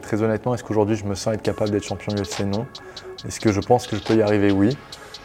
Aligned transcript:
Très 0.00 0.22
honnêtement, 0.22 0.54
est-ce 0.54 0.64
qu'aujourd'hui 0.64 0.96
je 0.96 1.04
me 1.04 1.14
sens 1.14 1.34
être 1.34 1.42
capable 1.42 1.70
d'être 1.70 1.84
champion 1.84 2.14
UFC 2.14 2.40
Non. 2.46 2.66
Est-ce 3.26 3.38
que 3.40 3.52
je 3.52 3.60
pense 3.60 3.86
que 3.86 3.94
je 3.94 4.02
peux 4.02 4.14
y 4.14 4.22
arriver? 4.22 4.50
Oui. 4.50 4.74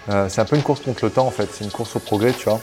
Euh, 0.10 0.28
c'est 0.28 0.42
un 0.42 0.46
peu 0.46 0.58
une 0.58 0.62
course 0.62 0.82
contre 0.82 1.06
le 1.06 1.10
temps 1.10 1.26
en 1.26 1.32
fait, 1.32 1.48
c'est 1.50 1.64
une 1.64 1.72
course 1.72 1.96
au 1.96 2.00
progrès, 2.00 2.34
tu 2.34 2.50
vois. 2.50 2.60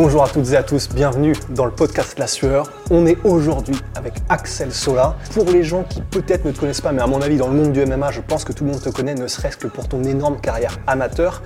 Bonjour 0.00 0.22
à 0.22 0.28
toutes 0.28 0.52
et 0.52 0.56
à 0.56 0.62
tous, 0.62 0.88
bienvenue 0.90 1.34
dans 1.48 1.64
le 1.64 1.72
podcast 1.72 2.20
La 2.20 2.28
Sueur. 2.28 2.70
On 2.88 3.04
est 3.04 3.18
aujourd'hui 3.24 3.74
avec 3.96 4.14
Axel 4.28 4.72
Sola. 4.72 5.16
Pour 5.34 5.50
les 5.50 5.64
gens 5.64 5.82
qui 5.82 6.02
peut-être 6.02 6.44
ne 6.44 6.52
te 6.52 6.60
connaissent 6.60 6.80
pas, 6.80 6.92
mais 6.92 7.02
à 7.02 7.08
mon 7.08 7.20
avis 7.20 7.36
dans 7.36 7.48
le 7.48 7.54
monde 7.54 7.72
du 7.72 7.84
MMA, 7.84 8.12
je 8.12 8.20
pense 8.20 8.44
que 8.44 8.52
tout 8.52 8.64
le 8.64 8.70
monde 8.70 8.80
te 8.80 8.90
connaît, 8.90 9.16
ne 9.16 9.26
serait-ce 9.26 9.56
que 9.56 9.66
pour 9.66 9.88
ton 9.88 10.04
énorme 10.04 10.40
carrière 10.40 10.78
amateur. 10.86 11.42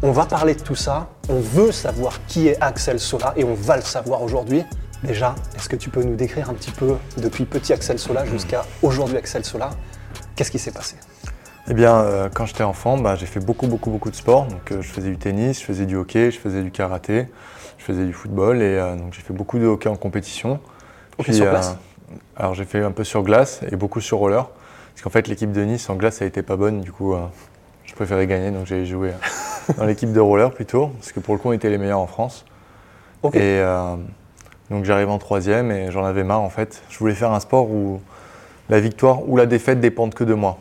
On 0.00 0.10
va 0.10 0.24
parler 0.24 0.54
de 0.54 0.62
tout 0.62 0.74
ça, 0.74 1.10
on 1.28 1.40
veut 1.40 1.70
savoir 1.70 2.18
qui 2.26 2.48
est 2.48 2.56
Axel 2.62 2.98
Sola 2.98 3.34
et 3.36 3.44
on 3.44 3.52
va 3.52 3.76
le 3.76 3.82
savoir 3.82 4.22
aujourd'hui. 4.22 4.64
Déjà, 5.04 5.34
est-ce 5.54 5.68
que 5.68 5.76
tu 5.76 5.90
peux 5.90 6.02
nous 6.02 6.16
décrire 6.16 6.48
un 6.48 6.54
petit 6.54 6.70
peu 6.70 6.94
depuis 7.18 7.44
petit 7.44 7.74
Axel 7.74 7.98
Sola 7.98 8.24
jusqu'à 8.24 8.64
aujourd'hui 8.82 9.18
Axel 9.18 9.44
Sola 9.44 9.68
Qu'est-ce 10.34 10.50
qui 10.50 10.58
s'est 10.58 10.70
passé? 10.70 10.96
Eh 11.68 11.74
bien, 11.74 11.94
euh, 11.94 12.28
quand 12.32 12.46
j'étais 12.46 12.64
enfant, 12.64 12.98
bah, 12.98 13.14
j'ai 13.14 13.26
fait 13.26 13.40
beaucoup, 13.40 13.68
beaucoup, 13.68 13.90
beaucoup 13.90 14.10
de 14.10 14.16
sport. 14.16 14.46
Donc, 14.46 14.72
euh, 14.72 14.82
je 14.82 14.88
faisais 14.88 15.10
du 15.10 15.16
tennis, 15.16 15.60
je 15.60 15.64
faisais 15.64 15.86
du 15.86 15.94
hockey, 15.96 16.30
je 16.30 16.38
faisais 16.38 16.62
du 16.62 16.72
karaté, 16.72 17.28
je 17.78 17.84
faisais 17.84 18.04
du 18.04 18.12
football 18.12 18.58
et 18.58 18.78
euh, 18.78 18.96
donc 18.96 19.12
j'ai 19.12 19.22
fait 19.22 19.32
beaucoup 19.32 19.58
de 19.58 19.66
hockey 19.66 19.88
en 19.88 19.96
compétition. 19.96 20.58
Hockey 21.18 21.32
sur 21.32 21.48
glace? 21.48 21.76
Alors, 22.36 22.54
j'ai 22.54 22.64
fait 22.64 22.82
un 22.82 22.90
peu 22.90 23.04
sur 23.04 23.22
glace 23.22 23.60
et 23.70 23.76
beaucoup 23.76 24.00
sur 24.00 24.18
roller. 24.18 24.48
Parce 24.92 25.02
qu'en 25.02 25.10
fait, 25.10 25.28
l'équipe 25.28 25.52
de 25.52 25.62
Nice 25.62 25.88
en 25.88 25.94
glace, 25.94 26.16
ça 26.16 26.24
a 26.24 26.28
été 26.28 26.42
pas 26.42 26.56
bonne. 26.56 26.80
Du 26.80 26.92
coup, 26.92 27.14
je 27.84 27.94
préférais 27.94 28.26
gagner, 28.26 28.50
donc 28.50 28.66
j'ai 28.66 28.84
joué 28.84 29.12
dans 29.78 29.86
l'équipe 29.86 30.12
de 30.12 30.20
roller 30.20 30.50
plutôt, 30.50 30.88
parce 30.88 31.12
que 31.12 31.20
pour 31.20 31.34
le 31.34 31.40
coup, 31.40 31.48
on 31.48 31.52
était 31.52 31.70
les 31.70 31.78
meilleurs 31.78 32.00
en 32.00 32.06
France. 32.06 32.44
Et 33.32 33.62
donc 34.70 34.84
j'arrive 34.84 35.08
en 35.10 35.18
troisième 35.18 35.70
et 35.70 35.90
j'en 35.90 36.04
avais 36.04 36.24
marre 36.24 36.40
en 36.40 36.50
fait. 36.50 36.82
Je 36.90 36.98
voulais 36.98 37.14
faire 37.14 37.32
un 37.32 37.40
sport 37.40 37.70
où 37.70 38.00
la 38.68 38.80
victoire 38.80 39.28
ou 39.28 39.36
la 39.36 39.46
défaite 39.46 39.80
dépendent 39.80 40.14
que 40.14 40.24
de 40.24 40.34
moi. 40.34 40.58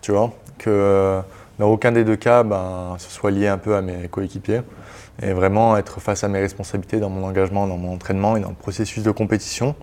Tu 0.00 0.12
vois 0.12 0.32
Que 0.58 0.70
euh, 0.70 1.20
dans 1.58 1.68
aucun 1.68 1.92
des 1.92 2.04
deux 2.04 2.16
cas, 2.16 2.42
ben, 2.42 2.96
ce 2.98 3.10
soit 3.10 3.30
lié 3.30 3.48
un 3.48 3.58
peu 3.58 3.76
à 3.76 3.82
mes 3.82 4.08
coéquipiers. 4.08 4.62
Et 5.20 5.32
vraiment 5.32 5.76
être 5.76 6.00
face 6.00 6.22
à 6.22 6.28
mes 6.28 6.38
responsabilités 6.38 7.00
dans 7.00 7.10
mon 7.10 7.26
engagement, 7.26 7.66
dans 7.66 7.76
mon 7.76 7.94
entraînement 7.94 8.36
et 8.36 8.40
dans 8.40 8.50
le 8.50 8.54
processus 8.54 9.02
de 9.02 9.10
compétition. 9.10 9.74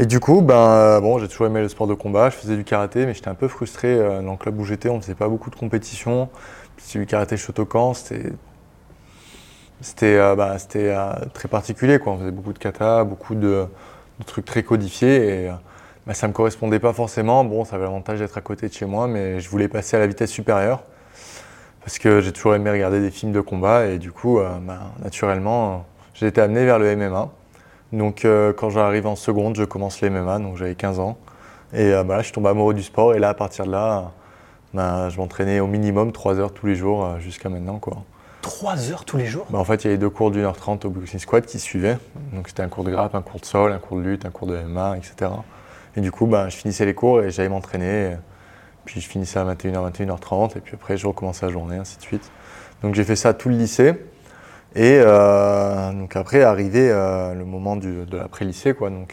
Et 0.00 0.06
du 0.06 0.20
coup, 0.20 0.42
ben, 0.42 0.54
euh, 0.54 1.00
bon, 1.00 1.18
j'ai 1.18 1.26
toujours 1.26 1.48
aimé 1.48 1.60
le 1.60 1.68
sport 1.68 1.88
de 1.88 1.94
combat, 1.94 2.30
je 2.30 2.36
faisais 2.36 2.56
du 2.56 2.62
karaté, 2.62 3.04
mais 3.04 3.14
j'étais 3.14 3.28
un 3.28 3.34
peu 3.34 3.48
frustré 3.48 3.88
euh, 3.88 4.22
dans 4.22 4.32
le 4.32 4.36
club 4.36 4.58
où 4.60 4.64
j'étais, 4.64 4.88
on 4.88 4.98
ne 4.98 5.00
faisait 5.00 5.16
pas 5.16 5.28
beaucoup 5.28 5.50
de 5.50 5.56
compétitions. 5.56 6.28
C'était 6.76 7.00
du 7.00 7.06
karaté 7.06 7.36
Shotokan, 7.36 7.94
c'était 7.94 8.32
c'était 9.80 10.16
euh, 10.18 11.10
très 11.34 11.48
particulier, 11.48 11.98
quoi. 11.98 12.12
on 12.12 12.18
faisait 12.18 12.30
beaucoup 12.30 12.52
de 12.52 12.58
kata, 12.58 13.04
beaucoup 13.04 13.34
de, 13.34 13.66
trucs 14.26 14.44
très 14.44 14.62
codifiés, 14.62 15.50
bah, 16.08 16.14
ça 16.14 16.26
ne 16.26 16.32
me 16.32 16.34
correspondait 16.34 16.80
pas 16.80 16.92
forcément. 16.92 17.44
Bon, 17.44 17.64
ça 17.64 17.76
avait 17.76 17.84
l'avantage 17.84 18.18
d'être 18.18 18.36
à 18.36 18.40
côté 18.40 18.68
de 18.68 18.72
chez 18.72 18.86
moi, 18.86 19.06
mais 19.06 19.38
je 19.38 19.48
voulais 19.48 19.68
passer 19.68 19.96
à 19.96 20.00
la 20.00 20.08
vitesse 20.08 20.30
supérieure, 20.30 20.82
parce 21.82 21.98
que 21.98 22.20
j'ai 22.20 22.32
toujours 22.32 22.56
aimé 22.56 22.70
regarder 22.70 23.00
des 23.00 23.12
films 23.12 23.32
de 23.32 23.40
combat, 23.40 23.86
et 23.86 23.98
du 23.98 24.10
coup, 24.10 24.40
euh, 24.40 24.48
bah, 24.60 24.80
naturellement, 25.04 25.84
j'ai 26.14 26.26
été 26.26 26.40
amené 26.40 26.64
vers 26.64 26.80
le 26.80 26.96
MMA. 26.96 27.28
Donc 27.92 28.24
euh, 28.24 28.52
quand 28.52 28.70
j'arrive 28.70 29.06
en 29.06 29.16
seconde, 29.16 29.56
je 29.56 29.64
commence 29.64 30.00
les 30.00 30.10
MMA, 30.10 30.40
donc 30.40 30.56
j'avais 30.56 30.74
15 30.74 30.98
ans. 30.98 31.16
Et 31.72 31.92
euh, 31.92 32.04
bah, 32.04 32.16
là, 32.16 32.22
je 32.22 32.32
tombe 32.32 32.46
amoureux 32.46 32.74
du 32.74 32.82
sport. 32.82 33.14
Et 33.14 33.18
là, 33.18 33.30
à 33.30 33.34
partir 33.34 33.66
de 33.66 33.70
là, 33.70 34.12
bah, 34.74 35.08
je 35.08 35.16
m'entraînais 35.18 35.60
au 35.60 35.66
minimum 35.66 36.12
3 36.12 36.38
heures 36.38 36.52
tous 36.52 36.66
les 36.66 36.74
jours 36.74 37.04
euh, 37.04 37.18
jusqu'à 37.18 37.48
maintenant. 37.48 37.78
Quoi. 37.78 37.98
3 38.42 38.90
heures 38.90 39.04
tous 39.04 39.16
les 39.16 39.26
jours? 39.26 39.46
En 39.52 39.64
fait, 39.64 39.84
il 39.84 39.86
y 39.86 39.90
avait 39.90 39.98
deux 39.98 40.10
cours 40.10 40.30
d'une 40.30 40.44
heure 40.44 40.56
trente 40.56 40.84
au 40.84 40.90
boxing 40.90 41.20
squad 41.20 41.46
qui 41.46 41.58
suivaient. 41.58 41.98
Donc 42.32 42.48
c'était 42.48 42.62
un 42.62 42.68
cours 42.68 42.84
de 42.84 42.90
grappe, 42.90 43.14
un 43.14 43.22
cours 43.22 43.40
de 43.40 43.46
sol, 43.46 43.72
un 43.72 43.78
cours 43.78 43.98
de 43.98 44.02
lutte, 44.02 44.26
un 44.26 44.30
cours 44.30 44.46
de 44.46 44.56
MMA, 44.56 44.96
etc. 44.98 45.30
Et 45.98 46.00
du 46.00 46.12
coup, 46.12 46.26
bah, 46.26 46.48
je 46.48 46.54
finissais 46.54 46.84
les 46.86 46.94
cours 46.94 47.22
et 47.22 47.32
j'allais 47.32 47.48
m'entraîner. 47.48 48.14
Puis 48.84 49.00
je 49.00 49.08
finissais 49.08 49.40
à 49.40 49.44
21h, 49.44 49.90
21h30. 49.90 50.56
Et 50.56 50.60
puis 50.60 50.76
après, 50.76 50.96
je 50.96 51.08
recommençais 51.08 51.44
la 51.44 51.50
journée, 51.50 51.76
ainsi 51.76 51.96
de 51.96 52.02
suite. 52.02 52.30
Donc 52.84 52.94
j'ai 52.94 53.02
fait 53.02 53.16
ça 53.16 53.34
tout 53.34 53.48
le 53.48 53.56
lycée. 53.56 53.94
Et 54.76 55.00
euh, 55.04 55.92
donc 55.92 56.14
après, 56.14 56.44
arrivé 56.44 56.88
euh, 56.88 57.34
le 57.34 57.44
moment 57.44 57.74
du- 57.74 58.06
de 58.06 58.16
l'après-lycée, 58.16 58.76
euh, 58.80 59.04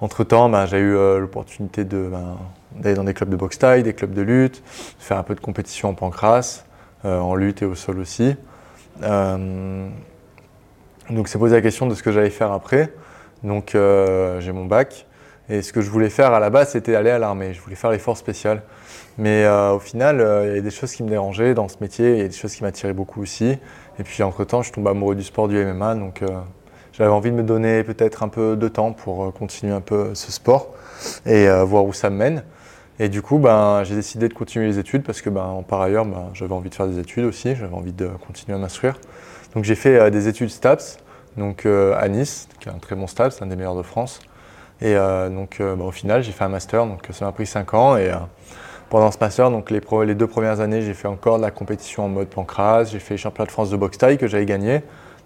entre-temps, 0.00 0.48
bah, 0.48 0.66
j'ai 0.66 0.78
eu 0.78 0.92
l'opportunité 1.18 1.84
de, 1.84 2.10
ben, 2.12 2.36
d'aller 2.76 2.94
dans 2.94 3.02
des 3.02 3.14
clubs 3.14 3.30
de 3.30 3.34
boxe 3.34 3.58
taille, 3.58 3.82
des 3.82 3.92
clubs 3.94 4.14
de 4.14 4.22
lutte, 4.22 4.62
de 4.62 5.02
faire 5.02 5.18
un 5.18 5.24
peu 5.24 5.34
de 5.34 5.40
compétition 5.40 5.88
en 5.88 5.94
pancrace, 5.94 6.64
en 7.02 7.34
lutte 7.34 7.62
et 7.62 7.64
au 7.64 7.74
sol 7.74 7.98
aussi. 7.98 8.36
Donc, 9.02 9.88
c'est 11.26 11.38
posé 11.40 11.56
la 11.56 11.62
question 11.62 11.88
de 11.88 11.94
ce 11.96 12.04
que 12.04 12.12
j'allais 12.12 12.30
faire 12.30 12.52
après. 12.52 12.92
Donc, 13.42 13.70
j'ai 13.72 14.52
mon 14.52 14.66
bac. 14.66 15.06
Et 15.48 15.62
ce 15.62 15.72
que 15.72 15.80
je 15.80 15.90
voulais 15.90 16.10
faire 16.10 16.32
à 16.32 16.40
la 16.40 16.50
base, 16.50 16.70
c'était 16.70 16.96
aller 16.96 17.10
à 17.10 17.18
l'armée. 17.18 17.54
Je 17.54 17.60
voulais 17.60 17.76
faire 17.76 17.90
les 17.90 17.98
forces 17.98 18.18
spéciales. 18.18 18.62
Mais 19.16 19.44
euh, 19.44 19.72
au 19.72 19.78
final, 19.78 20.20
euh, 20.20 20.44
il 20.44 20.48
y 20.48 20.50
avait 20.50 20.62
des 20.62 20.70
choses 20.70 20.92
qui 20.92 21.02
me 21.04 21.08
dérangeaient 21.08 21.54
dans 21.54 21.68
ce 21.68 21.76
métier. 21.80 22.12
Il 22.12 22.18
y 22.18 22.24
a 22.24 22.28
des 22.28 22.34
choses 22.34 22.54
qui 22.54 22.64
m'attiraient 22.64 22.92
beaucoup 22.92 23.22
aussi. 23.22 23.56
Et 23.98 24.02
puis, 24.02 24.22
entre-temps, 24.22 24.62
je 24.62 24.72
tombe 24.72 24.88
amoureux 24.88 25.14
du 25.14 25.22
sport 25.22 25.46
du 25.46 25.64
MMA. 25.64 25.94
Donc, 25.94 26.22
euh, 26.22 26.28
j'avais 26.92 27.10
envie 27.10 27.30
de 27.30 27.36
me 27.36 27.44
donner 27.44 27.84
peut-être 27.84 28.24
un 28.24 28.28
peu 28.28 28.56
de 28.56 28.68
temps 28.68 28.92
pour 28.92 29.32
continuer 29.34 29.72
un 29.72 29.80
peu 29.80 30.14
ce 30.14 30.32
sport 30.32 30.74
et 31.26 31.46
voir 31.64 31.84
où 31.84 31.92
ça 31.92 32.08
me 32.08 32.16
mène. 32.16 32.42
Et 32.98 33.10
du 33.10 33.20
coup, 33.20 33.36
ben, 33.36 33.84
j'ai 33.84 33.94
décidé 33.94 34.28
de 34.28 34.32
continuer 34.32 34.66
les 34.66 34.78
études 34.78 35.02
parce 35.02 35.20
que 35.20 35.28
ben, 35.28 35.62
par 35.68 35.82
ailleurs, 35.82 36.06
ben, 36.06 36.30
j'avais 36.32 36.54
envie 36.54 36.70
de 36.70 36.74
faire 36.74 36.86
des 36.86 36.98
études 36.98 37.26
aussi, 37.26 37.54
j'avais 37.54 37.74
envie 37.74 37.92
de 37.92 38.08
continuer 38.26 38.56
à 38.56 38.58
m'instruire. 38.58 38.98
Donc 39.54 39.64
j'ai 39.64 39.74
fait 39.74 40.10
des 40.10 40.26
études 40.26 40.48
STAPS 40.48 40.96
donc, 41.36 41.66
à 41.66 42.08
Nice, 42.08 42.48
qui 42.60 42.70
est 42.70 42.72
un 42.72 42.78
très 42.78 42.96
bon 42.96 43.06
STAPS, 43.06 43.42
un 43.42 43.46
des 43.46 43.56
meilleurs 43.56 43.76
de 43.76 43.82
France. 43.82 44.20
Et 44.80 44.94
euh, 44.94 45.28
donc 45.30 45.60
euh, 45.60 45.74
ben, 45.74 45.84
au 45.84 45.90
final, 45.90 46.22
j'ai 46.22 46.32
fait 46.32 46.44
un 46.44 46.48
master, 46.48 46.86
donc 46.86 47.08
ça 47.10 47.24
m'a 47.24 47.32
pris 47.32 47.46
5 47.46 47.74
ans. 47.74 47.96
Et 47.96 48.10
euh, 48.10 48.16
pendant 48.90 49.10
ce 49.10 49.18
master, 49.18 49.50
donc, 49.50 49.70
les, 49.70 49.80
deux 50.14 50.26
premières 50.26 50.60
années, 50.60 50.82
j'ai 50.82 50.94
fait 50.94 51.08
encore 51.08 51.38
de 51.38 51.42
la 51.42 51.50
compétition 51.50 52.04
en 52.04 52.08
mode 52.08 52.28
pancrase. 52.28 52.92
J'ai 52.92 52.98
fait 52.98 53.14
les 53.14 53.18
championnats 53.18 53.46
de 53.46 53.52
France 53.52 53.70
de 53.70 53.76
boxe 53.76 53.98
taille 53.98 54.18
que 54.18 54.26
j'avais 54.26 54.46
gagné. 54.46 54.82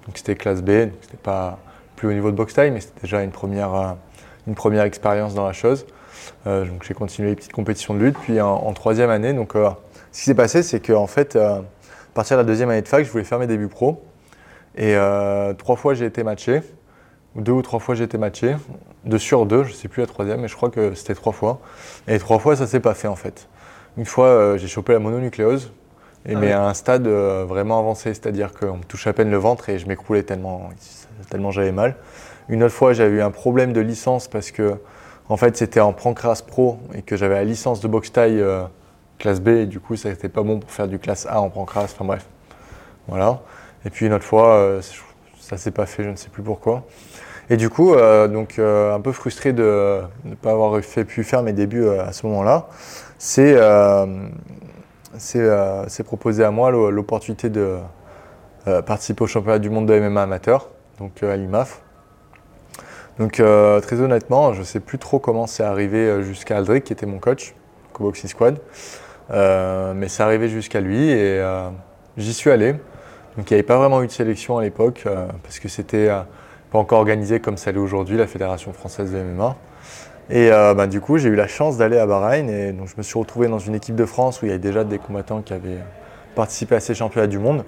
Donc 0.07 0.17
c'était 0.17 0.35
classe 0.35 0.63
B, 0.63 0.71
donc 0.71 0.95
c'était 1.03 1.17
pas 1.17 1.59
plus 1.97 2.09
au 2.09 2.13
niveau 2.13 2.31
de 2.31 2.37
boxe 2.37 2.55
taille, 2.55 2.71
mais 2.71 2.81
c'était 2.81 3.03
déjà 3.03 3.23
une 3.23 3.31
première, 3.31 3.97
une 4.47 4.55
première 4.55 4.85
expérience 4.85 5.35
dans 5.35 5.47
la 5.47 5.53
chose. 5.53 5.87
Donc 6.47 6.85
j'ai 6.89 6.95
continué 6.95 7.29
les 7.29 7.37
petites 7.37 7.53
compétitions 7.53 7.93
de 7.93 7.99
lutte. 7.99 8.17
Puis 8.19 8.41
en, 8.41 8.73
troisième 8.73 9.11
année, 9.11 9.35
donc 9.35 9.53
ce 9.53 10.19
qui 10.19 10.25
s'est 10.25 10.35
passé, 10.35 10.63
c'est 10.63 10.81
qu'en 10.81 11.07
fait, 11.07 11.37
à 11.37 11.63
partir 12.15 12.39
de 12.39 12.41
la 12.41 12.47
deuxième 12.47 12.71
année 12.71 12.81
de 12.81 12.89
fac, 12.89 13.05
je 13.05 13.11
voulais 13.11 13.25
faire 13.25 13.39
mes 13.39 13.47
débuts 13.47 13.69
pro. 13.69 14.03
Et 14.79 14.97
trois 15.59 15.77
fois 15.77 15.93
j'ai 15.93 16.07
été 16.07 16.25
matché, 16.25 16.63
deux 17.37 17.53
ou 17.53 17.61
trois 17.61 17.79
fois 17.79 17.95
j'ai 17.95 18.05
été 18.05 18.17
matché, 18.17 18.57
deux 19.05 19.19
sur 19.19 19.47
deux, 19.47 19.65
je 19.65 19.73
sais 19.73 19.89
plus 19.89 20.01
la 20.01 20.07
troisième, 20.07 20.41
mais 20.41 20.49
je 20.49 20.57
crois 20.57 20.71
que 20.71 20.95
c'était 20.95 21.15
trois 21.15 21.33
fois. 21.33 21.61
Et 22.09 22.19
trois 22.19 22.39
fois 22.39 22.57
ça 22.57 22.67
s'est 22.67 22.81
pas 22.81 22.95
fait 22.95 23.09
en 23.09 23.17
fait. 23.17 23.49
Une 23.97 24.05
fois 24.05 24.27
euh, 24.27 24.59
j'ai 24.59 24.69
chopé 24.69 24.93
la 24.93 24.99
mononucléose, 24.99 25.73
et, 26.27 26.35
Ah 26.35 26.39
mais 26.39 26.49
ouais. 26.49 26.53
à 26.53 26.67
un 26.67 26.75
stade 26.75 27.07
euh, 27.07 27.45
vraiment 27.49 27.79
avancé, 27.79 28.13
c'est-à-dire 28.13 28.53
qu'on 28.53 28.77
me 28.79 28.85
touchait 28.85 29.11
à 29.11 29.13
peine 29.13 29.31
le 29.31 29.39
ventre 29.39 29.69
et 29.71 29.79
je 29.79 29.87
m'écroulais 29.87 30.23
tellement, 30.23 30.71
tellement 31.31 31.51
j'avais 31.51 31.73
mal. 31.73 31.97
Une 32.49 32.63
autre 32.63 32.75
fois, 32.75 32.93
j'avais 32.93 33.17
eu 33.17 33.23
un 33.23 33.31
problème 33.31 33.73
de 33.73 33.81
licence 33.81 34.29
parce 34.29 34.51
que, 34.51 34.75
en 35.29 35.37
fait, 35.37 35.57
c'était 35.57 35.81
en 35.81 35.93
Pancras 35.93 36.43
Pro 36.47 36.79
et 36.95 37.03
que 37.03 37.17
j'avais 37.17 37.37
la 37.37 37.45
licence 37.45 37.81
de 37.81 37.89
boxe 37.89 38.13
taille 38.13 38.41
euh, 38.41 38.65
classe 39.19 39.41
B 39.41 39.49
et 39.49 39.67
du 39.67 39.81
coup, 39.81 39.97
ça 39.97 40.11
n'était 40.11 40.29
pas 40.29 40.43
bon 40.43 40.59
pour 40.59 40.71
faire 40.71 40.89
du 40.89 40.99
classe 40.99 41.27
A 41.27 41.41
en 41.41 41.49
Pancras. 41.49 41.85
Enfin 41.85 42.05
bref, 42.05 42.27
voilà. 43.09 43.41
Et 43.87 43.91
puis 43.91 44.07
une 44.07 44.13
autre 44.13 44.25
fois, 44.25 44.81
ça 45.39 45.57
s'est 45.57 45.71
pas 45.71 45.87
fait, 45.87 46.05
je 46.05 46.11
ne 46.11 46.17
sais 46.17 46.29
plus 46.29 46.43
pourquoi. 46.43 46.85
Et 47.53 47.57
du 47.57 47.69
coup, 47.69 47.95
euh, 47.95 48.29
donc 48.29 48.59
euh, 48.61 48.95
un 48.95 49.01
peu 49.01 49.11
frustré 49.11 49.53
de 49.53 50.01
ne 50.25 50.37
pas 50.37 50.53
avoir 50.53 50.81
fait, 50.85 51.05
pu 51.05 51.25
faire 51.25 51.43
mes 51.43 51.53
débuts 51.53 51.83
euh, 51.85 52.05
à 52.05 52.13
ce 52.13 52.25
moment-là, 52.27 52.69
c'est 53.19 53.57
c'est 55.19 56.05
proposé 56.05 56.45
à 56.45 56.51
moi 56.53 56.71
l'o- 56.71 56.91
l'opportunité 56.91 57.51
de 57.51 57.79
participer 58.87 59.25
au 59.25 59.27
championnat 59.27 59.59
du 59.59 59.69
monde 59.69 59.87
de 59.87 59.99
MMA 59.99 60.23
amateur, 60.23 60.69
donc 60.99 61.23
à 61.23 61.37
l'UMAF. 61.37 61.83
Donc 63.19 63.33
très 63.33 64.01
honnêtement, 64.01 64.53
je 64.55 64.61
ne 64.61 64.65
sais 64.65 64.81
plus 64.81 64.99
trop 64.99 65.19
comment 65.19 65.47
c'est 65.47 65.65
arrivé 65.65 66.23
jusqu'à 66.23 66.57
Aldric, 66.59 66.85
qui 66.85 66.93
était 66.93 67.07
mon 67.07 67.19
coach, 67.19 67.55
co-boxing 67.93 68.31
squad. 68.31 68.59
mais 69.31 70.09
c'est 70.09 70.23
arrivé 70.23 70.49
jusqu'à 70.49 70.81
lui 70.81 71.11
et 71.11 71.43
j'y 72.17 72.33
suis 72.33 72.51
allé. 72.51 72.75
Donc 73.37 73.51
il 73.51 73.55
n'y 73.55 73.55
avait 73.55 73.63
pas 73.67 73.77
vraiment 73.77 74.03
eu 74.03 74.07
de 74.07 74.13
sélection 74.13 74.57
à 74.59 74.63
l'époque, 74.63 75.05
parce 75.43 75.59
que 75.59 75.69
c'était 75.69 76.09
pas 76.71 76.79
encore 76.79 77.01
organisé 77.01 77.41
comme 77.41 77.57
l'est 77.57 77.77
aujourd'hui, 77.77 78.17
la 78.17 78.27
Fédération 78.27 78.73
française 78.73 79.13
de 79.13 79.19
MMA. 79.19 79.57
Et 80.31 80.53
euh, 80.53 80.75
bah, 80.75 80.87
du 80.87 81.01
coup, 81.01 81.19
j'ai 81.19 81.29
eu 81.29 81.35
la 81.35 81.49
chance 81.49 81.77
d'aller 81.77 81.99
à 81.99 82.07
Bahreïn 82.07 82.49
et 82.49 82.73
donc 82.73 82.87
je 82.89 82.95
me 82.97 83.03
suis 83.03 83.19
retrouvé 83.19 83.49
dans 83.49 83.59
une 83.59 83.75
équipe 83.75 83.97
de 83.97 84.05
France 84.05 84.41
où 84.41 84.47
il 84.47 84.49
y 84.49 84.53
avait 84.53 84.61
déjà 84.61 84.85
des 84.85 84.99
combattants 84.99 85.43
qui 85.43 85.53
avaient 85.53 85.79
participé 86.37 86.77
à 86.77 86.81
ces 86.81 86.95
championnats 86.95 87.27
du 87.27 87.39
monde. 87.39 87.65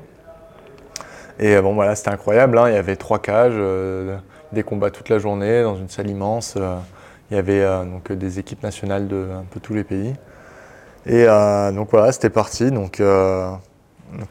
Et 1.40 1.56
euh, 1.56 1.62
bon, 1.62 1.74
voilà, 1.74 1.96
c'était 1.96 2.10
incroyable. 2.10 2.56
Hein. 2.58 2.68
Il 2.68 2.74
y 2.74 2.78
avait 2.78 2.94
trois 2.94 3.18
cages, 3.18 3.54
euh, 3.56 4.16
des 4.52 4.62
combats 4.62 4.90
toute 4.90 5.08
la 5.08 5.18
journée 5.18 5.62
dans 5.62 5.74
une 5.74 5.88
salle 5.88 6.08
immense. 6.08 6.56
il 7.30 7.36
y 7.36 7.38
avait 7.38 7.64
donc 7.86 8.12
des 8.12 8.38
équipes 8.38 8.62
nationales 8.62 9.08
de 9.08 9.26
un 9.34 9.44
peu 9.50 9.58
tous 9.58 9.74
les 9.74 9.82
pays. 9.82 10.12
Et 11.06 11.24
donc 11.74 11.88
voilà, 11.90 12.12
c'était 12.12 12.28
parti. 12.28 12.70
Donc 12.70 12.98
là, 12.98 13.60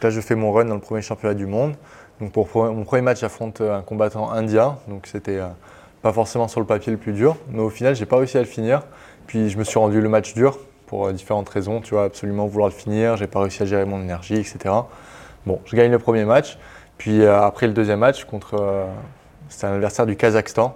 je 0.04 0.22
fais 0.22 0.36
mon 0.36 0.52
run 0.52 0.66
dans 0.66 0.76
le 0.76 0.80
premier 0.80 1.02
championnat 1.02 1.34
du 1.34 1.48
monde. 1.48 1.74
Donc 2.22 2.32
pour 2.32 2.48
mon 2.56 2.84
premier 2.86 3.02
match, 3.02 3.20
j'affronte 3.20 3.60
un 3.60 3.82
combattant 3.82 4.32
indien. 4.32 4.78
Donc 4.88 5.08
c'était 5.08 5.42
pas 6.02 6.14
forcément 6.14 6.48
sur 6.48 6.60
le 6.60 6.66
papier 6.66 6.92
le 6.92 6.98
plus 6.98 7.14
dur, 7.14 7.36
mais 7.50 7.62
au 7.62 7.70
final, 7.70 7.96
j'ai 7.96 8.06
pas 8.06 8.18
réussi 8.18 8.38
à 8.38 8.42
le 8.42 8.48
finir. 8.48 8.84
Puis 9.28 9.50
je 9.50 9.58
me 9.58 9.64
suis 9.64 9.80
rendu 9.80 10.02
le 10.02 10.10
match 10.10 10.34
dur 10.34 10.58
pour 10.92 11.08
euh, 11.08 11.14
différentes 11.14 11.48
raisons, 11.48 11.80
tu 11.80 11.94
vois, 11.94 12.04
absolument 12.04 12.48
vouloir 12.48 12.70
le 12.70 12.76
finir, 12.76 13.16
j'ai 13.16 13.28
pas 13.28 13.40
réussi 13.40 13.64
à 13.64 13.66
gérer 13.66 13.86
mon 13.86 14.02
énergie, 14.02 14.36
etc. 14.36 14.76
Bon, 15.46 15.62
je 15.64 15.76
gagne 15.78 15.90
le 15.90 16.00
premier 16.00 16.26
match, 16.26 16.58
puis 16.98 17.22
euh, 17.22 17.42
après 17.42 17.66
le 17.68 17.74
deuxième 17.74 18.00
match 18.00 18.26
contre, 18.26 18.56
euh, 18.60 18.86
c'était 19.48 19.68
un 19.68 19.76
adversaire 19.76 20.06
du 20.06 20.18
Kazakhstan. 20.18 20.76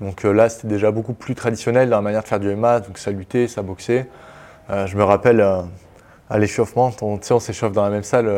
Donc 0.00 0.24
là, 0.24 0.48
c'était 0.48 0.66
déjà 0.66 0.90
beaucoup 0.90 1.12
plus 1.12 1.36
traditionnel 1.36 1.88
dans 1.88 1.96
la 1.96 2.02
manière 2.02 2.24
de 2.24 2.26
faire 2.26 2.40
du 2.40 2.52
MMA, 2.52 2.80
donc 2.80 2.98
ça 2.98 3.12
luttait, 3.12 3.46
ça 3.46 3.62
boxait. 3.62 4.08
je 4.68 4.96
me 4.96 5.04
rappelle 5.04 5.40
à 6.28 6.38
l'échauffement, 6.38 6.90
on 7.00 7.20
s'échauffe 7.38 7.70
dans 7.70 7.84
la 7.84 7.90
même 7.90 8.02
salle 8.02 8.28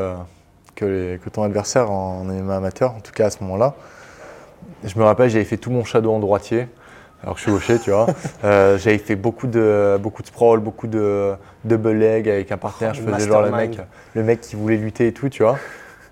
que, 0.75 1.17
que, 1.17 1.31
ton 1.31 1.43
adversaire 1.43 1.91
en 1.91 2.25
MMA 2.25 2.56
amateur, 2.56 2.93
en 2.93 3.00
tout 3.00 3.12
cas 3.12 3.26
à 3.26 3.31
ce 3.31 3.43
moment-là. 3.43 3.75
Je 4.85 4.99
me 4.99 5.05
rappelle, 5.05 5.31
j'avais 5.31 5.44
fait 5.44 5.56
tout 5.56 5.71
mon 5.71 5.85
shadow 5.85 6.12
en 6.12 6.21
droitier, 6.21 6.67
alors 7.23 7.35
que 7.35 7.41
je 7.41 7.44
suis 7.44 7.53
gaucher, 7.53 7.79
tu 7.79 7.91
vois. 7.91 8.06
Euh, 8.44 8.76
j'avais 8.76 8.99
fait 8.99 9.17
beaucoup 9.17 9.47
de, 9.47 9.99
beaucoup 9.99 10.21
de 10.21 10.26
sprawl, 10.26 10.61
beaucoup 10.61 10.87
de 10.87 11.32
double 11.65 11.93
leg 11.93 12.29
avec 12.29 12.53
un 12.53 12.59
partenaire. 12.59 12.93
je 12.93 13.00
faisais 13.00 13.26
genre 13.26 13.41
le 13.41 13.50
mec, 13.50 13.79
le 14.15 14.23
mec 14.23 14.43
qui 14.43 14.55
voulait 14.55 14.76
lutter 14.76 15.06
et 15.06 15.12
tout, 15.12 15.31
tu 15.31 15.43
vois. 15.43 15.59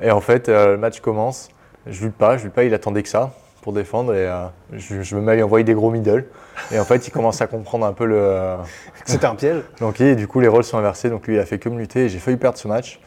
Et 0.01 0.11
en 0.11 0.23
fait, 0.23 0.49
euh, 0.49 0.73
le 0.73 0.79
match 0.79 1.01
commence. 1.01 1.51
Je 1.87 2.07
lutte 2.07 2.15
pas, 2.15 2.39
je 2.39 2.45
lutte 2.45 2.55
pas, 2.55 2.65
il 2.65 2.73
attendait 2.73 3.03
que 3.03 3.11
ça 3.11 3.33
pour 3.61 3.73
défendre 3.73 4.15
et 4.15 4.27
euh, 4.27 4.47
je, 4.73 5.15
me 5.15 5.21
mets 5.21 5.33
à 5.33 5.35
lui 5.37 5.43
envoyer 5.43 5.65
des 5.65 5.75
gros 5.75 5.91
middle. 5.91 6.25
Et 6.73 6.79
en 6.79 6.85
fait, 6.85 7.07
il 7.07 7.11
commence 7.11 7.41
à 7.41 7.47
comprendre 7.47 7.87
un 7.87 7.93
peu 7.93 8.07
le. 8.07 8.57
C'était 9.05 9.27
un 9.27 9.35
piège. 9.35 9.63
donc, 9.81 10.01
et 10.01 10.15
du 10.15 10.27
coup, 10.27 10.41
les 10.41 10.49
rôles 10.49 10.65
sont 10.65 10.79
inversés. 10.79 11.11
Donc, 11.11 11.27
lui, 11.27 11.37
il 11.37 11.39
a 11.39 11.47
fait 11.47 11.59
que 11.59 11.69
me 11.69 11.79
lutter 11.79 12.07
et 12.07 12.09
j'ai 12.09 12.19
failli 12.19 12.37
perdre 12.37 12.59
ce 12.59 12.69
match. 12.69 13.01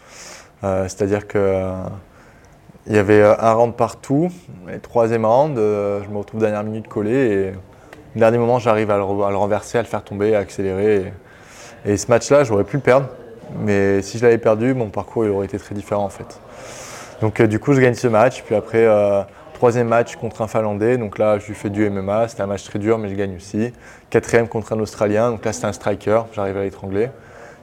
C'est-à-dire 0.61 1.27
que 1.27 1.73
il 2.87 2.95
y 2.95 2.99
avait 2.99 3.21
euh, 3.21 3.35
un 3.39 3.53
round 3.53 3.75
partout. 3.75 4.29
Et 4.71 4.79
troisième 4.79 5.25
round, 5.25 5.57
euh, 5.57 6.03
je 6.03 6.09
me 6.09 6.17
retrouve 6.17 6.39
dernière 6.39 6.63
minute 6.63 6.87
collé. 6.87 7.11
Et 7.11 7.49
au 8.15 8.19
dernier 8.19 8.37
moment, 8.37 8.59
j'arrive 8.59 8.91
à, 8.91 8.97
le 8.97 9.03
renverser, 9.03 9.77
à 9.77 9.81
le 9.81 9.87
faire 9.87 10.03
tomber, 10.03 10.35
à 10.35 10.39
accélérer. 10.39 11.11
Et, 11.85 11.97
ce 11.97 12.07
match-là, 12.07 12.43
j'aurais 12.43 12.63
pu 12.63 12.77
le 12.77 12.83
perdre. 12.83 13.07
Mais 13.59 14.01
si 14.01 14.17
je 14.17 14.23
l'avais 14.23 14.37
perdu, 14.37 14.73
mon 14.73 14.89
parcours 14.89 15.23
il 15.25 15.29
aurait 15.29 15.45
été 15.45 15.59
très 15.59 15.75
différent 15.75 16.03
en 16.03 16.09
fait. 16.09 16.39
Donc 17.21 17.39
euh, 17.39 17.47
du 17.47 17.59
coup, 17.59 17.73
je 17.73 17.81
gagne 17.81 17.93
ce 17.93 18.07
match. 18.07 18.43
Puis 18.43 18.55
après, 18.55 18.87
troisième 19.53 19.87
match 19.87 20.15
contre 20.15 20.41
un 20.41 20.47
Finlandais. 20.47 20.97
Donc 20.97 21.17
là, 21.17 21.39
je 21.39 21.47
lui 21.47 21.55
fais 21.55 21.69
du 21.69 21.89
MMA. 21.89 22.27
C'était 22.27 22.41
un 22.41 22.47
match 22.47 22.63
très 22.65 22.79
dur, 22.79 22.97
mais 22.97 23.09
je 23.09 23.15
gagne 23.15 23.35
aussi. 23.35 23.71
Quatrième 24.09 24.47
contre 24.47 24.73
un 24.73 24.79
Australien. 24.79 25.31
Donc 25.31 25.45
là, 25.45 25.53
c'était 25.53 25.67
un 25.67 25.73
striker. 25.73 26.21
J'arrive 26.33 26.57
à 26.57 26.63
l'étrangler. 26.63 27.09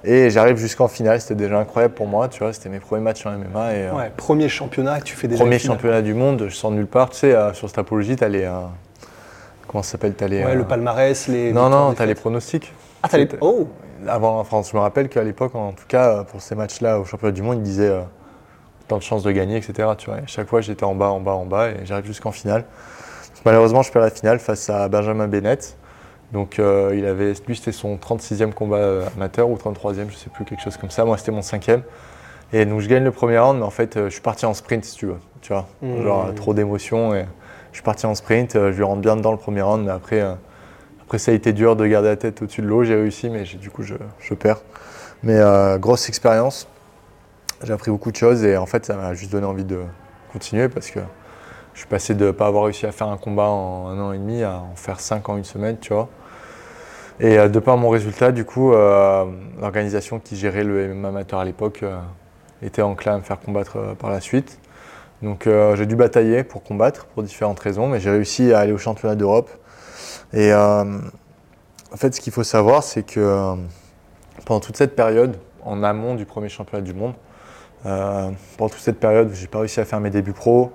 Et 0.04 0.30
j'arrive 0.30 0.56
jusqu'en 0.56 0.88
finale, 0.88 1.20
c'était 1.20 1.36
déjà 1.36 1.58
incroyable 1.58 1.94
pour 1.94 2.08
moi, 2.08 2.28
tu 2.28 2.40
vois, 2.40 2.52
c'était 2.52 2.68
mes 2.68 2.80
premiers 2.80 3.02
matchs 3.02 3.24
en 3.24 3.30
MMA. 3.32 3.74
Et, 3.74 3.86
euh, 3.86 3.92
ouais, 3.92 4.12
premier 4.16 4.48
championnat, 4.48 5.00
tu 5.00 5.14
fais 5.14 5.28
déjà 5.28 5.42
Premier 5.42 5.60
championnat 5.60 6.02
du 6.02 6.14
monde, 6.14 6.46
je 6.48 6.54
sors 6.54 6.72
nulle 6.72 6.86
part, 6.86 7.10
tu 7.10 7.18
sais, 7.18 7.34
euh, 7.34 7.52
sur 7.52 7.68
cette 7.68 7.78
apologie, 7.78 8.16
tu 8.16 8.24
as 8.24 8.28
les. 8.28 8.42
Euh, 8.42 8.60
comment 9.68 9.82
ça 9.82 9.92
s'appelle 9.92 10.14
Ouais, 10.20 10.54
le 10.54 10.64
palmarès, 10.64 11.28
les. 11.28 11.52
Non, 11.52 11.68
non, 11.68 11.94
tu 11.94 12.02
as 12.02 12.06
les 12.06 12.16
pronostics. 12.16 12.72
Ah, 13.02 13.08
t'as 13.08 13.18
les. 13.18 13.28
Oh 13.40 13.68
Avant, 14.08 14.40
enfin, 14.40 14.62
je 14.68 14.76
me 14.76 14.80
rappelle 14.80 15.08
qu'à 15.08 15.22
l'époque, 15.22 15.54
en 15.54 15.72
tout 15.72 15.86
cas, 15.86 16.24
pour 16.24 16.40
ces 16.42 16.56
matchs-là 16.56 16.98
au 16.98 17.04
championnat 17.04 17.32
du 17.32 17.42
monde, 17.42 17.58
ils 17.58 17.62
disaient 17.62 17.96
tant 18.88 18.98
de 18.98 19.02
chances 19.02 19.22
de 19.22 19.30
gagner, 19.30 19.56
etc. 19.56 19.88
Tu 19.96 20.10
vois. 20.10 20.18
chaque 20.26 20.48
fois, 20.48 20.60
j'étais 20.60 20.84
en 20.84 20.96
bas, 20.96 21.10
en 21.10 21.20
bas, 21.20 21.32
en 21.32 21.46
bas, 21.46 21.68
et 21.70 21.84
j'arrive 21.84 22.06
jusqu'en 22.06 22.32
finale. 22.32 22.64
malheureusement, 23.44 23.82
je 23.82 23.92
perds 23.92 24.02
la 24.02 24.10
finale 24.10 24.40
face 24.40 24.68
à 24.68 24.88
Benjamin 24.88 25.28
Bennett. 25.28 25.76
Donc 26.32 26.58
euh, 26.58 26.94
il 26.96 27.04
avait, 27.04 27.34
lui 27.46 27.56
c'était 27.56 27.72
son 27.72 27.96
36e 27.96 28.52
combat 28.52 28.78
euh, 28.78 29.06
amateur 29.16 29.50
ou 29.50 29.56
33e, 29.56 30.10
je 30.10 30.16
sais 30.16 30.30
plus, 30.30 30.44
quelque 30.44 30.62
chose 30.62 30.76
comme 30.78 30.90
ça. 30.90 31.04
Moi 31.04 31.18
c'était 31.18 31.32
mon 31.32 31.42
cinquième. 31.42 31.82
Et 32.54 32.64
donc 32.64 32.80
je 32.80 32.88
gagne 32.88 33.04
le 33.04 33.12
premier 33.12 33.38
round, 33.38 33.58
mais 33.58 33.64
en 33.64 33.70
fait 33.70 33.96
euh, 33.96 34.06
je 34.06 34.14
suis 34.14 34.22
parti 34.22 34.46
en 34.46 34.54
sprint 34.54 34.84
si 34.84 34.96
tu 34.96 35.06
veux. 35.06 35.18
Tu 35.42 35.52
vois, 35.52 35.68
mmh. 35.82 36.02
genre 36.02 36.34
trop 36.34 36.54
d'émotions. 36.54 37.14
Et 37.14 37.26
je 37.70 37.76
suis 37.76 37.82
parti 37.82 38.06
en 38.06 38.14
sprint, 38.14 38.54
je 38.54 38.76
lui 38.76 38.82
rentre 38.82 39.00
bien 39.00 39.16
dedans 39.16 39.32
le 39.32 39.38
premier 39.38 39.62
round, 39.62 39.84
mais 39.84 39.92
après, 39.92 40.22
après 41.02 41.18
ça 41.18 41.32
a 41.32 41.34
été 41.34 41.52
dur 41.52 41.76
de 41.76 41.86
garder 41.86 42.08
la 42.08 42.16
tête 42.16 42.40
au-dessus 42.42 42.62
de 42.62 42.66
l'eau. 42.66 42.82
J'ai 42.84 42.94
réussi, 42.94 43.28
mais 43.28 43.44
du 43.44 43.70
coup 43.70 43.82
je, 43.82 43.94
je, 44.18 44.34
perds. 44.34 44.60
Mais 45.22 45.38
grosse 45.78 46.08
expérience. 46.08 46.68
J'ai 47.62 47.72
appris 47.72 47.90
beaucoup 47.90 48.10
de 48.10 48.16
choses 48.16 48.44
et 48.44 48.56
en 48.56 48.66
fait 48.66 48.84
ça 48.84 48.96
m'a 48.96 49.14
juste 49.14 49.32
donné 49.32 49.46
envie 49.46 49.64
de 49.64 49.80
continuer 50.32 50.68
parce 50.68 50.90
que 50.90 51.00
je 51.74 51.78
suis 51.78 51.88
passé 51.88 52.14
de 52.14 52.26
ne 52.26 52.30
pas 52.32 52.46
avoir 52.46 52.64
réussi 52.64 52.86
à 52.86 52.92
faire 52.92 53.08
un 53.08 53.16
combat 53.16 53.48
en 53.48 53.88
un 53.88 54.00
an 54.00 54.12
et 54.12 54.18
demi 54.18 54.42
à 54.42 54.58
en 54.58 54.74
faire 54.74 55.00
cinq 55.00 55.28
en 55.28 55.36
une 55.36 55.44
semaine, 55.44 55.78
tu 55.78 55.94
vois. 55.94 56.08
Et 57.22 57.38
euh, 57.38 57.48
de 57.48 57.60
par 57.60 57.76
mon 57.76 57.88
résultat, 57.88 58.32
du 58.32 58.44
coup, 58.44 58.72
euh, 58.72 59.24
l'organisation 59.60 60.18
qui 60.18 60.36
gérait 60.36 60.64
le 60.64 60.92
MMA 60.92 61.08
amateur 61.08 61.38
à 61.38 61.44
l'époque 61.44 61.84
euh, 61.84 61.96
était 62.62 62.82
enclin 62.82 63.14
à 63.14 63.18
me 63.18 63.22
faire 63.22 63.38
combattre 63.38 63.94
par 64.00 64.10
la 64.10 64.20
suite. 64.20 64.58
Donc 65.22 65.48
j'ai 65.76 65.86
dû 65.86 65.94
batailler 65.94 66.42
pour 66.42 66.64
combattre 66.64 67.06
pour 67.06 67.22
différentes 67.22 67.60
raisons, 67.60 67.86
mais 67.86 68.00
j'ai 68.00 68.10
réussi 68.10 68.52
à 68.52 68.58
aller 68.58 68.72
au 68.72 68.78
championnat 68.78 69.14
d'Europe. 69.14 69.48
Et 70.32 70.52
en 70.52 71.00
fait, 71.94 72.12
ce 72.12 72.20
qu'il 72.20 72.32
faut 72.32 72.42
savoir, 72.42 72.82
c'est 72.82 73.04
que 73.04 73.54
pendant 74.44 74.58
toute 74.58 74.76
cette 74.76 74.96
période, 74.96 75.36
en 75.64 75.84
amont 75.84 76.16
du 76.16 76.24
premier 76.24 76.48
championnat 76.48 76.82
du 76.82 76.92
monde, 76.92 77.14
pendant 77.84 78.68
toute 78.68 78.80
cette 78.80 78.98
période 78.98 79.30
où 79.30 79.34
j'ai 79.34 79.46
pas 79.46 79.60
réussi 79.60 79.78
à 79.78 79.84
faire 79.84 80.00
mes 80.00 80.10
débuts 80.10 80.32
pro, 80.32 80.72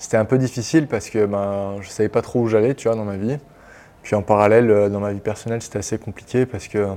c'était 0.00 0.16
un 0.16 0.24
peu 0.24 0.38
difficile 0.38 0.88
parce 0.88 1.08
que 1.08 1.24
ben, 1.26 1.76
je 1.80 1.88
savais 1.88 2.08
pas 2.08 2.20
trop 2.20 2.40
où 2.40 2.48
j'allais, 2.48 2.74
tu 2.74 2.88
vois, 2.88 2.96
dans 2.96 3.04
ma 3.04 3.16
vie. 3.16 3.38
Puis 4.04 4.14
en 4.14 4.22
parallèle, 4.22 4.70
euh, 4.70 4.88
dans 4.90 5.00
ma 5.00 5.12
vie 5.12 5.20
personnelle, 5.20 5.62
c'était 5.62 5.78
assez 5.78 5.98
compliqué 5.98 6.44
parce 6.44 6.68
que 6.68 6.88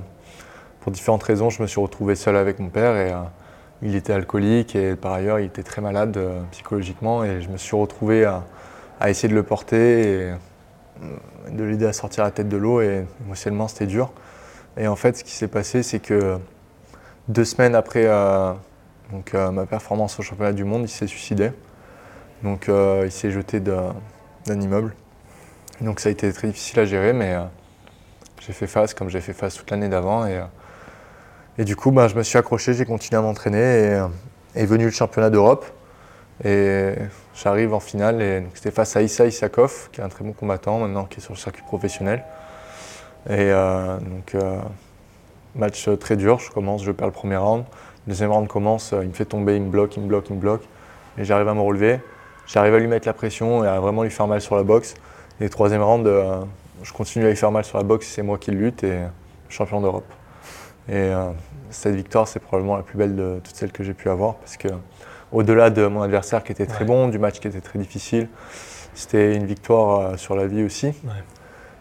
pour 0.82 0.92
différentes 0.92 1.24
raisons, 1.24 1.50
je 1.50 1.62
me 1.62 1.68
suis 1.68 1.80
retrouvé 1.80 2.16
seul 2.16 2.36
avec 2.36 2.60
mon 2.60 2.68
père 2.68 2.98
et 2.98 3.14
euh, 3.14 3.22
il 3.82 3.96
était 3.96 4.12
alcoolique 4.12 4.76
et 4.76 4.96
par 4.98 5.14
ailleurs, 5.14 5.40
il 5.40 5.46
était 5.46 5.64
très 5.64 5.82
malade 5.82 6.18
euh, 6.18 6.42
psychologiquement 6.52 7.24
et 7.24 7.42
je 7.42 7.48
me 7.48 7.56
suis 7.56 7.78
retrouvé 7.78 8.26
à, 8.26 8.44
essayer 9.10 9.30
de 9.30 9.36
le 9.36 9.44
porter 9.44 10.02
et 10.02 10.32
de 11.52 11.64
l'aider 11.64 11.86
à 11.86 11.94
sortir 11.94 12.26
la 12.26 12.32
tête 12.32 12.50
de 12.50 12.58
l'eau 12.58 12.82
et 12.82 13.06
émotionnellement, 13.24 13.70
c'était 13.70 13.86
dur. 13.86 14.12
Et 14.76 14.88
en 14.88 14.96
fait, 14.98 15.16
ce 15.18 15.24
qui 15.24 15.32
s'est 15.32 15.48
passé, 15.48 15.84
c'est 15.84 16.00
que 16.00 16.38
deux 17.30 17.46
semaines 17.46 17.76
après 17.76 18.08
donc, 19.12 19.34
ma 19.34 19.68
performance 19.68 20.20
au 20.20 20.24
championnat 20.24 20.52
du 20.52 20.64
monde, 20.64 20.82
il 20.82 20.90
s'est 20.90 21.06
suicidé. 21.06 21.52
Donc 22.42 22.70
il 22.70 23.12
s'est 23.12 23.30
jeté 23.30 23.60
d'un 23.60 23.94
immeuble. 24.48 24.96
Donc 25.82 26.00
ça 26.00 26.10
a 26.10 26.12
été 26.12 26.32
très 26.34 26.48
difficile 26.48 26.80
à 26.80 26.86
gérer, 26.86 27.14
mais 27.14 27.34
euh, 27.34 27.44
j'ai 28.40 28.54
fait 28.54 28.66
face 28.66 28.96
comme 28.96 29.10
j'ai 29.10 29.22
fait 29.22 29.34
face 29.34 29.56
toute 29.56 29.70
l'année 29.70 29.90
d'avant. 29.90 30.26
Et, 30.26 30.40
euh, 31.60 31.64
du 31.64 31.76
coup, 31.76 31.92
bah, 31.92 32.08
je 32.08 32.16
me 32.16 32.24
suis 32.24 32.38
accroché, 32.38 32.74
j'ai 32.74 32.86
continué 32.86 33.18
à 33.18 33.22
m'entraîner 33.22 33.58
et 33.58 33.90
euh, 33.94 34.08
est 34.56 34.66
venu 34.66 34.86
le 34.86 34.92
championnat 34.92 35.30
d'Europe. 35.30 35.66
Et 36.44 36.94
j'arrive 37.36 37.74
en 37.74 37.80
finale 37.80 38.22
et 38.22 38.44
c'était 38.54 38.70
face 38.70 38.96
à 38.96 39.02
Issa 39.02 39.26
Isakov, 39.26 39.90
qui 39.92 40.02
est 40.02 40.04
un 40.04 40.10
très 40.10 40.24
bon 40.24 40.34
combattant 40.34 40.80
maintenant, 40.80 41.06
qui 41.06 41.20
est 41.20 41.22
sur 41.22 41.34
le 41.34 41.38
circuit 41.38 41.64
professionnel. 41.64 42.24
Et 43.28 43.52
donc, 43.52 44.36
match 45.56 45.90
très 46.00 46.16
dur, 46.16 46.38
je 46.38 46.52
commence, 46.52 46.84
je 46.84 46.92
perds 46.92 47.08
le 47.08 47.14
premier 47.14 47.38
round. 47.38 47.66
Le 48.06 48.12
deuxième 48.12 48.32
round 48.32 48.48
commence, 48.48 48.94
il 49.02 49.08
me 49.08 49.14
fait 49.14 49.26
tomber, 49.26 49.56
il 49.56 49.64
me 49.64 49.70
bloque, 49.70 49.98
il 49.98 50.04
me 50.04 50.08
bloque, 50.08 50.30
il 50.30 50.36
me 50.36 50.40
bloque. 50.40 50.62
Et 51.18 51.26
j'arrive 51.26 51.48
à 51.48 51.56
me 51.56 51.62
relever. 51.62 52.00
J'arrive 52.46 52.76
à 52.76 52.80
lui 52.80 52.88
mettre 52.88 53.08
la 53.08 53.14
pression 53.14 53.64
et 53.64 53.68
à 53.68 53.80
vraiment 53.80 54.04
lui 54.04 54.12
faire 54.12 54.28
mal 54.28 54.40
sur 54.40 54.56
la 54.56 54.64
boxe. 54.64 54.94
Et 55.40 55.50
troisième 55.50 55.84
round, 55.84 56.08
euh, 56.08 56.42
je 56.82 56.92
continue 56.92 57.28
à 57.28 57.30
y 57.30 57.36
faire 57.36 57.52
mal 57.52 57.64
sur 57.64 57.78
la 57.78 57.84
boxe, 57.84 58.08
c'est 58.08 58.24
moi 58.24 58.40
qui 58.40 58.50
lutte 58.50 58.84
et 58.84 59.02
champion 59.50 59.82
d'Europe. 59.82 60.12
Et 60.90 60.96
euh, 60.96 61.30
cette 61.70 61.94
victoire, 61.94 62.28
c'est 62.28 62.40
probablement 62.40 62.76
la 62.76 62.82
plus 62.82 62.98
belle 62.98 63.16
de 63.16 63.40
toutes 63.44 63.56
celles 63.56 63.72
que 63.72 63.84
j'ai 63.84 63.94
pu 63.94 64.10
avoir 64.10 64.36
parce 64.36 64.58
que 64.58 64.70
au-delà 65.32 65.70
de 65.70 65.86
mon 65.86 66.02
adversaire 66.02 66.44
qui 66.44 66.54
était 66.54 66.66
très 66.66 66.86
bon, 66.86 67.08
du 67.08 67.20
match 67.20 67.40
qui 67.40 67.48
était 67.48 67.62
très 67.62 67.78
difficile, 67.78 68.30
c'était 68.96 69.36
une 69.36 69.46
victoire 69.46 70.00
euh, 70.00 70.18
sur 70.18 70.36
la 70.36 70.48
vie 70.48 70.64
aussi. 70.64 70.92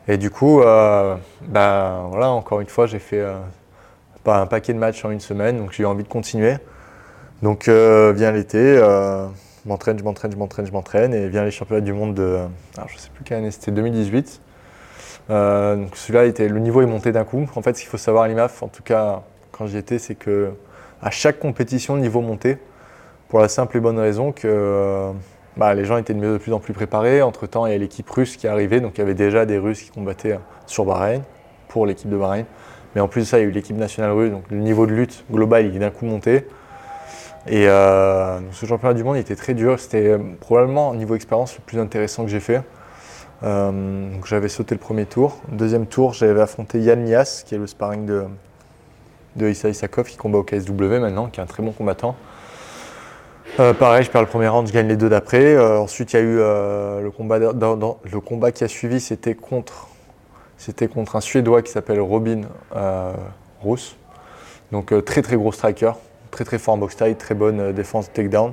Et 0.06 0.18
du 0.18 0.30
coup, 0.30 0.60
ben, 0.60 2.06
voilà, 2.10 2.28
encore 2.28 2.60
une 2.60 2.68
fois, 2.68 2.86
j'ai 2.86 3.00
fait 3.00 3.26
un 4.24 4.46
paquet 4.46 4.72
de 4.72 4.78
matchs 4.78 5.04
en 5.04 5.10
une 5.10 5.18
semaine, 5.18 5.58
donc 5.58 5.72
j'ai 5.72 5.82
eu 5.82 5.86
envie 5.86 6.04
de 6.04 6.08
continuer. 6.08 6.58
Donc 7.42 7.68
vient 7.68 8.30
l'été, 8.30 8.80
je 9.66 9.68
m'entraîne, 9.68 9.98
je 9.98 10.04
m'entraîne, 10.04 10.30
je 10.30 10.36
m'entraîne, 10.36 10.66
je 10.66 10.72
m'entraîne, 10.72 11.12
et 11.12 11.28
vient 11.28 11.42
les 11.42 11.50
championnats 11.50 11.80
du 11.80 11.92
monde 11.92 12.14
de. 12.14 12.38
Alors 12.76 12.88
je 12.88 12.98
sais 12.98 13.10
plus 13.12 13.24
quelle 13.24 13.38
année, 13.38 13.50
c'était 13.50 13.72
2018. 13.72 14.40
donc 15.28 15.96
celui-là, 15.96 16.24
était, 16.26 16.48
le 16.48 16.60
niveau 16.60 16.82
est 16.82 16.86
monté 16.86 17.10
d'un 17.10 17.24
coup. 17.24 17.48
En 17.56 17.62
fait, 17.62 17.74
ce 17.74 17.80
qu'il 17.80 17.90
faut 17.90 17.96
savoir 17.96 18.24
à 18.24 18.28
l'IMAF, 18.28 18.62
en 18.62 18.68
tout 18.68 18.84
cas 18.84 19.22
quand 19.50 19.66
j'y 19.66 19.76
étais, 19.76 19.98
c'est 19.98 20.14
que 20.14 20.52
à 21.02 21.10
chaque 21.10 21.40
compétition, 21.40 21.96
le 21.96 22.00
niveau 22.00 22.20
montait. 22.20 22.58
Pour 23.28 23.40
la 23.40 23.48
simple 23.48 23.76
et 23.76 23.80
bonne 23.80 23.98
raison 23.98 24.30
que 24.30 25.10
bah, 25.56 25.74
les 25.74 25.84
gens 25.84 25.96
étaient 25.96 26.14
de 26.14 26.38
plus 26.38 26.52
en 26.52 26.60
plus 26.60 26.72
préparés. 26.72 27.22
Entre-temps, 27.22 27.66
il 27.66 27.72
y 27.72 27.74
a 27.74 27.78
l'équipe 27.78 28.08
russe 28.08 28.36
qui 28.36 28.46
arrivait, 28.46 28.80
donc 28.80 28.92
il 28.96 28.98
y 28.98 29.02
avait 29.02 29.14
déjà 29.14 29.46
des 29.46 29.58
Russes 29.58 29.82
qui 29.82 29.90
combattaient 29.90 30.38
sur 30.66 30.84
Bahreïn, 30.84 31.22
pour 31.68 31.86
l'équipe 31.86 32.08
de 32.08 32.16
Bahreïn. 32.16 32.44
Mais 32.94 33.00
en 33.00 33.08
plus 33.08 33.22
de 33.22 33.26
ça, 33.26 33.38
il 33.38 33.42
y 33.42 33.44
a 33.44 33.48
eu 33.48 33.50
l'équipe 33.50 33.76
nationale 33.76 34.12
russe, 34.12 34.30
donc 34.30 34.44
le 34.48 34.58
niveau 34.58 34.86
de 34.86 34.92
lutte 34.92 35.24
global, 35.30 35.66
il 35.66 35.74
est 35.74 35.80
d'un 35.80 35.90
coup 35.90 36.06
monté. 36.06 36.46
Et 37.48 37.68
euh, 37.68 38.40
ce 38.50 38.66
championnat 38.66 38.94
du 38.94 39.04
monde 39.04 39.16
était 39.16 39.36
très 39.36 39.54
dur. 39.54 39.78
C'était 39.78 40.08
euh, 40.08 40.18
probablement, 40.40 40.94
niveau 40.94 41.14
expérience, 41.14 41.54
le 41.56 41.62
plus 41.64 41.78
intéressant 41.78 42.24
que 42.24 42.30
j'ai 42.30 42.40
fait. 42.40 42.62
Euh, 43.44 44.08
j'avais 44.24 44.48
sauté 44.48 44.74
le 44.74 44.80
premier 44.80 45.06
tour. 45.06 45.38
Deuxième 45.52 45.86
tour, 45.86 46.12
j'avais 46.12 46.40
affronté 46.40 46.80
Yann 46.80 47.04
Nias, 47.04 47.44
qui 47.46 47.54
est 47.54 47.58
le 47.58 47.68
sparring 47.68 48.04
de, 48.04 48.24
de 49.36 49.48
Issa 49.48 49.68
Isakov, 49.68 50.08
qui 50.08 50.16
combat 50.16 50.38
au 50.38 50.42
KSW 50.42 50.98
maintenant, 50.98 51.26
qui 51.26 51.38
est 51.38 51.42
un 51.42 51.46
très 51.46 51.62
bon 51.62 51.72
combattant. 51.72 52.16
Pareil, 53.78 54.04
je 54.04 54.10
perds 54.10 54.22
le 54.22 54.26
premier 54.26 54.48
round, 54.48 54.68
je 54.68 54.72
gagne 54.72 54.88
les 54.88 54.96
deux 54.96 55.08
d'après. 55.08 55.56
Ensuite, 55.58 56.12
il 56.12 56.16
y 56.16 56.18
a 56.18 56.22
eu 56.22 56.36
le, 56.36 57.10
combat 57.10 57.38
le 57.38 58.20
combat 58.20 58.52
qui 58.52 58.64
a 58.64 58.68
suivi, 58.68 59.00
c'était 59.00 59.34
contre, 59.34 59.88
c'était 60.58 60.88
contre 60.88 61.16
un 61.16 61.22
Suédois 61.22 61.62
qui 61.62 61.72
s'appelle 61.72 62.00
Robin 62.00 62.42
Roos. 63.62 63.94
Donc 64.72 64.92
très 65.06 65.22
très 65.22 65.36
gros 65.36 65.52
striker, 65.52 65.92
très 66.36 66.44
très 66.44 66.58
fort 66.58 66.74
en 66.74 66.78
box 66.78 66.94
style, 66.94 67.16
très 67.16 67.34
bonne 67.34 67.72
défense 67.72 68.12
takedown. 68.12 68.52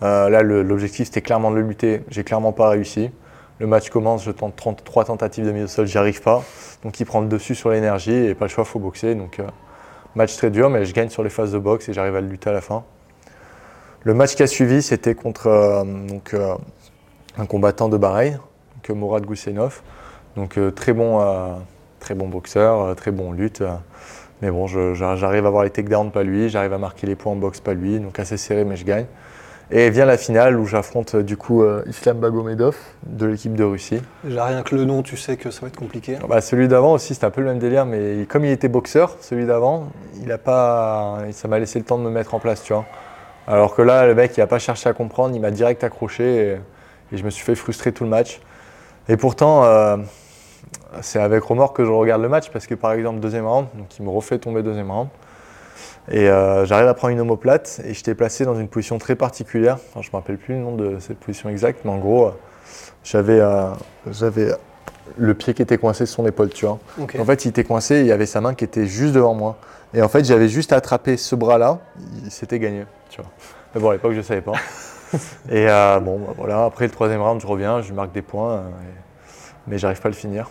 là, 0.00 0.42
l'objectif 0.42 1.06
c'était 1.06 1.20
clairement 1.20 1.50
de 1.50 1.56
le 1.56 1.62
lutter. 1.62 2.02
J'ai 2.08 2.24
clairement 2.24 2.52
pas 2.52 2.68
réussi. 2.68 3.10
Le 3.58 3.66
match 3.66 3.90
commence, 3.90 4.24
je 4.24 4.30
tente 4.30 4.54
33 4.54 5.06
tentatives 5.06 5.44
de 5.44 5.50
mise 5.50 5.64
au 5.64 5.68
sol, 5.68 5.86
j'y 5.86 5.98
arrive 5.98 6.22
pas. 6.22 6.44
Donc 6.84 7.00
il 7.00 7.04
prend 7.04 7.20
le 7.20 7.26
dessus 7.26 7.56
sur 7.56 7.70
l'énergie 7.70 8.14
et 8.14 8.34
pas 8.34 8.44
le 8.44 8.50
choix, 8.50 8.64
faut 8.64 8.78
boxer. 8.78 9.16
Donc 9.16 9.40
match 10.14 10.36
très 10.36 10.50
dur, 10.50 10.70
mais 10.70 10.84
je 10.84 10.94
gagne 10.94 11.08
sur 11.08 11.22
les 11.22 11.30
phases 11.30 11.52
de 11.52 11.58
boxe 11.58 11.88
et 11.88 11.92
j'arrive 11.92 12.16
à 12.16 12.20
le 12.20 12.28
lutter 12.28 12.50
à 12.50 12.52
la 12.52 12.60
fin. 12.60 12.84
Le 14.04 14.14
match 14.14 14.36
qui 14.36 14.42
a 14.42 14.46
suivi, 14.46 14.80
c'était 14.80 15.14
contre 15.14 15.48
euh, 15.48 15.84
donc, 15.84 16.32
euh, 16.34 16.54
un 17.36 17.46
combattant 17.46 17.88
de 17.88 17.96
Bahreïn, 17.96 18.38
donc 18.88 18.96
Mourad 18.96 19.24
Goussenov. 19.26 19.82
Donc 20.36 20.56
euh, 20.56 20.70
très 20.70 20.92
bon, 20.92 21.20
très 21.98 22.14
bon 22.14 22.28
boxeur, 22.28 22.94
très 22.94 23.10
bon 23.10 23.32
lutte. 23.32 23.62
Mais 24.42 24.50
bon, 24.50 24.66
j'arrive 24.66 25.44
à 25.44 25.48
avoir 25.48 25.64
les 25.64 25.70
takedowns, 25.70 26.10
pas 26.10 26.22
lui. 26.22 26.48
J'arrive 26.48 26.72
à 26.72 26.78
marquer 26.78 27.06
les 27.06 27.16
points 27.16 27.32
en 27.32 27.36
boxe, 27.36 27.60
pas 27.60 27.74
lui. 27.74 27.98
Donc 27.98 28.18
assez 28.18 28.36
serré, 28.36 28.64
mais 28.64 28.76
je 28.76 28.84
gagne. 28.84 29.06
Et 29.70 29.90
vient 29.90 30.06
la 30.06 30.16
finale 30.16 30.58
où 30.58 30.64
j'affronte 30.64 31.16
du 31.16 31.36
coup 31.36 31.62
Islam 31.86 32.18
Bagomedov 32.18 32.74
de 33.06 33.26
l'équipe 33.26 33.54
de 33.54 33.64
Russie. 33.64 34.00
Déjà 34.24 34.46
rien 34.46 34.62
que 34.62 34.74
le 34.74 34.86
nom, 34.86 35.02
tu 35.02 35.18
sais 35.18 35.36
que 35.36 35.50
ça 35.50 35.60
va 35.60 35.66
être 35.66 35.76
compliqué. 35.76 36.16
Bah, 36.26 36.40
celui 36.40 36.68
d'avant 36.68 36.94
aussi, 36.94 37.12
c'était 37.12 37.26
un 37.26 37.30
peu 37.30 37.42
le 37.42 37.48
même 37.48 37.58
délire, 37.58 37.84
mais 37.84 38.24
comme 38.30 38.46
il 38.46 38.50
était 38.50 38.68
boxeur, 38.68 39.16
celui 39.20 39.44
d'avant, 39.44 39.90
il 40.22 40.32
a 40.32 40.38
pas, 40.38 41.18
ça 41.32 41.48
m'a 41.48 41.58
laissé 41.58 41.78
le 41.78 41.84
temps 41.84 41.98
de 41.98 42.02
me 42.02 42.10
mettre 42.10 42.34
en 42.34 42.38
place, 42.38 42.62
tu 42.62 42.72
vois. 42.72 42.86
Alors 43.46 43.74
que 43.74 43.80
là, 43.80 44.06
le 44.06 44.14
mec, 44.14 44.36
il 44.36 44.40
n'a 44.40 44.46
pas 44.46 44.58
cherché 44.58 44.88
à 44.90 44.92
comprendre, 44.92 45.34
il 45.34 45.40
m'a 45.40 45.50
direct 45.50 45.82
accroché 45.82 46.58
et, 47.12 47.16
je 47.16 47.22
me 47.22 47.30
suis 47.30 47.42
fait 47.42 47.54
frustrer 47.54 47.92
tout 47.92 48.04
le 48.04 48.10
match. 48.10 48.40
Et 49.08 49.16
pourtant, 49.16 49.64
euh, 49.64 49.96
c'est 51.00 51.20
avec 51.20 51.42
remords 51.42 51.72
que 51.72 51.84
je 51.84 51.90
regarde 51.90 52.22
le 52.22 52.28
match 52.28 52.50
parce 52.50 52.66
que 52.66 52.74
par 52.74 52.92
exemple, 52.92 53.20
deuxième 53.20 53.46
round, 53.46 53.66
donc 53.74 53.98
il 53.98 54.04
me 54.04 54.10
refait 54.10 54.38
tomber 54.38 54.62
deuxième 54.62 54.90
round. 54.90 55.08
Et 56.10 56.28
euh, 56.28 56.64
j'arrive 56.64 56.88
à 56.88 56.94
prendre 56.94 57.12
une 57.12 57.20
omoplate 57.20 57.80
et 57.84 57.92
j'étais 57.92 58.14
placé 58.14 58.44
dans 58.44 58.58
une 58.58 58.68
position 58.68 58.98
très 58.98 59.14
particulière. 59.14 59.78
je 59.94 59.98
ne 59.98 60.04
me 60.04 60.10
rappelle 60.12 60.38
plus 60.38 60.54
le 60.54 60.60
nom 60.60 60.74
de 60.74 60.98
cette 61.00 61.18
position 61.18 61.50
exacte, 61.50 61.80
mais 61.84 61.90
en 61.90 61.98
gros, 61.98 62.26
euh, 62.26 63.74
j'avais, 64.10 64.52
le 65.16 65.34
pied 65.34 65.54
qui 65.54 65.62
était 65.62 65.78
coincé 65.78 66.06
sur 66.06 66.16
son 66.16 66.26
épaule, 66.26 66.48
tu 66.48 66.66
vois. 66.66 66.78
En 66.98 67.24
fait, 67.24 67.44
il 67.44 67.48
était 67.48 67.64
coincé 67.64 67.96
et 67.96 68.00
il 68.00 68.06
y 68.06 68.12
avait 68.12 68.26
sa 68.26 68.40
main 68.40 68.54
qui 68.54 68.64
était 68.64 68.86
juste 68.86 69.14
devant 69.14 69.34
moi. 69.34 69.58
Et 69.94 70.02
en 70.02 70.08
fait, 70.08 70.24
j'avais 70.24 70.48
juste 70.48 70.72
à 70.72 70.76
attraper 70.76 71.16
ce 71.16 71.34
bras-là, 71.34 71.78
c'était 72.28 72.58
gagné. 72.58 72.84
Tu 73.10 73.20
vois. 73.20 73.30
Mais 73.74 73.80
bon, 73.80 73.90
à 73.90 73.92
l'époque, 73.94 74.12
je 74.12 74.18
ne 74.18 74.22
savais 74.22 74.40
pas. 74.40 74.52
et 75.50 75.68
euh, 75.68 76.00
bon, 76.00 76.18
bah, 76.18 76.34
voilà, 76.36 76.64
après 76.64 76.86
le 76.86 76.90
troisième 76.90 77.22
round, 77.22 77.40
je 77.40 77.46
reviens, 77.46 77.80
je 77.80 77.92
marque 77.92 78.12
des 78.12 78.22
points, 78.22 78.52
euh, 78.52 78.70
mais 79.66 79.78
j'arrive 79.78 80.00
pas 80.00 80.08
à 80.08 80.10
le 80.10 80.16
finir. 80.16 80.48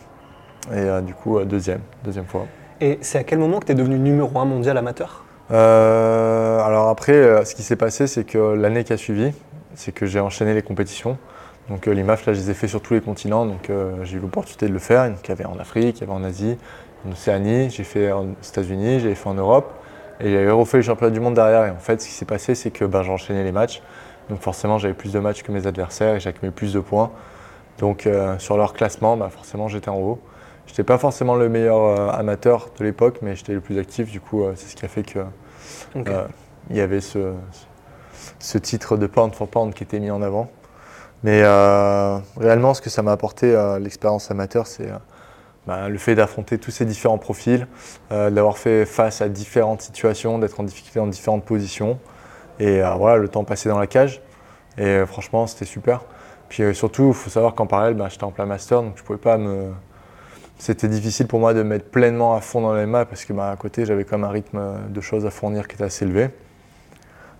Et 0.72 0.78
euh, 0.78 1.02
du 1.02 1.14
coup, 1.14 1.40
deuxième, 1.44 1.82
deuxième 2.04 2.26
fois. 2.26 2.46
Et 2.82 2.98
c'est 3.02 3.18
à 3.18 3.24
quel 3.24 3.40
moment 3.40 3.60
que 3.60 3.66
tu 3.66 3.72
es 3.72 3.76
devenu 3.76 3.98
numéro 3.98 4.38
un 4.40 4.46
mondial 4.46 4.78
amateur? 4.78 5.24
Alors 5.50 6.90
après, 6.90 7.46
ce 7.46 7.56
qui 7.56 7.64
s'est 7.64 7.78
passé, 7.78 8.06
c'est 8.06 8.26
que 8.26 8.38
l'année 8.38 8.84
qui 8.84 8.94
a 8.94 8.98
suivi, 8.98 9.32
c'est 9.76 9.94
que 9.94 10.06
j'ai 10.06 10.20
enchaîné 10.20 10.54
les 10.54 10.62
compétitions. 10.62 11.18
Donc 11.70 11.86
les 11.86 12.04
MAF, 12.04 12.26
là, 12.26 12.34
je 12.34 12.40
les 12.40 12.52
ai 12.52 12.54
fait 12.54 12.68
sur 12.68 12.82
tous 12.82 12.94
les 12.94 13.02
continents, 13.02 13.46
donc 13.46 13.72
j'ai 14.04 14.18
eu 14.18 14.20
l'opportunité 14.20 14.68
de 14.68 14.74
le 14.74 14.80
faire. 14.80 15.08
Il 15.08 15.30
y 15.30 15.32
avait 15.32 15.46
en 15.46 15.58
Afrique, 15.58 16.00
il 16.00 16.02
y 16.02 16.04
avait 16.04 16.14
en 16.14 16.24
Asie, 16.24 16.58
en 17.08 17.12
Océanie, 17.14 17.70
j'ai 17.70 17.86
fait 17.86 18.12
aux 18.12 18.28
États-Unis, 18.46 19.00
j'ai 19.00 19.16
fait 19.16 19.30
en 19.30 19.36
Europe. 19.36 19.72
Et 20.20 20.32
j'avais 20.32 20.52
refait 20.52 20.78
le 20.78 20.84
championnat 20.84 21.12
du 21.12 21.20
monde 21.20 21.36
derrière. 21.36 21.66
Et 21.66 21.72
en 21.72 21.80
fait, 21.80 22.02
ce 22.02 22.08
qui 22.08 22.14
s'est 22.14 22.26
passé, 22.26 22.56
c'est 22.56 22.72
que 22.72 22.86
ben, 22.86 23.04
j'enchaînais 23.04 23.44
les 23.44 23.52
matchs. 23.52 23.82
Donc 24.30 24.42
forcément, 24.42 24.78
j'avais 24.78 24.94
plus 24.94 25.14
de 25.14 25.20
matchs 25.20 25.44
que 25.44 25.52
mes 25.52 25.68
adversaires 25.68 26.16
et 26.16 26.20
j'accumulais 26.20 26.52
plus 26.52 26.74
de 26.74 26.80
points. 26.80 27.12
Donc 27.78 28.06
euh, 28.06 28.38
sur 28.40 28.58
leur 28.58 28.74
classement, 28.74 29.16
ben, 29.16 29.30
forcément, 29.30 29.68
j'étais 29.68 29.90
en 29.90 29.98
haut. 29.98 30.20
Je 30.68 30.74
n'étais 30.74 30.84
pas 30.84 30.98
forcément 30.98 31.36
le 31.36 31.50
meilleur 31.50 31.82
euh, 31.82 32.10
amateur 32.10 32.70
de 32.78 32.84
l'époque, 32.84 33.20
mais 33.22 33.36
j'étais 33.36 33.54
le 33.54 33.62
plus 33.62 33.80
actif. 33.80 34.12
Du 34.12 34.22
coup, 34.22 34.44
euh, 34.44 34.54
c'est 34.56 34.68
ce 34.70 34.76
qui 34.76 34.86
a 34.86 34.88
fait 34.88 35.04
que 35.04 35.20
il 36.70 36.76
y 36.76 36.82
avait 36.82 37.02
ce, 37.02 37.34
ce, 38.40 38.58
titre 38.58 38.98
de 38.98 39.08
pound 39.08 39.34
for 39.34 39.48
pound 39.48 39.74
qui 39.74 39.84
était 39.84 40.00
mis 40.00 40.12
en 40.12 40.22
avant. 40.22 40.52
Mais 41.24 41.42
réellement, 42.38 42.74
ce 42.74 42.82
que 42.82 42.90
ça 42.90 43.02
m'a 43.02 43.14
apporté, 43.14 43.56
l'expérience 43.80 44.30
amateur, 44.30 44.68
c'est 44.68 44.92
bah, 45.68 45.90
le 45.90 45.98
fait 45.98 46.16
d'affronter 46.16 46.58
tous 46.58 46.72
ces 46.72 46.86
différents 46.86 47.18
profils, 47.18 47.68
euh, 48.14 48.30
d'avoir 48.30 48.58
fait 48.58 48.86
face 48.86 49.22
à 49.22 49.28
différentes 49.28 49.82
situations, 49.82 50.40
d'être 50.40 50.62
en 50.62 50.64
difficulté 50.64 50.98
dans 50.98 51.08
différentes 51.08 51.44
positions. 51.44 52.00
Et 52.60 52.82
euh, 52.82 52.90
voilà, 52.92 53.18
le 53.18 53.28
temps 53.28 53.44
passé 53.44 53.68
dans 53.68 53.78
la 53.78 53.86
cage. 53.86 54.22
Et 54.78 54.86
euh, 54.86 55.06
franchement, 55.06 55.46
c'était 55.46 55.66
super. 55.66 56.06
Puis 56.48 56.74
surtout, 56.74 57.10
il 57.10 57.14
faut 57.14 57.30
savoir 57.30 57.54
qu'en 57.54 57.68
parallèle, 57.68 57.96
bah, 57.96 58.08
j'étais 58.10 58.24
en 58.24 58.32
plein 58.32 58.46
master, 58.46 58.82
donc 58.82 58.94
je 58.96 59.04
pouvais 59.04 59.20
pas 59.20 59.38
me. 59.38 59.74
C'était 60.60 60.88
difficile 60.88 61.28
pour 61.28 61.40
moi 61.40 61.54
de 61.54 61.60
me 61.62 61.70
mettre 61.70 61.86
pleinement 61.86 62.36
à 62.36 62.42
fond 62.42 62.62
dans 62.62 62.74
les 62.74 62.86
MMA 62.86 63.06
parce 63.06 63.26
que 63.26 63.34
bah, 63.34 63.52
à 63.52 63.56
côté, 63.56 63.86
j'avais 63.86 64.04
quand 64.04 64.18
même 64.18 64.28
un 64.28 64.32
rythme 64.32 64.60
de 64.90 65.02
choses 65.02 65.26
à 65.26 65.30
fournir 65.30 65.68
qui 65.68 65.76
était 65.76 65.84
assez 65.84 66.06
élevé. 66.06 66.30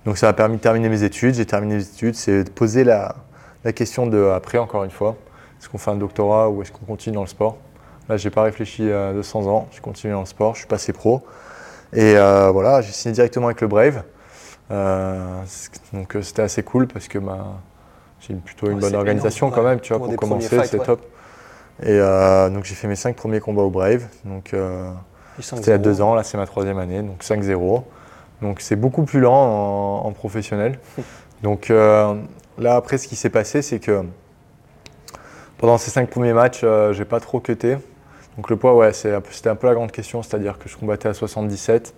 Donc 0.06 0.18
ça 0.18 0.28
m'a 0.28 0.34
permis 0.34 0.58
de 0.58 0.62
terminer 0.62 0.90
mes 0.90 1.04
études. 1.04 1.34
J'ai 1.34 1.46
terminé 1.46 1.76
mes 1.76 1.84
études. 1.84 2.16
C'est 2.16 2.44
de 2.44 2.50
poser 2.50 2.84
la, 2.84 3.16
la 3.64 3.74
question 3.74 4.08
de 4.08 4.32
après, 4.36 4.58
encore 4.58 4.84
une 4.84 4.92
fois, 4.92 5.16
est-ce 5.60 5.68
qu'on 5.68 5.78
fait 5.78 5.92
un 5.92 5.96
doctorat 5.96 6.50
ou 6.50 6.62
est-ce 6.62 6.72
qu'on 6.72 6.86
continue 6.86 7.16
dans 7.16 7.22
le 7.22 7.28
sport? 7.28 7.58
Là, 8.08 8.18
j'ai 8.18 8.30
pas 8.30 8.44
réfléchi 8.44 8.90
à 8.92 9.14
200 9.14 9.48
ans. 9.48 9.68
J'ai 9.72 9.82
continué 9.82 10.14
dans 10.14 10.22
le 10.22 10.26
sport. 10.26 10.54
Je 10.54 10.60
suis 10.60 10.68
passé 10.68 10.94
pro. 10.94 11.24
Et 11.94 12.16
euh, 12.16 12.52
voilà, 12.52 12.82
j'ai 12.82 12.92
signé 12.92 13.14
directement 13.14 13.48
avec 13.48 13.62
le 13.62 13.68
Brave. 13.68 14.04
Euh, 14.70 15.42
donc 15.94 16.16
euh, 16.16 16.22
c'était 16.22 16.42
assez 16.42 16.62
cool 16.62 16.88
parce 16.88 17.08
que 17.08 17.20
bah, 17.20 17.60
j'ai 18.20 18.34
plutôt 18.36 18.70
une 18.70 18.80
bonne 18.80 18.96
organisation 18.96 19.50
quand 19.50 19.64
même, 19.64 19.80
tu 19.80 19.94
vois, 19.94 20.06
pour 20.06 20.16
commencer, 20.16 20.60
c'est 20.66 20.84
top. 20.84 21.02
Et 21.84 22.00
donc 22.00 22.66
j'ai 22.66 22.76
fait 22.76 22.88
mes 22.88 22.96
5 22.96 23.16
premiers 23.16 23.40
combats 23.40 23.62
au 23.62 23.70
Brave. 23.70 24.08
Donc 24.26 24.54
c'était 25.40 25.62
il 25.62 25.70
y 25.70 25.74
a 25.74 25.78
deux 25.78 26.02
ans, 26.02 26.16
là 26.16 26.24
c'est 26.24 26.38
ma 26.38 26.48
troisième 26.48 26.80
année, 26.80 27.02
donc 27.02 27.24
5-0. 27.24 27.84
Donc 28.42 28.62
c'est 28.62 28.76
beaucoup 28.76 29.04
plus 29.04 29.20
lent 29.20 30.04
en, 30.04 30.12
professionnel. 30.12 30.80
donc 31.44 31.70
là 31.70 32.76
après 32.76 32.98
ce 32.98 33.08
qui 33.08 33.16
s'est 33.16 33.30
passé, 33.30 33.62
c'est 33.62 33.80
que 33.80 34.04
pendant 35.60 35.78
ces 35.78 35.92
5 35.92 36.10
premiers 36.10 36.34
matchs, 36.34 36.66
j'ai 36.92 37.06
pas 37.06 37.20
trop 37.20 37.40
cuté. 37.40 37.78
Donc 38.38 38.52
le 38.52 38.56
poids, 38.56 38.76
ouais, 38.76 38.94
c'était 38.94 39.50
un 39.50 39.56
peu 39.56 39.68
la 39.68 39.74
grande 39.74 39.92
question, 39.92 40.22
c'est-à-dire 40.22 40.60
que 40.60 40.70
je 40.70 40.78
combattais 40.78 41.10
à 41.10 41.14
77 41.14 41.96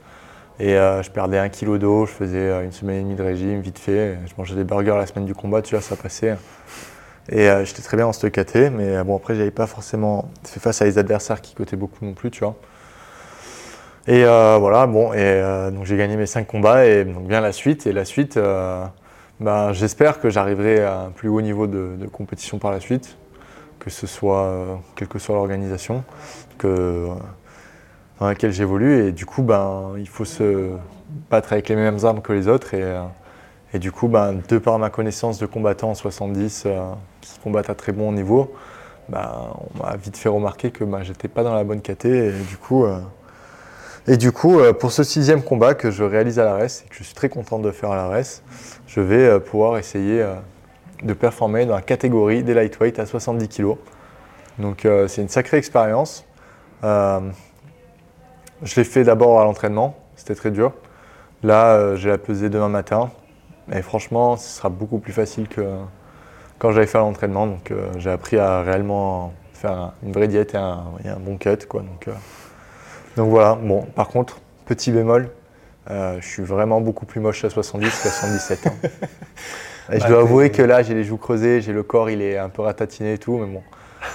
et 0.60 0.76
euh, 0.76 1.04
je 1.04 1.12
perdais 1.12 1.38
un 1.38 1.50
kilo 1.50 1.78
d'eau, 1.78 2.06
je 2.06 2.12
faisais 2.12 2.38
euh, 2.38 2.64
une 2.64 2.72
semaine 2.72 2.98
et 2.98 3.04
demie 3.04 3.16
de 3.16 3.24
régime, 3.24 3.62
vite 3.62 3.80
fait. 3.80 4.18
Je 4.26 4.34
mangeais 4.38 4.56
des 4.56 4.64
burgers 4.64 4.96
la 4.98 5.06
semaine 5.06 5.26
du 5.26 5.34
combat, 5.34 5.62
tu 5.62 5.76
vois, 5.76 5.82
ça 5.82 5.96
passait. 5.96 6.38
Et 7.32 7.50
euh, 7.50 7.64
j'étais 7.66 7.82
très 7.82 7.98
bien 7.98 8.08
en 8.08 8.14
stockade, 8.14 8.72
mais 8.76 9.04
bon, 9.04 9.16
après, 9.16 9.36
j'avais 9.36 9.52
pas 9.52 9.68
forcément 9.68 10.30
fait 10.44 10.60
face 10.60 10.82
à 10.82 10.86
des 10.86 10.98
adversaires 10.98 11.42
qui 11.42 11.56
cotaient 11.56 11.76
beaucoup 11.76 12.04
non 12.04 12.14
plus, 12.14 12.32
tu 12.32 12.44
vois. 12.44 12.56
Et 14.08 14.24
voilà, 14.24 14.88
bon, 14.88 15.14
et 15.14 15.70
donc 15.72 15.86
j'ai 15.86 15.96
gagné 15.96 16.18
mes 16.18 16.26
5 16.26 16.48
combats 16.48 16.86
et 16.88 17.06
donc 17.06 17.28
bien 17.28 17.42
la 17.42 17.52
suite. 17.52 17.86
Et 17.86 17.92
la 17.92 18.06
suite, 18.06 18.40
ben, 19.40 19.72
j'espère 19.72 20.20
que 20.20 20.32
j'arriverai 20.32 20.84
à 20.84 21.02
un 21.02 21.10
plus 21.12 21.30
haut 21.30 21.42
niveau 21.42 21.68
de 21.68 22.08
compétition 22.12 22.58
par 22.58 22.72
la 22.72 22.80
suite 22.80 23.18
que 23.80 23.90
ce 23.90 24.06
soit, 24.06 24.44
euh, 24.44 24.76
quelle 24.96 25.08
que 25.08 25.20
soit 25.20 25.36
l'organisation 25.36 26.04
dans 26.62 27.18
laquelle 28.28 28.52
j'évolue. 28.52 29.08
Et 29.08 29.12
du 29.12 29.26
coup, 29.26 29.42
ben, 29.42 29.94
il 29.98 30.08
faut 30.08 30.26
se 30.26 30.72
battre 31.32 31.54
avec 31.54 31.70
les 31.70 31.76
mêmes 31.76 31.98
armes 32.04 32.22
que 32.22 32.34
les 32.34 32.48
autres. 32.48 32.72
Euh, 32.74 33.02
et 33.74 33.80
du 33.80 33.92
coup, 33.92 34.08
ben, 34.08 34.42
de 34.48 34.58
par 34.58 34.80
ma 34.80 34.90
connaissance 34.90 35.40
de 35.40 35.46
combattants 35.46 35.92
en 35.92 35.96
70 35.96 36.64
euh, 36.66 36.92
qui 37.22 37.40
combattent 37.40 37.70
à 37.70 37.76
très 37.76 37.92
bon 37.92 38.12
niveau, 38.12 38.54
ben, 39.10 39.30
on 39.76 39.84
m'a 39.84 39.96
vite 39.96 40.18
fait 40.18 40.30
remarquer 40.30 40.72
que 40.72 40.84
ben, 40.84 41.04
j'étais 41.04 41.28
pas 41.28 41.44
dans 41.44 41.54
la 41.54 41.64
bonne 41.64 41.82
caté. 41.82 42.28
Et 42.28 42.32
du 42.32 42.58
coup, 42.58 42.86
et 44.08 44.18
du 44.18 44.32
coup 44.32 44.60
pour 44.80 44.92
ce 44.92 45.04
sixième 45.04 45.44
combat 45.44 45.74
que 45.74 45.92
je 45.92 46.04
réalise 46.04 46.40
à 46.40 46.46
la 46.46 46.56
RES 46.56 46.84
et 46.86 46.90
que 46.90 46.96
je 46.96 47.04
suis 47.04 47.14
très 47.14 47.30
content 47.30 47.60
de 47.60 47.72
faire 47.72 47.92
à 47.92 47.96
la 47.96 48.08
RES, 48.08 48.42
je 48.88 49.02
vais 49.02 49.40
pouvoir 49.40 49.78
essayer 49.78 50.26
de 51.04 51.14
performer 51.14 51.66
dans 51.66 51.76
la 51.76 51.82
catégorie 51.82 52.44
des 52.44 52.54
lightweight 52.54 53.00
à 53.00 53.06
70 53.06 53.48
kg. 53.50 53.76
Donc 54.58 54.86
euh, 54.86 55.08
c'est 55.08 55.22
une 55.22 55.30
sacrée 55.30 55.58
expérience. 55.58 56.26
Euh, 56.84 57.20
je 58.62 58.76
l'ai 58.76 58.84
fait 58.84 59.04
d'abord 59.04 59.40
à 59.40 59.46
l'entraînement, 59.46 59.96
c'était 60.16 60.36
très 60.36 60.52
dur. 60.52 60.74
Là, 61.44 61.76
euh, 61.76 61.96
j'ai 61.96 62.10
la 62.10 62.18
pesée 62.18 62.50
demain 62.50 62.68
matin. 62.68 63.10
Et 63.74 63.82
franchement, 63.82 64.38
ce 64.38 64.50
sera 64.58 64.70
beaucoup 64.70 65.00
plus 65.00 65.14
facile 65.14 65.48
que 65.48 65.62
quand 66.58 66.72
j'avais 66.72 66.88
fait 66.88 66.98
à 66.98 67.02
l'entraînement. 67.02 67.48
Donc 67.48 67.72
j'ai 67.98 68.10
appris 68.10 68.38
à 68.38 68.62
réellement 68.62 69.34
faire 69.54 69.94
une 70.04 70.12
vraie 70.12 70.28
diète 70.28 70.56
et 70.56 70.58
un, 70.58 71.20
bon 71.20 71.38
cut. 71.38 71.66
Quoi. 71.68 71.82
Donc, 71.82 72.08
donc 73.16 73.30
voilà, 73.30 73.56
bon, 73.56 73.84
par 73.96 74.08
contre, 74.08 74.40
petit 74.66 74.92
bémol, 74.92 75.30
je 75.88 76.26
suis 76.26 76.44
vraiment 76.44 76.82
beaucoup 76.82 77.06
plus 77.06 77.22
moche 77.22 77.44
à 77.46 77.50
70 77.50 77.86
qu'à 78.02 78.10
77. 78.10 78.68
Hein. 78.68 78.72
je 79.92 80.08
dois 80.08 80.20
avouer 80.20 80.50
que 80.52 80.62
là, 80.62 80.84
j'ai 80.84 80.94
les 80.94 81.04
joues 81.04 81.18
creusées, 81.18 81.62
j'ai 81.62 81.74
le 81.74 81.84
corps, 81.84 82.10
il 82.10 82.22
est 82.22 82.38
un 82.38 82.50
peu 82.50 82.62
ratatiné 82.62 83.14
et 83.14 83.18
tout, 83.18 83.38
mais 83.38 83.48
bon, 83.48 83.62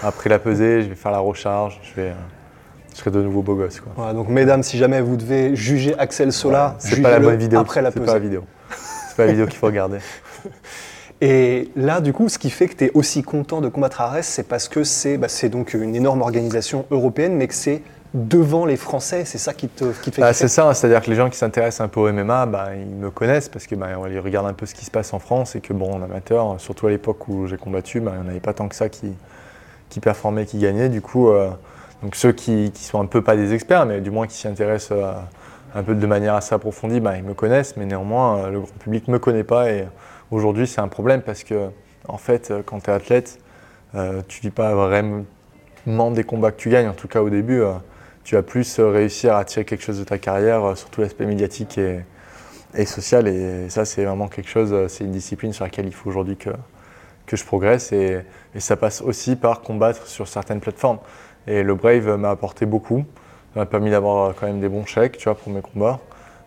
après 0.02 0.28
la 0.30 0.38
pesée, 0.38 0.82
je 0.82 0.88
vais 0.88 0.94
faire 0.94 1.12
la 1.12 1.18
recharge, 1.18 1.80
je 1.82 2.00
vais, 2.00 2.08
euh, 2.08 2.14
je 2.92 2.98
serai 2.98 3.10
de 3.10 3.22
nouveau 3.22 3.42
beau 3.42 3.54
gosse. 3.54 3.80
Quoi. 3.80 4.12
donc 4.12 4.28
mesdames, 4.28 4.62
si 4.62 4.78
jamais 4.78 5.00
vous 5.00 5.16
devez 5.16 5.56
juger 5.56 5.94
Axel 5.98 6.32
Sola, 6.32 6.76
c'est 6.78 7.00
pas 7.02 7.10
la 7.10 7.20
bonne 7.20 7.36
vidéo. 7.36 7.58
Après 7.60 7.82
la 7.82 7.90
pesée. 7.90 8.04
C'est 8.04 8.06
pas 8.06 8.18
la 8.18 8.24
vidéo. 8.24 8.44
C'est 9.14 9.22
pas 9.22 9.26
la 9.26 9.32
vidéo 9.32 9.46
qu'il 9.46 9.58
faut 9.58 9.66
regarder. 9.66 9.98
Et 11.20 11.70
là, 11.76 12.00
du 12.00 12.12
coup, 12.12 12.28
ce 12.28 12.36
qui 12.36 12.50
fait 12.50 12.66
que 12.66 12.74
tu 12.74 12.84
es 12.86 12.90
aussi 12.94 13.22
content 13.22 13.60
de 13.60 13.68
combattre 13.68 14.00
Arès, 14.00 14.26
c'est 14.26 14.42
parce 14.42 14.68
que 14.68 14.82
c'est 14.82 15.18
bah, 15.18 15.28
donc 15.50 15.74
une 15.74 15.94
énorme 15.94 16.20
organisation 16.20 16.84
européenne, 16.90 17.36
mais 17.36 17.46
que 17.46 17.54
c'est 17.54 17.82
devant 18.12 18.66
les 18.66 18.76
Français 18.76 19.24
C'est 19.24 19.38
ça 19.38 19.54
qui 19.54 19.68
te, 19.68 19.84
qui 20.02 20.10
fait 20.10 20.20
bah, 20.20 20.32
C'est 20.32 20.48
ça, 20.48 20.74
c'est-à-dire 20.74 21.00
que 21.00 21.10
les 21.10 21.16
gens 21.16 21.30
qui 21.30 21.38
s'intéressent 21.38 21.84
un 21.84 21.88
peu 21.88 22.00
au 22.00 22.12
MMA, 22.12 22.46
bah, 22.46 22.70
ils 22.74 22.96
me 22.96 23.10
connaissent 23.10 23.48
parce 23.48 23.68
que 23.68 23.76
bah, 23.76 23.90
ils 24.10 24.18
regardent 24.18 24.48
un 24.48 24.52
peu 24.52 24.66
ce 24.66 24.74
qui 24.74 24.84
se 24.84 24.90
passe 24.90 25.14
en 25.14 25.20
France 25.20 25.54
et 25.54 25.60
que 25.60 25.72
bon, 25.72 25.92
en 25.92 26.02
amateur, 26.02 26.60
surtout 26.60 26.88
à 26.88 26.90
l'époque 26.90 27.28
où 27.28 27.46
j'ai 27.46 27.56
combattu, 27.56 27.98
il 27.98 28.02
n'y 28.02 28.08
en 28.08 28.28
avait 28.28 28.40
pas 28.40 28.52
tant 28.52 28.66
que 28.66 28.74
ça 28.74 28.88
qui, 28.88 29.12
qui 29.90 30.00
performaient, 30.00 30.46
qui 30.46 30.58
gagnaient. 30.58 30.88
Du 30.88 31.00
coup, 31.00 31.28
euh, 31.28 31.50
donc 32.02 32.16
ceux 32.16 32.32
qui, 32.32 32.72
qui 32.72 32.82
sont 32.82 33.00
un 33.00 33.06
peu 33.06 33.22
pas 33.22 33.36
des 33.36 33.54
experts, 33.54 33.86
mais 33.86 34.00
du 34.00 34.10
moins 34.10 34.26
qui 34.26 34.34
s'y 34.34 34.48
intéressent 34.48 34.98
euh, 34.98 35.12
un 35.74 35.82
peu 35.82 35.94
de 35.94 36.06
manière 36.06 36.34
assez 36.34 36.54
approfondie, 36.54 37.00
bah, 37.00 37.16
ils 37.16 37.24
me 37.24 37.34
connaissent, 37.34 37.76
mais 37.76 37.86
néanmoins, 37.86 38.38
euh, 38.38 38.50
le 38.50 38.60
grand 38.60 38.78
public 38.78 39.08
ne 39.08 39.14
me 39.14 39.18
connaît 39.18 39.44
pas 39.44 39.70
et 39.70 39.86
aujourd'hui, 40.30 40.66
c'est 40.66 40.80
un 40.80 40.88
problème 40.88 41.22
parce 41.22 41.44
que 41.44 41.70
en 42.06 42.18
fait, 42.18 42.52
quand 42.66 42.80
tu 42.80 42.90
es 42.90 42.92
athlète, 42.92 43.38
tu 43.92 43.98
ne 43.98 44.42
vis 44.42 44.50
pas 44.50 44.74
vraiment 44.74 46.10
des 46.10 46.24
combats 46.24 46.50
que 46.50 46.56
tu 46.56 46.68
gagnes, 46.68 46.88
en 46.88 46.94
tout 46.94 47.08
cas 47.08 47.22
au 47.22 47.30
début 47.30 47.62
tu 48.24 48.34
vas 48.34 48.42
plus 48.42 48.78
euh, 48.78 48.88
réussir 48.88 49.36
à 49.36 49.44
tirer 49.44 49.64
quelque 49.64 49.84
chose 49.84 49.98
de 49.98 50.04
ta 50.04 50.18
carrière, 50.18 50.64
euh, 50.64 50.74
surtout 50.74 51.02
l'aspect 51.02 51.26
médiatique 51.26 51.78
et, 51.78 52.86
social. 52.86 53.28
Et 53.28 53.68
ça, 53.68 53.84
c'est 53.84 54.04
vraiment 54.04 54.28
quelque 54.28 54.48
chose, 54.48 54.72
euh, 54.72 54.88
c'est 54.88 55.04
une 55.04 55.12
discipline 55.12 55.52
sur 55.52 55.64
laquelle 55.64 55.86
il 55.86 55.94
faut 55.94 56.08
aujourd'hui 56.08 56.36
que, 56.36 56.50
que 57.26 57.36
je 57.36 57.44
progresse. 57.44 57.92
Et, 57.92 58.24
ça 58.58 58.76
passe 58.76 59.02
aussi 59.02 59.36
par 59.36 59.60
combattre 59.60 60.06
sur 60.06 60.26
certaines 60.26 60.60
plateformes. 60.60 60.98
Et 61.46 61.62
le 61.62 61.74
Brave 61.74 62.16
m'a 62.16 62.30
apporté 62.30 62.66
beaucoup. 62.66 63.04
Ça 63.54 63.60
m'a 63.60 63.66
permis 63.66 63.90
d'avoir 63.90 64.34
quand 64.34 64.46
même 64.46 64.60
des 64.60 64.68
bons 64.68 64.84
chèques, 64.84 65.16
tu 65.16 65.24
vois, 65.24 65.36
pour 65.36 65.52
mes 65.52 65.62
combats. 65.62 66.00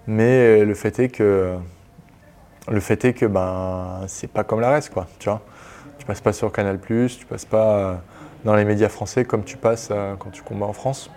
Mais 0.08 0.64
le 0.64 0.74
fait 0.76 1.00
est 1.00 1.10
que, 1.10 1.56
le 2.70 2.80
fait 2.80 3.04
est 3.06 3.14
que 3.14 3.26
ben, 3.26 4.02
c'est 4.08 4.30
pas 4.30 4.44
comme 4.44 4.60
la 4.60 4.70
reste, 4.70 4.94
quoi, 4.94 5.08
tu 5.20 5.30
vois. 5.30 5.42
Tu 5.98 6.06
passes 6.06 6.22
pas 6.22 6.34
sur 6.34 6.52
Canal+, 6.52 6.80
tu 6.80 7.26
passes 7.26 7.46
pas 7.46 8.02
dans 8.46 8.56
les 8.56 8.66
médias 8.66 8.90
français 8.90 9.26
comme 9.26 9.44
tu 9.44 9.58
passes 9.58 9.90
quand 10.20 10.30
tu 10.30 10.44
combats 10.44 10.68
en 10.68 10.74
France 10.74 11.10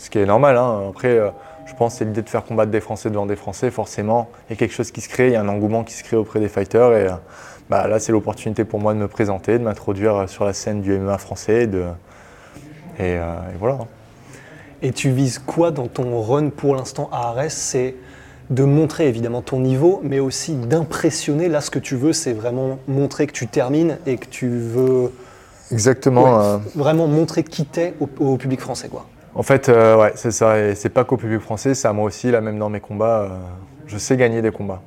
ce 0.00 0.08
qui 0.08 0.18
est 0.18 0.26
normal. 0.26 0.56
Hein. 0.56 0.88
Après, 0.88 1.18
euh, 1.18 1.30
je 1.66 1.74
pense 1.74 1.92
que 1.92 1.98
c'est 1.98 2.04
l'idée 2.06 2.22
de 2.22 2.28
faire 2.28 2.44
combattre 2.44 2.70
des 2.70 2.80
Français 2.80 3.10
devant 3.10 3.26
des 3.26 3.36
Français. 3.36 3.70
Forcément, 3.70 4.30
il 4.48 4.52
y 4.52 4.54
a 4.54 4.56
quelque 4.56 4.74
chose 4.74 4.90
qui 4.90 5.02
se 5.02 5.08
crée, 5.08 5.28
il 5.28 5.32
y 5.34 5.36
a 5.36 5.40
un 5.40 5.48
engouement 5.48 5.84
qui 5.84 5.92
se 5.92 6.02
crée 6.02 6.16
auprès 6.16 6.40
des 6.40 6.48
fighters. 6.48 6.92
Et 6.94 7.06
euh, 7.06 7.12
bah, 7.68 7.86
là, 7.86 7.98
c'est 7.98 8.12
l'opportunité 8.12 8.64
pour 8.64 8.80
moi 8.80 8.94
de 8.94 8.98
me 8.98 9.08
présenter, 9.08 9.58
de 9.58 9.64
m'introduire 9.64 10.28
sur 10.28 10.44
la 10.44 10.54
scène 10.54 10.80
du 10.80 10.98
MMA 10.98 11.18
français. 11.18 11.68
Et, 12.98 13.16
euh, 13.18 13.34
voilà. 13.58 13.78
Et 14.82 14.92
tu 14.92 15.10
vises 15.10 15.38
quoi 15.38 15.70
dans 15.70 15.88
ton 15.88 16.20
run 16.22 16.50
pour 16.50 16.74
l'instant 16.74 17.08
à 17.12 17.28
Arès? 17.28 17.54
C'est 17.54 17.94
de 18.48 18.64
montrer 18.64 19.08
évidemment 19.08 19.42
ton 19.42 19.60
niveau, 19.60 20.00
mais 20.02 20.20
aussi 20.20 20.54
d'impressionner. 20.54 21.48
Là, 21.48 21.60
ce 21.60 21.70
que 21.70 21.78
tu 21.78 21.96
veux, 21.96 22.12
c'est 22.12 22.32
vraiment 22.32 22.78
montrer 22.88 23.26
que 23.26 23.32
tu 23.32 23.46
termines 23.46 23.98
et 24.06 24.16
que 24.16 24.26
tu 24.26 24.48
veux. 24.48 25.12
Exactement. 25.70 26.60
Vraiment 26.74 27.06
montrer 27.06 27.44
qui 27.44 27.64
t'es 27.64 27.94
au, 28.00 28.08
au 28.18 28.36
public 28.36 28.60
français, 28.60 28.88
quoi. 28.88 29.06
En 29.34 29.42
fait, 29.42 29.68
euh, 29.68 29.96
ouais, 29.96 30.12
c'est 30.16 30.32
ça. 30.32 30.58
Et 30.58 30.74
c'est 30.74 30.88
pas 30.88 31.04
qu'au 31.04 31.16
public 31.16 31.40
français, 31.40 31.74
c'est 31.74 31.86
à 31.86 31.92
moi 31.92 32.06
aussi. 32.06 32.30
Là, 32.30 32.40
même 32.40 32.58
dans 32.58 32.70
mes 32.70 32.80
combats, 32.80 33.20
euh, 33.20 33.28
je 33.86 33.98
sais 33.98 34.16
gagner 34.16 34.42
des 34.42 34.50
combats. 34.50 34.82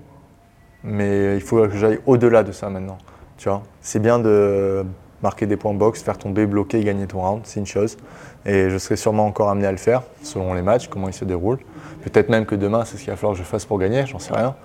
Mais 0.84 1.36
il 1.36 1.42
faut 1.42 1.66
que 1.68 1.78
j'aille 1.78 2.00
au-delà 2.06 2.44
de 2.44 2.52
ça 2.52 2.70
maintenant. 2.70 2.98
Tu 3.38 3.48
vois, 3.48 3.64
c'est 3.80 4.00
bien 4.00 4.20
de 4.20 4.84
marquer 5.24 5.46
des 5.48 5.58
points 5.58 5.74
box, 5.74 6.04
faire 6.04 6.18
tomber, 6.18 6.46
bloquer 6.46 6.80
et 6.80 6.84
gagner 6.84 7.08
ton 7.08 7.22
round, 7.22 7.42
c'est 7.46 7.60
une 7.60 7.66
chose. 7.66 7.98
Et 8.46 8.70
je 8.70 8.78
serai 8.78 8.96
sûrement 8.96 9.26
encore 9.26 9.50
amené 9.50 9.66
à 9.66 9.72
le 9.72 9.78
faire 9.78 10.04
selon 10.22 10.54
les 10.54 10.62
matchs, 10.62 10.88
comment 10.90 11.08
ils 11.08 11.14
se 11.14 11.26
déroulent. 11.26 11.60
Peut-être 12.04 12.30
même 12.30 12.46
que 12.46 12.56
demain, 12.56 12.86
c'est 12.86 12.98
ce 12.98 13.04
qu'il 13.04 13.12
va 13.12 13.16
falloir 13.16 13.34
que 13.34 13.40
je 13.40 13.48
fasse 13.48 13.66
pour 13.66 13.80
gagner, 13.80 14.06
j'en 14.06 14.20
sais 14.20 14.34
rien. 14.34 14.56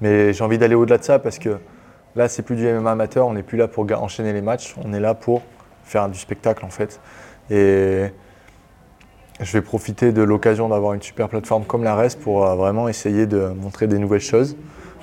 Mais 0.00 0.32
j'ai 0.32 0.44
envie 0.44 0.58
d'aller 0.58 0.74
au-delà 0.74 0.98
de 0.98 1.04
ça 1.04 1.18
parce 1.18 1.38
que 1.38 1.58
là, 2.16 2.28
c'est 2.28 2.42
plus 2.42 2.56
du 2.56 2.66
MMA 2.66 2.92
amateur, 2.92 3.26
on 3.26 3.34
n'est 3.34 3.42
plus 3.42 3.58
là 3.58 3.68
pour 3.68 3.86
enchaîner 4.00 4.32
les 4.32 4.42
matchs, 4.42 4.74
on 4.82 4.92
est 4.92 5.00
là 5.00 5.14
pour 5.14 5.42
faire 5.84 6.08
du 6.08 6.18
spectacle 6.18 6.64
en 6.64 6.70
fait. 6.70 7.00
Et 7.50 8.06
je 9.40 9.52
vais 9.52 9.62
profiter 9.62 10.12
de 10.12 10.22
l'occasion 10.22 10.68
d'avoir 10.68 10.94
une 10.94 11.02
super 11.02 11.28
plateforme 11.28 11.64
comme 11.64 11.82
la 11.82 11.96
REST 11.96 12.20
pour 12.20 12.46
euh, 12.46 12.54
vraiment 12.54 12.88
essayer 12.88 13.26
de 13.26 13.48
montrer 13.48 13.86
des 13.86 13.98
nouvelles 13.98 14.20
choses. 14.20 14.56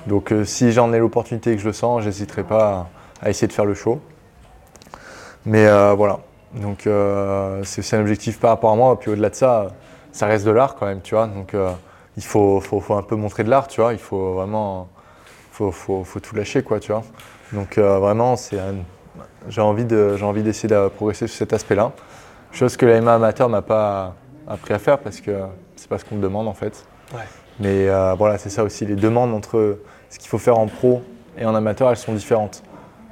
Donc 0.06 0.32
euh, 0.32 0.44
si 0.44 0.72
j'en 0.72 0.92
ai 0.92 0.98
l'opportunité 0.98 1.52
et 1.52 1.56
que 1.56 1.62
je 1.62 1.66
le 1.66 1.72
sens, 1.72 2.02
j'hésiterai 2.02 2.42
pas 2.42 2.88
à, 3.20 3.30
essayer 3.30 3.46
de 3.46 3.52
faire 3.52 3.66
le 3.66 3.74
show. 3.74 4.00
Mais 5.44 5.66
euh, 5.66 5.94
voilà, 5.94 6.20
donc 6.54 6.88
c'est 7.64 7.80
aussi 7.80 7.96
un 7.96 8.00
objectif 8.00 8.38
par 8.38 8.50
rapport 8.50 8.70
à 8.72 8.76
moi. 8.76 8.98
Puis 8.98 9.10
au-delà 9.10 9.30
de 9.30 9.34
ça, 9.34 9.68
ça 10.12 10.26
reste 10.26 10.44
de 10.46 10.50
l'art 10.50 10.74
quand 10.76 10.86
même, 10.86 11.00
tu 11.02 11.14
vois. 11.14 11.26
Donc 11.26 11.54
il 12.16 12.24
faut, 12.24 12.60
faut, 12.60 12.94
un 12.94 13.02
peu 13.02 13.16
montrer 13.16 13.44
de 13.44 13.50
l'art, 13.50 13.68
tu 13.68 13.80
vois. 13.80 13.92
Il 13.92 13.98
faut 13.98 14.34
vraiment, 14.34 14.88
faut, 15.50 15.72
faut, 15.72 16.04
faut 16.04 16.20
tout 16.20 16.36
lâcher, 16.36 16.62
quoi, 16.62 16.78
tu 16.78 16.92
vois. 16.92 17.02
Donc 17.52 17.78
vraiment, 17.78 18.36
c'est 18.36 18.58
j'ai 19.48 19.60
envie 19.60 19.84
d'essayer 19.84 20.68
de, 20.68 20.88
progresser 20.88 21.26
sur 21.26 21.36
cet 21.36 21.52
aspect-là. 21.52 21.92
Chose 22.52 22.76
que 22.76 22.86
la 22.86 23.00
MMA 23.00 23.14
amateur 23.14 23.48
m'a 23.48 23.62
pas 23.62 24.14
appris 24.46 24.74
à 24.74 24.78
faire 24.78 24.98
parce 24.98 25.20
que 25.20 25.42
c'est 25.76 25.88
pas 25.88 25.98
ce 25.98 26.04
qu'on 26.04 26.16
me 26.16 26.22
demande 26.22 26.48
en 26.48 26.54
fait. 26.54 26.84
Mais 27.58 27.88
euh, 27.88 28.14
voilà, 28.14 28.38
c'est 28.38 28.50
ça 28.50 28.64
aussi. 28.64 28.86
Les 28.86 28.96
demandes 28.96 29.34
entre 29.34 29.78
ce 30.10 30.18
qu'il 30.18 30.28
faut 30.28 30.38
faire 30.38 30.58
en 30.58 30.66
pro 30.66 31.02
et 31.38 31.44
en 31.44 31.54
amateur, 31.54 31.90
elles 31.90 31.96
sont 31.96 32.12
différentes. 32.12 32.62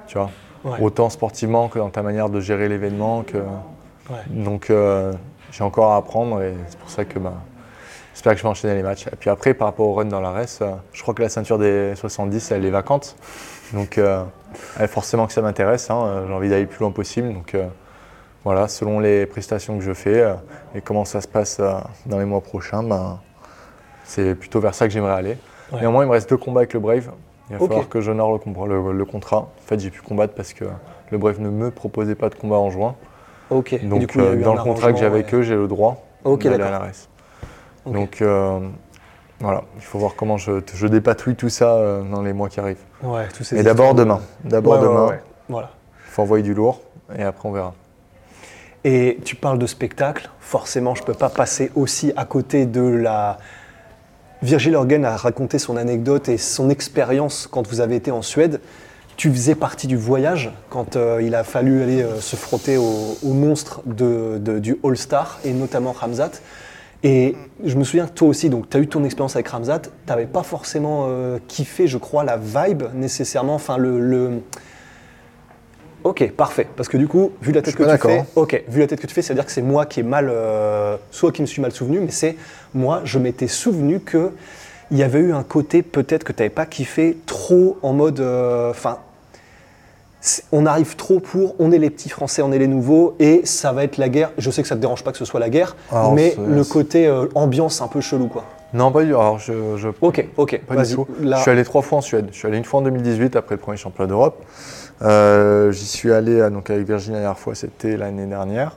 Tu 0.06 0.18
vois 0.18 0.30
Autant 0.64 1.08
sportivement 1.08 1.68
que 1.68 1.78
dans 1.78 1.90
ta 1.90 2.02
manière 2.02 2.28
de 2.28 2.40
gérer 2.40 2.68
l'événement. 2.68 3.22
Que... 3.22 3.38
Donc 4.28 4.70
euh, 4.70 5.12
j'ai 5.52 5.64
encore 5.64 5.92
à 5.92 5.96
apprendre 5.96 6.42
et 6.42 6.54
c'est 6.68 6.78
pour 6.78 6.90
ça 6.90 7.04
que 7.04 7.18
bah, 7.18 7.32
j'espère 8.12 8.32
que 8.32 8.38
je 8.38 8.42
vais 8.42 8.48
enchaîner 8.48 8.74
les 8.74 8.82
matchs. 8.82 9.06
Et 9.06 9.16
puis 9.18 9.30
après, 9.30 9.54
par 9.54 9.68
rapport 9.68 9.88
au 9.88 9.94
run 9.94 10.04
dans 10.04 10.20
la 10.20 10.30
race, 10.30 10.58
euh, 10.60 10.72
je 10.92 11.00
crois 11.02 11.14
que 11.14 11.22
la 11.22 11.28
ceinture 11.28 11.58
des 11.58 11.94
70, 11.96 12.50
elle 12.50 12.64
est 12.64 12.70
vacante. 12.70 13.16
Donc 13.72 14.00
forcément 14.88 15.26
que 15.26 15.32
ça 15.32 15.42
m'intéresse. 15.42 15.90
Hein. 15.90 16.24
j'ai 16.26 16.32
envie 16.34 16.48
d'aller 16.48 16.62
le 16.62 16.68
plus 16.68 16.80
loin 16.80 16.90
possible. 16.90 17.32
Donc 17.32 17.54
voilà, 18.42 18.68
selon 18.68 19.00
les 19.00 19.26
prestations 19.26 19.76
que 19.76 19.84
je 19.84 19.92
fais 19.92 20.22
euh, 20.22 20.34
et 20.74 20.80
comment 20.80 21.04
ça 21.04 21.20
se 21.20 21.28
passe 21.28 21.58
euh, 21.60 21.74
dans 22.06 22.18
les 22.18 22.24
mois 22.24 22.40
prochains, 22.40 22.82
ben, 22.82 23.20
c'est 24.04 24.34
plutôt 24.34 24.60
vers 24.60 24.74
ça 24.74 24.86
que 24.86 24.94
j'aimerais 24.94 25.12
aller. 25.12 25.36
Néanmoins, 25.72 26.04
il 26.04 26.06
me 26.06 26.12
reste 26.12 26.30
deux 26.30 26.38
combats 26.38 26.60
avec 26.60 26.72
le 26.72 26.80
Brave. 26.80 27.10
Il 27.50 27.56
va 27.56 27.66
falloir 27.66 27.88
que 27.88 28.00
j'honore 28.00 28.38
le, 28.66 28.92
le, 28.92 29.04
contrat. 29.04 29.38
En 29.38 29.66
fait, 29.66 29.80
j'ai 29.80 29.90
pu 29.90 30.02
combattre 30.02 30.34
parce 30.34 30.52
que 30.52 30.64
le 31.10 31.18
Brave 31.18 31.40
ne 31.40 31.50
me 31.50 31.70
proposait 31.70 32.14
pas 32.14 32.28
de 32.28 32.36
combat 32.36 32.56
en 32.56 32.70
juin. 32.70 32.94
Ok. 33.50 33.84
Donc, 33.84 34.16
euh, 34.16 34.40
dans 34.42 34.54
le 34.54 34.62
contrat 34.62 34.92
que 34.92 34.98
j'ai 34.98 35.06
avec 35.06 35.34
eux, 35.34 35.42
j'ai 35.42 35.56
le 35.56 35.66
droit 35.66 36.06
d'aller 36.24 36.62
à 36.62 36.70
la. 36.70 36.82
Donc, 37.86 38.22
voilà, 39.40 39.64
il 39.76 39.82
faut 39.82 39.98
voir 39.98 40.14
comment 40.16 40.36
je, 40.36 40.60
je 40.72 40.86
dépatouille 40.86 41.34
tout 41.34 41.48
ça 41.48 42.02
dans 42.10 42.22
les 42.22 42.32
mois 42.32 42.48
qui 42.48 42.60
arrivent. 42.60 42.84
Ouais, 43.02 43.26
Mais 43.52 43.62
d'abord 43.62 43.94
demain. 43.94 44.20
D'abord 44.44 44.78
demain. 44.78 45.18
Voilà. 45.48 45.70
Il 46.06 46.12
faut 46.12 46.22
envoyer 46.22 46.44
du 46.44 46.54
lourd 46.54 46.80
et 47.16 47.22
après 47.22 47.48
on 47.48 47.52
verra. 47.52 47.74
Et 48.84 49.18
tu 49.24 49.36
parles 49.36 49.58
de 49.58 49.66
spectacle, 49.66 50.30
forcément 50.40 50.94
je 50.94 51.02
ne 51.02 51.06
peux 51.06 51.14
pas 51.14 51.28
passer 51.28 51.70
aussi 51.74 52.12
à 52.16 52.24
côté 52.24 52.66
de 52.66 52.82
la... 52.82 53.38
Virgil 54.42 54.74
Orgen 54.74 55.04
a 55.04 55.16
raconté 55.16 55.58
son 55.58 55.76
anecdote 55.76 56.30
et 56.30 56.38
son 56.38 56.70
expérience 56.70 57.46
quand 57.50 57.66
vous 57.68 57.80
avez 57.82 57.96
été 57.96 58.10
en 58.10 58.22
Suède. 58.22 58.60
Tu 59.18 59.30
faisais 59.30 59.54
partie 59.54 59.86
du 59.86 59.98
voyage 59.98 60.50
quand 60.70 60.96
euh, 60.96 61.20
il 61.22 61.34
a 61.34 61.44
fallu 61.44 61.82
aller 61.82 62.02
euh, 62.02 62.20
se 62.20 62.36
frotter 62.36 62.78
aux 62.78 63.18
au 63.22 63.34
monstres 63.34 63.82
de, 63.84 64.38
du 64.58 64.78
All-Star 64.82 65.40
et 65.44 65.52
notamment 65.52 65.92
Ramzat. 65.92 66.30
Et 67.02 67.36
je 67.62 67.76
me 67.76 67.84
souviens 67.84 68.06
que 68.06 68.12
toi 68.12 68.28
aussi, 68.28 68.48
donc 68.48 68.70
tu 68.70 68.78
as 68.78 68.80
eu 68.80 68.86
ton 68.86 69.04
expérience 69.04 69.36
avec 69.36 69.48
Ramzat, 69.48 69.80
tu 69.80 69.90
n'avais 70.08 70.26
pas 70.26 70.42
forcément 70.42 71.06
euh, 71.08 71.38
kiffé, 71.46 71.86
je 71.86 71.98
crois, 71.98 72.24
la 72.24 72.38
vibe 72.38 72.84
nécessairement, 72.94 73.54
enfin 73.54 73.76
le 73.76 74.40
Ok, 76.02 76.30
parfait. 76.32 76.66
Parce 76.76 76.88
que 76.88 76.96
du 76.96 77.08
coup, 77.08 77.32
vu 77.42 77.52
la 77.52 77.60
tête 77.60 77.76
que 77.76 77.82
tu 77.82 77.98
fais, 77.98 78.24
ok, 78.34 78.64
vu 78.68 78.80
la 78.80 78.86
tête 78.86 79.00
que 79.00 79.06
tu 79.06 79.14
fais, 79.14 79.20
c'est 79.22 79.32
à 79.32 79.34
dire 79.34 79.44
que 79.44 79.52
c'est 79.52 79.62
moi 79.62 79.84
qui 79.84 80.00
ai 80.00 80.02
mal, 80.02 80.30
euh, 80.30 80.96
soit 81.10 81.30
qui 81.30 81.42
me 81.42 81.46
suis 81.46 81.60
mal 81.60 81.72
souvenu, 81.72 82.00
mais 82.00 82.10
c'est 82.10 82.36
moi, 82.74 83.00
je 83.04 83.18
m'étais 83.18 83.48
souvenu 83.48 84.00
que 84.00 84.30
il 84.90 84.98
y 84.98 85.02
avait 85.04 85.20
eu 85.20 85.32
un 85.32 85.44
côté 85.44 85.82
peut-être 85.82 86.24
que 86.24 86.32
tu 86.32 86.42
n'avais 86.42 86.50
pas 86.50 86.66
kiffé 86.66 87.16
trop 87.26 87.78
en 87.82 87.92
mode, 87.92 88.18
euh, 88.20 88.70
enfin, 88.70 88.98
on 90.52 90.66
arrive 90.66 90.96
trop 90.96 91.18
pour, 91.20 91.54
on 91.58 91.72
est 91.72 91.78
les 91.78 91.88
petits 91.90 92.08
Français, 92.10 92.42
on 92.42 92.52
est 92.52 92.58
les 92.58 92.66
nouveaux, 92.66 93.14
et 93.18 93.40
ça 93.44 93.72
va 93.72 93.84
être 93.84 93.96
la 93.96 94.08
guerre. 94.08 94.32
Je 94.36 94.50
sais 94.50 94.60
que 94.62 94.68
ça 94.68 94.74
te 94.76 94.80
dérange 94.80 95.02
pas 95.02 95.12
que 95.12 95.18
ce 95.18 95.24
soit 95.24 95.40
la 95.40 95.48
guerre, 95.48 95.76
Alors, 95.90 96.12
mais 96.12 96.34
le 96.46 96.62
côté 96.64 97.06
euh, 97.06 97.26
ambiance 97.34 97.80
un 97.80 97.88
peu 97.88 98.00
chelou, 98.00 98.26
quoi. 98.26 98.44
Non, 98.74 98.92
pas 98.92 99.02
du 99.02 99.10
Alors, 99.10 99.38
je, 99.38 99.52
je- 99.76 99.88
Ok, 100.00 100.26
ok, 100.36 100.60
pas 100.66 100.76
du 100.84 100.94
tout. 100.94 101.06
Je 101.22 101.36
suis 101.36 101.50
allé 101.50 101.64
trois 101.64 101.82
fois 101.82 101.98
en 101.98 102.02
Suède. 102.02 102.28
Je 102.32 102.36
suis 102.36 102.46
allé 102.46 102.58
une 102.58 102.64
fois 102.64 102.80
en 102.80 102.82
2018 102.82 103.34
après 103.36 103.54
le 103.54 103.60
premier 103.60 103.76
championnat 103.78 104.08
d'Europe. 104.08 104.44
Euh, 105.02 105.72
J'y 105.72 105.86
suis 105.86 106.12
allé 106.12 106.32
euh, 106.38 106.50
donc 106.50 106.68
avec 106.68 106.86
Virginie 106.86 107.14
la 107.14 107.20
dernière 107.22 107.38
fois, 107.38 107.54
c'était 107.54 107.96
l'année 107.96 108.26
dernière. 108.26 108.76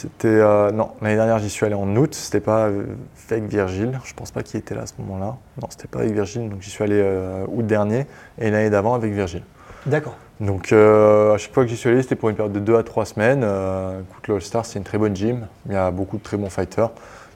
C'était 0.00 0.28
euh, 0.28 0.70
non 0.70 0.92
l'année 1.02 1.16
dernière 1.16 1.38
j'y 1.38 1.50
suis 1.50 1.66
allé 1.66 1.74
en 1.74 1.94
août. 1.94 2.14
C'était 2.14 2.40
pas 2.40 2.68
euh, 2.68 2.84
avec 3.30 3.44
Virgile. 3.44 4.00
Je 4.04 4.14
pense 4.14 4.30
pas 4.30 4.42
qu'il 4.42 4.58
était 4.58 4.74
là 4.74 4.82
à 4.82 4.86
ce 4.86 4.94
moment-là. 4.98 5.36
Non, 5.60 5.68
c'était 5.68 5.88
pas 5.88 5.98
avec 5.98 6.12
Virgile. 6.12 6.48
Donc 6.48 6.62
j'y 6.62 6.70
suis 6.70 6.82
allé 6.82 6.98
euh, 6.98 7.44
août 7.48 7.66
dernier 7.66 8.06
et 8.38 8.50
l'année 8.50 8.70
d'avant 8.70 8.94
avec 8.94 9.12
Virgile. 9.12 9.42
D'accord. 9.84 10.16
Donc 10.40 10.72
euh, 10.72 11.34
à 11.34 11.38
chaque 11.38 11.52
fois 11.52 11.64
que 11.64 11.68
j'y 11.68 11.76
suis 11.76 11.90
allé, 11.90 12.00
c'était 12.00 12.16
pour 12.16 12.30
une 12.30 12.36
période 12.36 12.54
de 12.54 12.60
2 12.60 12.76
à 12.76 12.82
3 12.82 13.04
semaines. 13.04 13.42
Euh, 13.44 14.00
écoute, 14.00 14.28
le 14.28 14.34
All-Star, 14.36 14.64
c'est 14.64 14.78
une 14.78 14.84
très 14.86 14.96
bonne 14.96 15.14
gym. 15.14 15.46
Il 15.66 15.72
y 15.72 15.76
a 15.76 15.90
beaucoup 15.90 16.16
de 16.16 16.22
très 16.22 16.38
bons 16.38 16.48
fighters. 16.48 16.90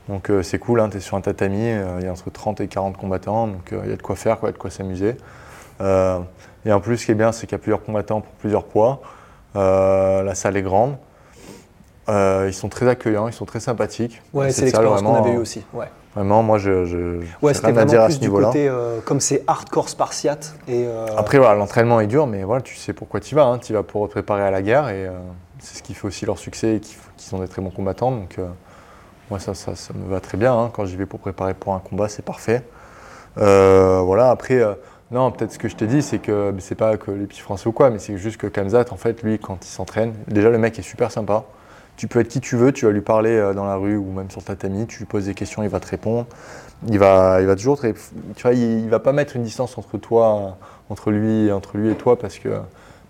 Donc 0.08 0.30
c'est 0.42 0.58
cool, 0.58 0.82
tu 0.90 0.98
es 0.98 1.00
sur 1.00 1.16
un 1.16 1.22
tatami, 1.22 1.70
il 1.98 2.04
y 2.04 2.06
a 2.06 2.12
entre 2.12 2.30
30 2.30 2.60
et 2.60 2.68
40 2.68 2.98
combattants, 2.98 3.46
donc 3.46 3.72
il 3.72 3.88
y 3.88 3.92
a 3.92 3.96
de 3.96 4.02
quoi 4.02 4.16
faire, 4.16 4.38
quoi, 4.38 4.50
il 4.50 4.52
y 4.52 4.54
a 4.54 4.56
de 4.56 4.58
quoi 4.58 4.68
s'amuser. 4.68 5.16
Et 5.80 6.72
en 6.72 6.80
plus, 6.80 6.98
ce 6.98 7.06
qui 7.06 7.12
est 7.12 7.14
bien, 7.14 7.32
c'est 7.32 7.46
qu'il 7.46 7.52
y 7.52 7.58
a 7.58 7.58
plusieurs 7.58 7.82
combattants 7.82 8.20
pour 8.20 8.32
plusieurs 8.34 8.64
poids. 8.64 9.00
La 9.54 10.34
salle 10.34 10.58
est 10.58 10.62
grande. 10.62 10.98
Euh, 12.08 12.44
ils 12.48 12.54
sont 12.54 12.68
très 12.68 12.86
accueillants, 12.88 13.28
ils 13.28 13.32
sont 13.32 13.44
très 13.46 13.60
sympathiques. 13.60 14.20
Ouais, 14.32 14.50
c'est 14.50 14.62
l'expérience 14.66 15.02
qu'on 15.02 15.14
avait 15.14 15.32
eue 15.32 15.38
aussi. 15.38 15.64
Ouais, 15.72 15.86
Vraiment, 16.14 16.42
moi, 16.42 16.58
je, 16.58 16.84
je, 16.84 17.20
ouais 17.42 17.54
c'était 17.54 17.68
à 17.68 17.72
vraiment 17.72 18.02
à 18.02 18.04
plus 18.04 18.14
ce 18.14 18.20
du 18.20 18.30
côté, 18.30 18.68
euh, 18.68 19.00
comme 19.04 19.20
c'est 19.20 19.42
hardcore 19.46 19.88
spartiate. 19.88 20.54
Et, 20.68 20.84
euh, 20.86 21.06
Après, 21.16 21.38
voilà, 21.38 21.54
l'entraînement 21.54 22.00
est 22.00 22.06
dur, 22.06 22.26
mais 22.26 22.44
voilà, 22.44 22.62
tu 22.62 22.76
sais 22.76 22.92
pourquoi 22.92 23.20
tu 23.20 23.32
y 23.32 23.34
vas. 23.36 23.58
Tu 23.60 23.72
vas 23.72 23.82
pour 23.82 24.06
te 24.06 24.12
préparer 24.12 24.42
à 24.42 24.50
la 24.50 24.62
guerre 24.62 24.90
et 24.90 25.06
euh, 25.06 25.12
c'est 25.58 25.78
ce 25.78 25.82
qui 25.82 25.94
fait 25.94 26.06
aussi 26.06 26.26
leur 26.26 26.38
succès 26.38 26.76
et 26.76 26.80
qui, 26.80 26.94
qui 27.16 27.26
sont 27.26 27.38
des 27.38 27.48
très 27.48 27.62
bons 27.62 27.70
combattants. 27.70 28.10
Donc, 28.12 28.38
moi, 29.30 29.40
ça, 29.40 29.54
ça, 29.54 29.74
ça 29.74 29.92
me 29.94 30.08
va 30.10 30.20
très 30.20 30.36
bien. 30.38 30.52
hein. 30.56 30.70
Quand 30.72 30.84
j'y 30.84 30.96
vais 30.96 31.06
pour 31.06 31.20
préparer 31.20 31.54
pour 31.54 31.74
un 31.74 31.80
combat, 31.80 32.08
c'est 32.08 32.24
parfait. 32.24 32.62
Voilà, 33.36 34.30
après, 34.30 34.62
non, 35.10 35.30
peut-être 35.30 35.52
ce 35.52 35.58
que 35.58 35.68
je 35.68 35.76
t'ai 35.76 35.86
dit, 35.86 36.02
c'est 36.02 36.18
que 36.18 36.54
c'est 36.58 36.74
pas 36.74 36.96
que 36.96 37.10
les 37.10 37.26
petits 37.26 37.40
français 37.40 37.68
ou 37.68 37.72
quoi, 37.72 37.90
mais 37.90 37.98
c'est 37.98 38.16
juste 38.18 38.36
que 38.36 38.46
Kamzat, 38.46 38.84
en 38.90 38.96
fait, 38.96 39.22
lui, 39.22 39.38
quand 39.38 39.58
il 39.64 39.68
s'entraîne, 39.68 40.14
déjà, 40.28 40.50
le 40.50 40.58
mec 40.58 40.78
est 40.78 40.82
super 40.82 41.10
sympa. 41.10 41.44
Tu 41.96 42.08
peux 42.08 42.20
être 42.20 42.28
qui 42.28 42.40
tu 42.40 42.56
veux, 42.56 42.72
tu 42.72 42.86
vas 42.86 42.92
lui 42.92 43.00
parler 43.00 43.30
euh, 43.30 43.54
dans 43.54 43.64
la 43.64 43.76
rue 43.76 43.96
ou 43.96 44.10
même 44.12 44.30
sur 44.30 44.40
le 44.40 44.46
tatami, 44.46 44.86
tu 44.86 44.98
lui 44.98 45.04
poses 45.06 45.26
des 45.26 45.34
questions, 45.34 45.62
il 45.62 45.68
va 45.68 45.80
te 45.80 45.88
répondre. 45.88 46.26
Il 46.88 46.98
va, 46.98 47.40
il 47.40 47.46
va 47.46 47.54
toujours, 47.56 47.80
te 47.80 47.86
tu 47.86 48.42
vois, 48.42 48.52
il, 48.52 48.80
il 48.80 48.88
va 48.90 48.98
pas 48.98 49.12
mettre 49.12 49.36
une 49.36 49.42
distance 49.42 49.78
entre 49.78 49.96
toi, 49.96 50.56
entre 50.90 51.10
lui, 51.10 51.50
entre 51.52 51.78
lui 51.78 51.90
et 51.90 51.94
toi 51.94 52.18
parce 52.18 52.38
que, 52.38 52.48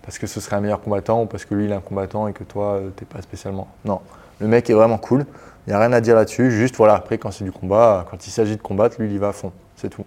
parce 0.03 0.17
que 0.17 0.27
ce 0.27 0.39
serait 0.39 0.55
un 0.55 0.61
meilleur 0.61 0.81
combattant 0.81 1.23
ou 1.23 1.25
parce 1.25 1.45
que 1.45 1.55
lui 1.55 1.65
il 1.65 1.71
est 1.71 1.75
un 1.75 1.81
combattant 1.81 2.27
et 2.27 2.33
que 2.33 2.43
toi 2.43 2.75
euh, 2.75 2.89
t'es 2.95 3.05
pas 3.05 3.21
spécialement. 3.21 3.67
Non, 3.83 4.01
le 4.39 4.47
mec 4.47 4.69
est 4.69 4.73
vraiment 4.73 4.97
cool. 4.97 5.25
Il 5.65 5.71
n'y 5.71 5.75
a 5.75 5.79
rien 5.79 5.93
à 5.93 5.99
dire 6.01 6.15
là-dessus. 6.15 6.51
Juste 6.51 6.75
voilà, 6.75 6.93
après 6.95 7.17
quand 7.17 7.31
c'est 7.31 7.43
du 7.43 7.51
combat, 7.51 8.05
quand 8.09 8.25
il 8.27 8.31
s'agit 8.31 8.55
de 8.55 8.61
combattre, 8.61 8.97
lui 8.99 9.09
il 9.09 9.15
y 9.15 9.17
va 9.17 9.29
à 9.29 9.33
fond, 9.33 9.51
c'est 9.75 9.89
tout. 9.89 10.05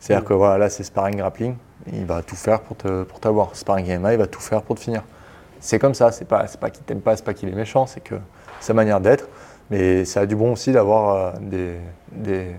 C'est-à-dire 0.00 0.24
que 0.24 0.34
voilà, 0.34 0.58
là 0.58 0.70
c'est 0.70 0.84
sparring 0.84 1.16
grappling, 1.16 1.56
il 1.92 2.04
va 2.04 2.22
tout 2.22 2.36
faire 2.36 2.60
pour 2.60 2.76
te, 2.76 3.02
pour 3.04 3.20
t'avoir. 3.20 3.54
Sparring 3.56 3.98
MMA, 3.98 4.12
il 4.12 4.18
va 4.18 4.26
tout 4.26 4.40
faire 4.40 4.62
pour 4.62 4.76
te 4.76 4.80
finir. 4.80 5.02
C'est 5.64 5.78
comme 5.78 5.94
ça, 5.94 6.12
c'est 6.12 6.26
pas, 6.26 6.44
pas 6.60 6.68
qu'il 6.68 6.84
t'aime 6.84 7.00
pas, 7.00 7.16
c'est 7.16 7.24
pas 7.24 7.32
qu'il 7.32 7.48
est 7.48 7.52
méchant, 7.52 7.86
c'est 7.86 8.00
que 8.00 8.16
sa 8.60 8.74
manière 8.74 9.00
d'être. 9.00 9.28
Mais 9.70 10.04
ça 10.04 10.20
a 10.20 10.26
du 10.26 10.36
bon 10.36 10.52
aussi 10.52 10.72
d'avoir 10.72 11.14
euh, 11.14 11.30
des, 11.40 11.76
des- 12.12 12.54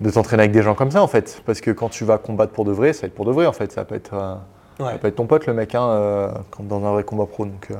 de 0.00 0.10
t'entraîner 0.10 0.44
avec 0.44 0.52
des 0.52 0.62
gens 0.62 0.76
comme 0.76 0.92
ça 0.92 1.02
en 1.02 1.08
fait. 1.08 1.42
Parce 1.44 1.60
que 1.60 1.72
quand 1.72 1.88
tu 1.88 2.04
vas 2.04 2.18
combattre 2.18 2.52
pour 2.52 2.64
de 2.64 2.70
vrai, 2.70 2.92
ça 2.92 3.00
va 3.02 3.06
être 3.08 3.14
pour 3.16 3.24
de 3.24 3.32
vrai 3.32 3.46
en 3.46 3.52
fait. 3.52 3.72
Ça 3.72 3.80
va 3.80 3.84
pas 3.84 3.96
être, 3.96 4.14
euh, 4.14 4.34
ça 4.78 4.96
pas 4.98 5.08
être 5.08 5.16
ton 5.16 5.26
pote 5.26 5.44
le 5.46 5.54
mec 5.54 5.74
hein, 5.74 5.82
euh, 5.88 6.28
dans 6.60 6.84
un 6.84 6.92
vrai 6.92 7.02
combat 7.02 7.26
pro. 7.26 7.46
Donc, 7.46 7.66
euh, 7.72 7.74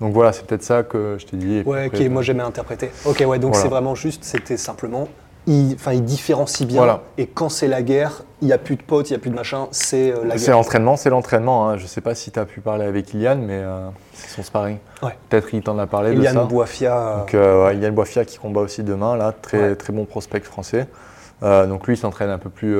donc 0.00 0.12
voilà, 0.12 0.32
c'est 0.32 0.46
peut-être 0.46 0.62
ça 0.62 0.84
que 0.84 1.16
je 1.18 1.26
t'ai 1.26 1.36
dit. 1.36 1.62
Ouais, 1.66 1.90
qui 1.92 2.06
euh, 2.06 2.10
moi 2.10 2.22
j'aimais 2.22 2.44
interpréter. 2.44 2.92
Ok, 3.06 3.24
ouais, 3.26 3.40
donc 3.40 3.54
Voilà. 3.54 3.62
c'est 3.64 3.68
vraiment 3.70 3.96
juste, 3.96 4.22
c'était 4.22 4.56
simplement, 4.56 5.08
il, 5.46 5.76
différencie 6.04 6.66
bien. 6.66 6.78
Voilà. 6.78 7.02
Et 7.18 7.26
quand 7.26 7.48
c'est 7.48 7.68
la 7.68 7.82
guerre, 7.82 8.22
il 8.40 8.46
n'y 8.46 8.52
a 8.52 8.58
plus 8.58 8.76
de 8.76 8.82
potes, 8.82 9.10
il 9.10 9.12
n'y 9.12 9.16
a 9.16 9.18
plus 9.20 9.30
de 9.30 9.34
machin, 9.34 9.68
c'est 9.70 10.10
euh, 10.12 10.24
la 10.24 10.38
C'est 10.38 10.46
guerre. 10.46 10.56
l'entraînement, 10.56 10.96
c'est 10.96 11.10
l'entraînement. 11.10 11.68
hein. 11.68 11.76
Je 11.76 11.86
sais 11.86 12.00
pas 12.00 12.14
si 12.14 12.30
tu 12.30 12.38
as 12.38 12.44
pu 12.46 12.60
parler 12.60 12.84
avec 12.86 13.12
Ilian, 13.14 13.36
mais 13.36 13.58
euh, 13.62 13.88
c'est 14.14 14.30
son 14.30 14.42
sparring. 14.42 14.78
Ouais. 15.02 15.16
Peut-être 15.28 15.48
qu'il 15.48 15.62
t'en 15.62 15.78
a 15.78 15.86
parlé 15.86 16.14
de 16.14 16.22
ça. 16.24 16.44
Boafia. 16.44 16.96
euh, 16.96 17.18
Donc 17.18 17.34
euh, 17.34 17.66
ouais, 17.66 17.76
Ilian 17.76 17.92
Boifia 17.92 18.24
qui 18.24 18.38
combat 18.38 18.60
aussi 18.62 18.82
demain, 18.82 19.16
là, 19.16 19.32
très, 19.32 19.58
Ouais. 19.70 19.76
très 19.76 19.92
bon 19.92 20.04
prospect 20.04 20.40
français. 20.40 20.86
Donc 21.42 21.86
lui, 21.86 21.94
il 21.94 21.98
s'entraîne 21.98 22.30
un 22.30 22.38
peu 22.38 22.48
plus 22.48 22.78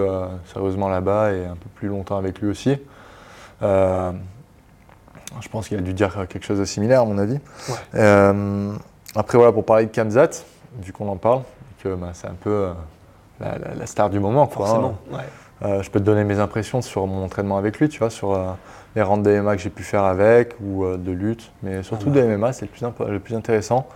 sérieusement 0.50 0.88
là-bas 0.88 1.32
et 1.32 1.44
un 1.44 1.54
peu 1.56 1.68
plus 1.74 1.88
longtemps 1.88 2.16
avec 2.16 2.40
lui 2.40 2.48
aussi. 2.48 2.78
Je 3.60 5.48
pense 5.50 5.68
qu'il 5.68 5.76
a 5.76 5.82
dû 5.82 5.92
dire 5.92 6.26
quelque 6.30 6.46
chose 6.46 6.60
de 6.60 6.64
similaire 6.64 7.02
à 7.02 7.04
mon 7.04 7.18
avis. 7.18 7.38
Après 9.14 9.36
voilà, 9.38 9.52
pour 9.52 9.64
parler 9.66 9.84
de 9.84 9.90
Kamzat, 9.90 10.30
vu 10.80 10.92
qu'on 10.94 11.08
en 11.10 11.16
parle, 11.16 11.42
que 11.84 11.94
bah, 11.94 12.08
c'est 12.14 12.26
un 12.26 12.34
peu 12.40 12.50
euh, 12.50 12.72
la, 13.40 13.58
la- 13.58 13.74
la 13.74 13.86
star 13.86 14.10
du 14.10 14.18
moment. 14.18 14.46
quoi, 14.46 14.66
hein. 14.66 14.68
forcément. 14.70 14.98
Ouais. 15.12 15.24
Euh, 15.62 15.82
je 15.82 15.90
peux 15.90 16.00
te 16.00 16.04
donner 16.04 16.24
mes 16.24 16.40
impressions 16.40 16.82
sur 16.82 17.06
mon 17.06 17.24
entraînement 17.24 17.56
avec 17.58 17.78
lui, 17.78 17.88
tu 17.88 18.00
vois, 18.00 18.10
sur 18.10 18.32
euh, 18.32 18.50
les 18.96 19.02
rounds 19.02 19.22
de 19.28 19.30
MMA 19.40 19.54
que 19.56 19.62
j'ai 19.62 19.70
pu 19.70 19.82
faire 19.84 20.02
avec 20.02 20.54
ou 20.60 20.84
euh, 20.84 20.96
de 20.96 21.12
lutte, 21.12 21.52
mais 21.62 21.82
surtout 21.84 22.08
Ah 22.10 22.14
de 22.16 22.22
MMA, 22.22 22.52
c'est 22.52 22.64
le 22.66 22.70
plus, 22.70 22.84
imp- 22.84 23.08
le 23.08 23.20
plus 23.20 23.34
intéressant. 23.36 23.86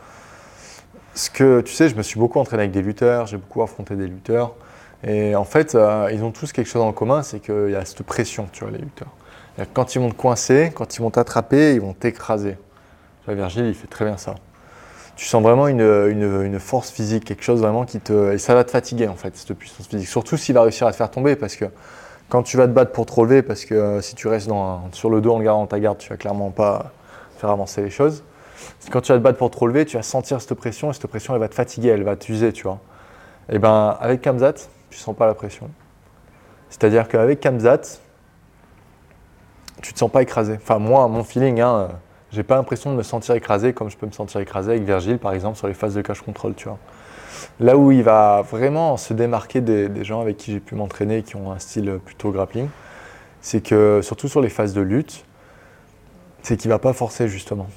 Ce 1.14 1.30
que 1.30 1.60
tu 1.62 1.72
sais, 1.74 1.88
je 1.88 1.96
me 1.96 2.02
suis 2.02 2.18
beaucoup 2.20 2.38
entraîné 2.38 2.62
avec 2.62 2.72
des 2.72 2.82
lutteurs, 2.82 3.26
j'ai 3.26 3.38
beaucoup 3.38 3.62
affronté 3.62 3.96
des 3.96 4.06
lutteurs, 4.06 4.52
et 5.02 5.34
en 5.34 5.44
fait, 5.44 5.76
ils 6.12 6.22
ont 6.22 6.30
tous 6.30 6.52
quelque 6.52 6.68
chose 6.68 6.82
en 6.82 6.92
commun, 6.92 7.22
c'est 7.22 7.40
qu'il 7.40 7.70
y 7.70 7.74
a 7.76 7.84
cette 7.84 8.02
pression, 8.04 8.48
tu 8.52 8.62
vois, 8.64 8.70
les 8.72 8.78
lutteurs. 8.78 9.08
Quand 9.74 9.94
ils 9.96 9.98
vont 9.98 10.10
te 10.10 10.14
coincer, 10.14 10.70
quand 10.74 10.96
ils 10.96 11.00
vont 11.02 11.10
t'attraper, 11.10 11.74
ils 11.74 11.80
vont 11.80 11.92
t'écraser. 11.92 12.56
Virgile, 13.26 13.66
il 13.66 13.74
fait 13.74 13.88
très 13.88 14.04
bien 14.04 14.16
ça. 14.16 14.36
Tu 15.18 15.24
sens 15.24 15.42
vraiment 15.42 15.66
une, 15.66 15.80
une- 15.80 16.60
force 16.60 16.92
physique, 16.92 17.24
quelque 17.24 17.42
chose 17.42 17.60
vraiment 17.60 17.84
qui 17.84 17.98
te. 17.98 18.32
Et 18.32 18.38
ça 18.38 18.54
va 18.54 18.62
te 18.62 18.70
fatiguer 18.70 19.08
en 19.08 19.16
fait, 19.16 19.36
cette 19.36 19.52
puissance 19.54 19.88
physique. 19.88 20.06
Surtout 20.08 20.36
s'il 20.36 20.54
va 20.54 20.62
réussir 20.62 20.86
à 20.86 20.92
te 20.92 20.96
faire 20.96 21.10
tomber 21.10 21.34
parce 21.34 21.56
que 21.56 21.64
quand 22.28 22.44
tu 22.44 22.56
vas 22.56 22.68
te 22.68 22.72
battre 22.72 22.92
pour 22.92 23.04
te 23.04 23.14
relever, 23.14 23.42
parce 23.42 23.64
que 23.64 23.74
euh, 23.74 24.00
si 24.00 24.14
tu 24.14 24.28
restes 24.28 24.46
dans, 24.46 24.88
sur 24.92 25.10
le 25.10 25.20
dos 25.20 25.32
en 25.34 25.40
gardant 25.40 25.66
ta 25.66 25.80
garde, 25.80 25.98
tu 25.98 26.08
vas 26.10 26.16
clairement 26.16 26.50
pas 26.50 26.92
faire 27.36 27.50
avancer 27.50 27.82
les 27.82 27.90
choses. 27.90 28.22
Quand 28.92 29.00
tu 29.00 29.10
vas 29.10 29.18
te 29.18 29.22
battre 29.24 29.38
pour 29.38 29.50
te 29.50 29.58
relever, 29.58 29.84
tu 29.86 29.96
vas 29.96 30.04
sentir 30.04 30.40
cette 30.40 30.54
pression 30.54 30.90
et 30.90 30.94
cette 30.94 31.08
pression 31.08 31.34
elle 31.34 31.40
va 31.40 31.48
te 31.48 31.54
fatiguer, 31.56 31.88
elle 31.88 32.04
va 32.04 32.14
t'user, 32.14 32.52
tu 32.52 32.62
vois. 32.62 32.78
Et 33.50 33.58
ben 33.58 33.96
avec 34.00 34.20
Kamzat, 34.20 34.54
tu 34.88 34.98
sens 34.98 35.16
pas 35.16 35.26
la 35.26 35.34
pression. 35.34 35.68
C'est-à-dire 36.70 37.08
qu'avec 37.08 37.40
Kamzat, 37.40 37.98
tu 39.82 39.92
te 39.92 39.98
sens 39.98 40.12
pas 40.12 40.22
écrasé. 40.22 40.54
Enfin 40.62 40.78
moi, 40.78 41.08
mon 41.08 41.24
feeling, 41.24 41.60
hein, 41.60 41.74
euh, 41.76 41.88
j'ai 42.32 42.42
pas 42.42 42.56
l'impression 42.56 42.92
de 42.92 42.96
me 42.96 43.02
sentir 43.02 43.34
écrasé 43.34 43.72
comme 43.72 43.90
je 43.90 43.96
peux 43.96 44.06
me 44.06 44.12
sentir 44.12 44.40
écrasé 44.40 44.72
avec 44.72 44.84
Virgile, 44.84 45.18
par 45.18 45.32
exemple, 45.32 45.56
sur 45.56 45.66
les 45.66 45.74
phases 45.74 45.94
de 45.94 46.02
cache 46.02 46.22
contrôle, 46.22 46.54
tu 46.54 46.68
vois. 46.68 46.78
Là 47.60 47.76
où 47.76 47.92
il 47.92 48.02
va 48.02 48.42
vraiment 48.42 48.96
se 48.96 49.14
démarquer 49.14 49.60
des, 49.60 49.88
des 49.88 50.04
gens 50.04 50.20
avec 50.20 50.36
qui 50.36 50.52
j'ai 50.52 50.60
pu 50.60 50.74
m'entraîner, 50.74 51.22
qui 51.22 51.36
ont 51.36 51.52
un 51.52 51.58
style 51.58 51.98
plutôt 52.04 52.30
grappling, 52.30 52.68
c'est 53.40 53.62
que 53.62 54.00
surtout 54.02 54.28
sur 54.28 54.40
les 54.40 54.48
phases 54.48 54.74
de 54.74 54.80
lutte, 54.80 55.24
c'est 56.42 56.56
qu'il 56.56 56.70
va 56.70 56.78
pas 56.78 56.92
forcer 56.92 57.28
justement. 57.28 57.68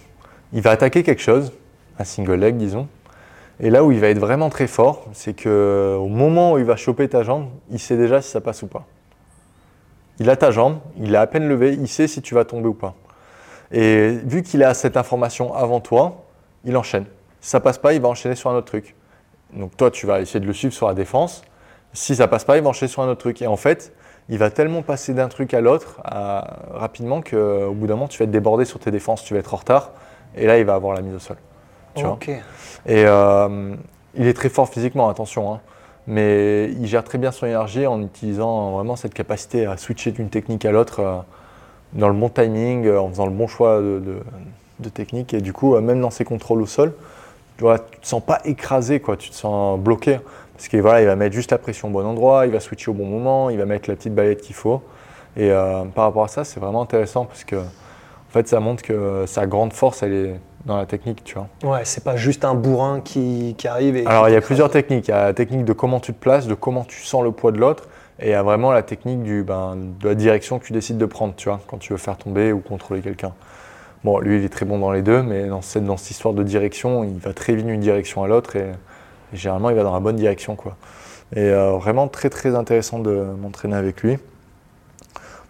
Il 0.53 0.61
va 0.61 0.71
attaquer 0.71 1.03
quelque 1.03 1.21
chose, 1.21 1.53
un 1.99 2.03
single 2.03 2.35
leg 2.35 2.57
disons, 2.57 2.87
et 3.59 3.69
là 3.69 3.83
où 3.83 3.91
il 3.91 3.99
va 3.99 4.07
être 4.07 4.19
vraiment 4.19 4.49
très 4.49 4.67
fort, 4.67 5.05
c'est 5.13 5.33
que 5.33 5.95
au 5.99 6.07
moment 6.07 6.53
où 6.53 6.57
il 6.57 6.65
va 6.65 6.75
choper 6.75 7.07
ta 7.07 7.21
jambe, 7.21 7.47
il 7.69 7.79
sait 7.79 7.95
déjà 7.95 8.21
si 8.21 8.31
ça 8.31 8.41
passe 8.41 8.63
ou 8.63 8.67
pas. 8.67 8.85
Il 10.19 10.29
a 10.29 10.35
ta 10.35 10.51
jambe, 10.51 10.79
il 10.97 11.13
est 11.13 11.17
à 11.17 11.27
peine 11.27 11.47
levé, 11.47 11.73
il 11.79 11.87
sait 11.87 12.07
si 12.07 12.21
tu 12.21 12.33
vas 12.33 12.43
tomber 12.43 12.67
ou 12.67 12.73
pas. 12.73 12.95
Et 13.71 14.17
vu 14.25 14.43
qu'il 14.43 14.63
a 14.63 14.73
cette 14.73 14.97
information 14.97 15.53
avant 15.53 15.79
toi, 15.79 16.23
il 16.65 16.75
enchaîne. 16.77 17.05
Si 17.39 17.49
ça 17.49 17.59
passe 17.59 17.77
pas, 17.77 17.93
il 17.93 18.01
va 18.01 18.09
enchaîner 18.09 18.35
sur 18.35 18.49
un 18.49 18.55
autre 18.55 18.67
truc. 18.67 18.95
Donc 19.53 19.75
toi, 19.77 19.89
tu 19.91 20.05
vas 20.05 20.21
essayer 20.21 20.39
de 20.39 20.45
le 20.45 20.53
suivre 20.53 20.73
sur 20.73 20.87
la 20.87 20.93
défense. 20.93 21.41
Si 21.93 22.15
ça 22.15 22.27
passe 22.27 22.43
pas, 22.43 22.57
il 22.57 22.63
va 22.63 22.69
enchaîner 22.69 22.89
sur 22.91 23.01
un 23.01 23.07
autre 23.07 23.19
truc. 23.21 23.41
Et 23.41 23.47
en 23.47 23.57
fait, 23.57 23.93
il 24.29 24.37
va 24.37 24.49
tellement 24.49 24.81
passer 24.81 25.13
d'un 25.13 25.27
truc 25.27 25.53
à 25.53 25.61
l'autre 25.61 25.99
rapidement 26.73 27.21
qu'au 27.21 27.73
bout 27.73 27.87
d'un 27.87 27.95
moment, 27.95 28.07
tu 28.07 28.19
vas 28.19 28.25
être 28.25 28.31
débordé 28.31 28.65
sur 28.65 28.79
tes 28.79 28.91
défenses, 28.91 29.23
tu 29.23 29.33
vas 29.33 29.39
être 29.39 29.53
en 29.53 29.57
retard. 29.57 29.91
Et 30.35 30.45
là, 30.47 30.57
il 30.59 30.65
va 30.65 30.75
avoir 30.75 30.95
la 30.95 31.01
mise 31.01 31.15
au 31.15 31.19
sol. 31.19 31.37
Tu 31.95 32.03
vois? 32.03 32.13
Et 32.85 33.03
euh, 33.05 33.75
il 34.15 34.27
est 34.27 34.33
très 34.33 34.47
fort 34.49 34.69
physiquement, 34.69 35.09
attention. 35.09 35.53
hein. 35.53 35.59
mais 36.07 36.71
il 36.71 36.87
gère 36.87 37.03
très 37.03 37.17
bien 37.17 37.31
son 37.31 37.45
énergie 37.45 37.85
en 37.87 38.01
utilisant 38.01 38.71
vraiment 38.71 38.95
cette 38.95 39.13
capacité 39.13 39.65
à 39.65 39.75
switcher 39.75 40.11
d'une 40.11 40.29
technique 40.29 40.63
à 40.65 40.71
l'autre 40.71 40.99
euh, 41.01 41.17
dans 41.93 42.07
le 42.07 42.13
bon 42.13 42.29
timing, 42.29 42.85
euh, 42.85 42.99
en 42.99 43.09
faisant 43.09 43.25
le 43.25 43.31
bon 43.31 43.47
choix 43.47 43.79
de, 43.79 44.01
de, 44.79 44.89
technique. 44.89 45.33
Et 45.33 45.41
du 45.41 45.53
coup, 45.53 45.75
euh, 45.75 45.81
même 45.81 46.01
dans 46.01 46.09
ses 46.09 46.23
contrôles 46.23 46.61
au 46.61 46.65
sol, 46.65 46.93
tu 47.57 47.65
ne 47.65 47.77
te 47.77 47.83
sens 48.07 48.23
pas 48.23 48.39
écrasé, 48.45 48.99
quoi, 48.99 49.17
tu 49.17 49.29
te 49.29 49.35
sens 49.35 49.79
bloqué. 49.79 50.19
Parce 50.55 50.67
qu'il 50.67 50.81
voilà, 50.81 51.01
il 51.01 51.07
va 51.07 51.15
mettre 51.15 51.35
juste 51.35 51.51
la 51.51 51.57
pression 51.57 51.87
au 51.87 51.91
bon 51.91 52.05
endroit, 52.05 52.45
il 52.45 52.51
va 52.51 52.59
switcher 52.59 52.91
au 52.91 52.93
bon 52.93 53.05
moment, 53.05 53.49
il 53.49 53.57
va 53.57 53.65
mettre 53.65 53.89
la 53.89 53.95
petite 53.95 54.13
balayette 54.13 54.41
qu'il 54.41 54.55
faut. 54.55 54.81
Et 55.35 55.49
par 55.95 56.03
rapport 56.03 56.25
à 56.25 56.27
ça, 56.27 56.43
c'est 56.43 56.59
vraiment 56.59 56.81
intéressant 56.83 57.25
parce 57.25 57.43
que 57.45 57.55
en 57.55 58.33
fait, 58.33 58.47
ça 58.47 58.59
montre 58.59 58.83
que 58.83 59.23
sa 59.25 59.47
grande 59.47 59.73
force, 59.73 60.03
elle 60.03 60.13
est 60.13 60.35
dans 60.65 60.77
la 60.77 60.85
technique, 60.85 61.23
tu 61.23 61.35
vois. 61.35 61.47
Ouais, 61.63 61.81
c'est 61.83 62.03
pas 62.03 62.15
juste 62.15 62.45
un 62.45 62.53
bourrin 62.53 63.01
qui, 63.01 63.55
qui 63.57 63.67
arrive 63.67 63.95
et. 63.95 64.05
Alors, 64.05 64.29
il 64.29 64.33
y 64.33 64.37
a 64.37 64.41
plusieurs 64.41 64.69
techniques. 64.69 65.07
Il 65.07 65.11
y 65.11 65.13
a 65.13 65.25
la 65.25 65.33
technique 65.33 65.65
de 65.65 65.73
comment 65.73 65.99
tu 65.99 66.13
te 66.13 66.19
places, 66.19 66.47
de 66.47 66.53
comment 66.53 66.83
tu 66.83 67.01
sens 67.03 67.23
le 67.23 67.31
poids 67.31 67.51
de 67.51 67.57
l'autre, 67.57 67.87
et 68.21 68.33
a 68.33 68.43
vraiment 68.43 68.71
la 68.71 68.83
technique 68.83 69.23
du, 69.23 69.43
ben, 69.43 69.75
de 69.99 70.07
la 70.07 70.15
direction 70.15 70.59
que 70.59 70.65
tu 70.65 70.73
décides 70.73 70.97
de 70.97 71.05
prendre, 71.05 71.35
tu 71.35 71.49
vois, 71.49 71.59
quand 71.67 71.77
tu 71.77 71.93
veux 71.93 71.97
faire 71.97 72.17
tomber 72.17 72.53
ou 72.53 72.59
contrôler 72.59 73.01
quelqu'un. 73.01 73.33
Bon, 74.03 74.19
lui, 74.19 74.37
il 74.37 74.45
est 74.45 74.49
très 74.49 74.65
bon 74.65 74.79
dans 74.79 74.91
les 74.91 75.01
deux, 75.01 75.21
mais 75.21 75.47
dans 75.47 75.61
cette, 75.61 75.85
dans 75.85 75.97
cette 75.97 76.11
histoire 76.11 76.33
de 76.33 76.43
direction, 76.43 77.03
il 77.03 77.17
va 77.17 77.33
très 77.33 77.55
vite 77.55 77.65
d'une 77.65 77.79
direction 77.79 78.23
à 78.23 78.27
l'autre, 78.27 78.55
et, 78.55 78.71
généralement, 79.33 79.69
il 79.69 79.75
va 79.75 79.83
dans 79.83 79.93
la 79.93 79.99
bonne 79.99 80.15
direction, 80.15 80.55
quoi. 80.55 80.75
Et 81.35 81.39
euh, 81.39 81.71
vraiment 81.77 82.07
très, 82.07 82.29
très 82.29 82.55
intéressant 82.55 82.99
de 82.99 83.11
m'entraîner 83.39 83.75
avec 83.75 84.01
lui. 84.01 84.17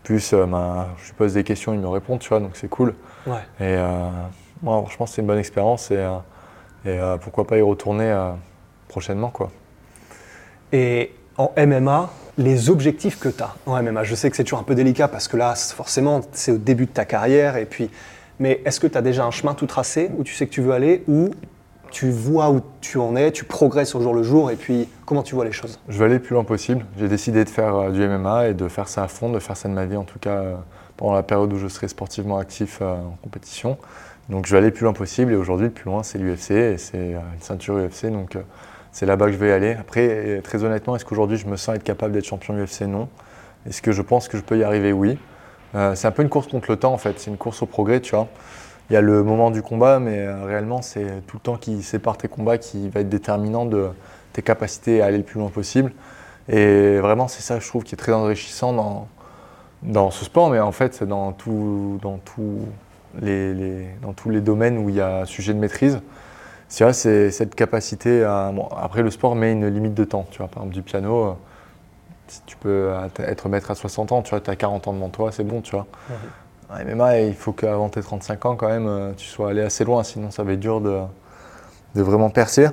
Plus, 0.03 0.33
euh, 0.33 0.45
ben, 0.45 0.87
je 0.97 1.07
lui 1.07 1.13
pose 1.13 1.33
des 1.33 1.43
questions, 1.43 1.73
il 1.73 1.79
me 1.79 1.87
répond, 1.87 2.17
tu 2.17 2.29
vois, 2.29 2.39
donc 2.39 2.51
c'est 2.53 2.69
cool. 2.69 2.95
Ouais. 3.25 3.39
Et 3.59 3.75
euh, 3.77 4.09
moi, 4.61 4.77
franchement, 4.81 5.05
c'est 5.05 5.21
une 5.21 5.27
bonne 5.27 5.39
expérience 5.39 5.91
et, 5.91 6.07
et 6.85 6.99
pourquoi 7.21 7.45
pas 7.45 7.57
y 7.57 7.61
retourner 7.61 8.13
prochainement, 8.87 9.29
quoi. 9.29 9.51
Et 10.71 11.11
en 11.41 11.51
MMA, 11.57 12.09
les 12.37 12.69
objectifs 12.69 13.19
que 13.19 13.29
tu 13.29 13.41
as 13.41 13.55
en 13.65 13.81
MMA, 13.81 14.03
je 14.03 14.13
sais 14.13 14.29
que 14.29 14.35
c'est 14.35 14.43
toujours 14.43 14.59
un 14.59 14.63
peu 14.63 14.75
délicat 14.75 15.07
parce 15.07 15.27
que 15.27 15.37
là, 15.37 15.55
forcément, 15.55 16.21
c'est 16.33 16.51
au 16.51 16.57
début 16.57 16.85
de 16.85 16.91
ta 16.91 17.05
carrière 17.05 17.57
et 17.57 17.65
puis. 17.65 17.89
Mais 18.39 18.61
est-ce 18.65 18.79
que 18.79 18.87
tu 18.87 18.97
as 18.97 19.03
déjà 19.03 19.23
un 19.23 19.29
chemin 19.29 19.53
tout 19.53 19.67
tracé 19.67 20.09
où 20.17 20.23
tu 20.23 20.33
sais 20.33 20.47
que 20.47 20.51
tu 20.51 20.61
veux 20.61 20.71
aller 20.71 21.03
ou 21.07 21.29
tu 21.91 22.09
vois 22.09 22.49
où 22.49 22.61
tu 22.79 22.97
en 22.97 23.15
es, 23.15 23.31
tu 23.31 23.43
progresses 23.43 23.93
au 23.93 24.01
jour 24.01 24.15
le 24.15 24.23
jour 24.23 24.49
et 24.49 24.55
puis 24.55 24.87
comment 25.05 25.21
tu 25.21 25.35
vois 25.35 25.45
les 25.45 25.51
choses? 25.51 25.79
Je 25.89 25.97
veux 25.97 26.05
aller 26.05 26.15
le 26.15 26.21
plus 26.21 26.33
loin 26.33 26.43
possible. 26.43 26.85
J'ai 26.97 27.07
décidé 27.07 27.43
de 27.43 27.49
faire 27.49 27.75
euh, 27.75 27.91
du 27.91 28.07
MMA 28.07 28.49
et 28.49 28.53
de 28.55 28.67
faire 28.67 28.87
ça 28.87 29.03
à 29.03 29.07
fond, 29.07 29.31
de 29.31 29.37
faire 29.37 29.57
ça 29.57 29.69
de 29.69 29.73
ma 29.73 29.85
vie 29.85 29.97
en 29.97 30.05
tout 30.05 30.17
cas 30.17 30.37
euh, 30.37 30.55
pendant 30.97 31.13
la 31.13 31.21
période 31.21 31.53
où 31.53 31.57
je 31.57 31.67
serai 31.67 31.87
sportivement 31.87 32.37
actif 32.37 32.79
euh, 32.81 32.95
en 32.95 33.17
compétition. 33.21 33.77
Donc 34.29 34.47
je 34.47 34.51
vais 34.53 34.57
aller 34.57 34.67
le 34.67 34.73
plus 34.73 34.85
loin 34.85 34.93
possible 34.93 35.33
et 35.33 35.35
aujourd'hui 35.35 35.67
le 35.67 35.73
plus 35.73 35.85
loin 35.85 36.01
c'est 36.01 36.17
l'UFC 36.17 36.51
et 36.51 36.77
c'est 36.77 37.11
une 37.11 37.41
ceinture 37.41 37.75
UFC 37.75 38.05
donc 38.05 38.37
c'est 38.91 39.05
là-bas 39.05 39.27
que 39.27 39.31
je 39.33 39.37
vais 39.37 39.51
aller. 39.51 39.73
Après 39.73 40.41
très 40.43 40.63
honnêtement 40.63 40.95
est-ce 40.95 41.05
qu'aujourd'hui 41.05 41.37
je 41.37 41.47
me 41.47 41.57
sens 41.57 41.75
être 41.75 41.83
capable 41.83 42.13
d'être 42.13 42.25
champion 42.25 42.55
UFC 42.55 42.81
Non. 42.81 43.09
Est-ce 43.67 43.81
que 43.81 43.91
je 43.91 44.01
pense 44.01 44.27
que 44.27 44.37
je 44.37 44.43
peux 44.43 44.57
y 44.57 44.63
arriver? 44.63 44.91
Oui. 44.91 45.17
c'est 45.93 46.05
un 46.07 46.11
peu 46.11 46.23
une 46.23 46.29
course 46.29 46.47
contre 46.47 46.71
le 46.71 46.77
temps 46.77 46.93
en 46.93 46.97
fait, 46.97 47.19
c'est 47.19 47.29
une 47.29 47.37
course 47.37 47.61
au 47.61 47.65
progrès 47.65 48.01
tu 48.01 48.15
vois 48.15 48.27
il 48.91 48.93
y 48.93 48.97
a 48.97 49.01
le 49.01 49.23
moment 49.23 49.51
du 49.51 49.61
combat, 49.61 49.99
mais 49.99 50.19
euh, 50.19 50.43
réellement, 50.43 50.81
c'est 50.81 51.25
tout 51.25 51.37
le 51.37 51.41
temps 51.41 51.55
qui 51.55 51.81
sépare 51.81 52.17
tes 52.17 52.27
combats 52.27 52.57
qui 52.57 52.89
va 52.89 52.99
être 52.99 53.07
déterminant 53.07 53.65
de 53.65 53.87
tes 54.33 54.41
capacités 54.41 55.01
à 55.01 55.05
aller 55.05 55.19
le 55.19 55.23
plus 55.23 55.39
loin 55.39 55.49
possible. 55.49 55.93
Et 56.49 56.97
vraiment, 56.99 57.29
c'est 57.29 57.41
ça, 57.41 57.57
je 57.57 57.65
trouve, 57.65 57.85
qui 57.85 57.95
est 57.95 57.97
très 57.97 58.11
enrichissant 58.11 58.73
dans, 58.73 59.07
dans 59.81 60.11
ce 60.11 60.25
sport, 60.25 60.49
mais 60.49 60.59
en 60.59 60.73
fait, 60.73 61.05
dans, 61.05 61.31
tout, 61.31 61.99
dans, 62.01 62.19
les, 63.21 63.87
dans 64.01 64.11
tous 64.11 64.29
les 64.29 64.41
domaines 64.41 64.77
où 64.77 64.89
il 64.89 64.95
y 64.95 65.01
a 65.01 65.25
sujet 65.25 65.53
de 65.53 65.59
maîtrise. 65.59 66.01
C'est 66.71 67.31
cette 67.31 67.53
capacité 67.53 68.23
à. 68.23 68.53
après, 68.77 69.03
le 69.03 69.11
sport 69.11 69.35
met 69.35 69.51
une 69.51 69.67
limite 69.67 69.93
de 69.93 70.05
temps. 70.05 70.25
Tu 70.31 70.37
vois, 70.37 70.47
par 70.47 70.63
exemple, 70.63 70.73
du 70.73 70.81
piano, 70.81 71.25
euh, 71.25 71.33
si 72.27 72.41
tu 72.45 72.55
peux 72.55 72.93
être 73.19 73.49
maître 73.49 73.71
à 73.71 73.75
60 73.75 74.13
ans, 74.13 74.21
tu 74.21 74.29
vois, 74.29 74.39
tu 74.39 74.49
as 74.49 74.55
40 74.55 74.87
ans 74.87 74.93
devant 74.93 75.09
toi, 75.09 75.33
c'est 75.33 75.43
bon, 75.43 75.59
tu 75.59 75.75
vois. 75.75 75.85
MMA, 76.69 77.19
il 77.19 77.33
faut 77.33 77.51
qu'avant 77.51 77.89
tes 77.89 78.01
35 78.01 78.45
ans, 78.45 78.55
quand 78.55 78.69
même, 78.69 78.87
euh, 78.87 79.11
tu 79.17 79.27
sois 79.27 79.49
allé 79.49 79.61
assez 79.61 79.83
loin, 79.83 80.03
sinon 80.05 80.31
ça 80.31 80.43
va 80.43 80.53
être 80.53 80.61
dur 80.61 80.79
de, 80.79 81.01
de 81.95 82.01
vraiment 82.01 82.29
percer. 82.29 82.69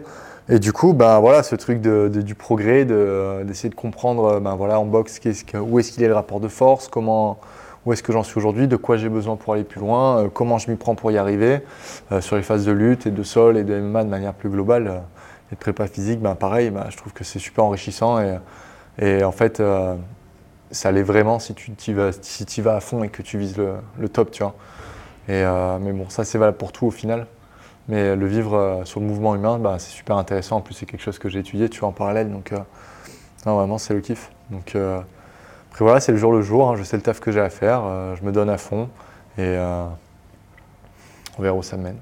Et 0.49 0.61
du 0.61 0.73
coup, 0.73 0.93
ben 0.93 1.19
voilà, 1.19 1.43
ce 1.43 1.57
truc 1.57 1.81
de, 1.81 2.09
du 2.09 2.37
progrès, 2.37 2.85
d'essayer 2.85 3.69
de, 3.69 3.75
comprendre, 3.75 4.39
ben 4.39 4.55
voilà, 4.55 4.79
en 4.79 4.85
boxe, 4.85 5.19
où 5.61 5.79
est-ce 5.81 5.91
qu'il 5.91 6.05
est 6.05 6.09
le 6.09 6.15
rapport 6.15 6.39
de 6.39 6.47
force, 6.47 6.87
comment, 6.87 7.41
où 7.89 7.93
est-ce 7.95 8.03
que 8.03 8.13
j'en 8.13 8.23
suis 8.23 8.37
aujourd'hui, 8.37 8.69
de 8.69 8.77
quoi 8.77 8.99
j'ai 8.99 9.09
besoin 9.09 9.37
pour 9.37 9.55
aller 9.55 9.65
plus 9.65 9.81
loin, 9.81 10.19
euh, 10.19 10.29
comment 10.29 10.59
je 10.59 10.71
m'y 10.71 10.77
prends 10.77 10.95
pour 10.95 11.11
y 11.11 11.17
arriver, 11.17 11.61
euh, 12.13 12.21
sur 12.21 12.37
les 12.37 12.43
phases 12.43 12.67
de 12.67 12.73
lutte 12.73 13.07
et 13.07 13.11
de 13.11 13.23
sol 13.23 13.57
et 13.57 13.65
de 13.65 13.81
MMA 13.81 14.05
de 14.05 14.11
manière 14.11 14.35
plus 14.35 14.51
globale, 14.51 15.03
et 15.51 15.55
de 15.55 15.59
prépa 15.59 15.87
physique, 15.87 16.21
ben 16.21 16.35
pareil, 16.35 16.71
ben, 16.71 16.85
je 16.91 16.97
trouve 16.97 17.13
que 17.13 17.25
c'est 17.25 17.39
super 17.39 17.65
enrichissant 17.65 18.19
et, 19.01 19.25
en 19.25 19.33
fait, 19.33 19.63
ça 20.71 20.93
l'est 20.93 21.03
vraiment 21.03 21.39
si 21.39 21.55
tu 21.55 21.73
y 21.91 21.93
vas, 21.93 22.11
si 22.21 22.61
vas 22.61 22.77
à 22.77 22.81
fond 22.81 23.03
et 23.03 23.09
que 23.09 23.23
tu 23.23 23.39
vises 23.39 23.57
le, 23.57 24.09
top, 24.09 24.31
tu 24.31 24.43
vois. 24.43 24.55
Et, 25.29 25.43
euh, 25.45 25.79
mais 25.81 25.93
bon, 25.93 26.09
ça 26.09 26.25
c'est 26.25 26.39
valable 26.39 26.57
pour 26.57 26.73
tout 26.73 26.87
au 26.87 26.91
final. 26.91 27.27
Mais 27.89 28.17
le 28.17 28.27
vivre 28.27 28.55
euh, 28.55 28.85
sur 28.85 29.01
le 29.01 29.07
mouvement 29.07 29.35
humain, 29.35 29.59
bah, 29.59 29.77
c'est 29.79 29.91
super 29.91 30.17
intéressant. 30.17 30.57
En 30.57 30.61
plus, 30.61 30.75
c'est 30.75 30.85
quelque 30.85 31.03
chose 31.03 31.19
que 31.19 31.31
j'ai 31.31 31.41
étudié, 31.41 31.71
tu 31.71 31.81
vois, 31.81 31.89
en 31.89 31.93
parallèle. 31.93 32.31
Donc, 32.31 32.53
euh, 32.53 32.59
vraiment, 33.45 33.79
c'est 33.79 33.95
le 33.95 34.01
kiff. 34.01 34.31
Donc, 34.51 34.77
après 35.79 35.85
voilà, 35.85 36.01
c'est 36.01 36.11
le 36.11 36.19
jour 36.19 36.33
le 36.33 36.43
jour. 36.43 36.69
Hein. 36.69 36.75
je 36.77 36.83
sais 36.83 36.97
le 36.97 37.03
taf 37.03 37.21
que 37.21 37.31
j'ai 37.31 37.41
à 37.41 37.51
faire. 37.51 37.83
je 38.17 38.25
me 38.25 38.33
donne 38.33 38.51
à 38.51 38.59
fond 38.59 38.89
et 39.39 39.57
on 41.39 41.43
verra 41.43 41.55
où 41.55 41.63
ça 41.63 41.77
mène. 41.77 41.99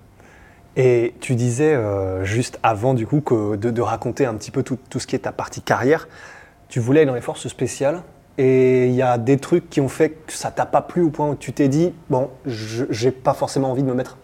Et 0.77 1.15
tu 1.21 1.35
disais 1.35 1.79
juste 2.23 2.59
avant 2.63 2.95
du 2.95 3.07
coup 3.07 3.21
que 3.21 3.57
de, 3.57 3.83
raconter 3.83 4.25
un 4.25 4.33
petit 4.35 4.51
peu 4.51 4.63
tout, 4.63 4.79
tout, 4.89 4.99
ce 4.99 5.07
qui 5.07 5.15
est 5.15 5.21
ta 5.21 5.33
partie 5.33 5.61
carrière, 5.61 6.09
tu 6.71 6.81
voulais 6.81 7.01
aller 7.01 7.07
dans 7.07 7.15
les 7.15 7.21
forces 7.21 7.49
spéciales 7.49 8.03
et 8.39 8.87
il 8.87 8.95
y 8.95 9.03
a 9.03 9.19
des 9.19 9.39
trucs 9.39 9.71
qui 9.71 9.81
ont 9.81 9.89
fait 9.89 10.11
que 10.11 10.33
ça 10.33 10.51
t'a 10.51 10.67
pas 10.67 10.83
plu 10.83 11.03
au 11.03 11.11
point 11.11 11.29
où 11.29 11.35
tu 11.35 11.53
t'es 11.53 11.69
dit, 11.69 11.93
bon, 12.11 12.31
j'ai 12.47 13.11
pas 13.11 13.35
forcément 13.35 13.71
envie 13.71 13.83
de 13.83 13.89
me 13.89 13.95
mettre 13.95 14.19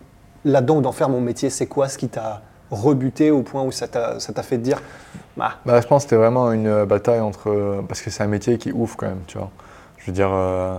là-dedans 0.44 0.78
ou 0.78 0.80
d'en 0.80 0.92
faire 0.92 1.08
mon 1.08 1.20
métier. 1.20 1.50
C'est 1.50 1.66
quoi 1.66 1.88
ce 1.88 1.96
qui 1.96 2.08
t'a 2.08 2.42
rebuté 2.70 3.30
au 3.30 3.42
point 3.42 3.62
où 3.62 3.70
ça 3.70 3.86
t'a 3.86 4.42
fait 4.42 4.58
dire 4.58 4.82
bah. 5.36 5.54
bah 5.64 5.80
je 5.80 5.86
pense 5.86 6.04
que 6.04 6.10
c'était 6.10 6.20
vraiment 6.20 6.52
une 6.52 6.66
euh, 6.66 6.86
bataille 6.86 7.20
entre. 7.20 7.82
Parce 7.88 8.02
que 8.02 8.10
c'est 8.10 8.22
un 8.22 8.28
métier 8.28 8.58
qui 8.58 8.72
ouf 8.72 8.96
quand 8.96 9.06
même, 9.06 9.22
tu 9.26 9.38
vois. 9.38 9.50
Je 9.98 10.06
veux 10.06 10.12
dire, 10.12 10.30
euh, 10.32 10.76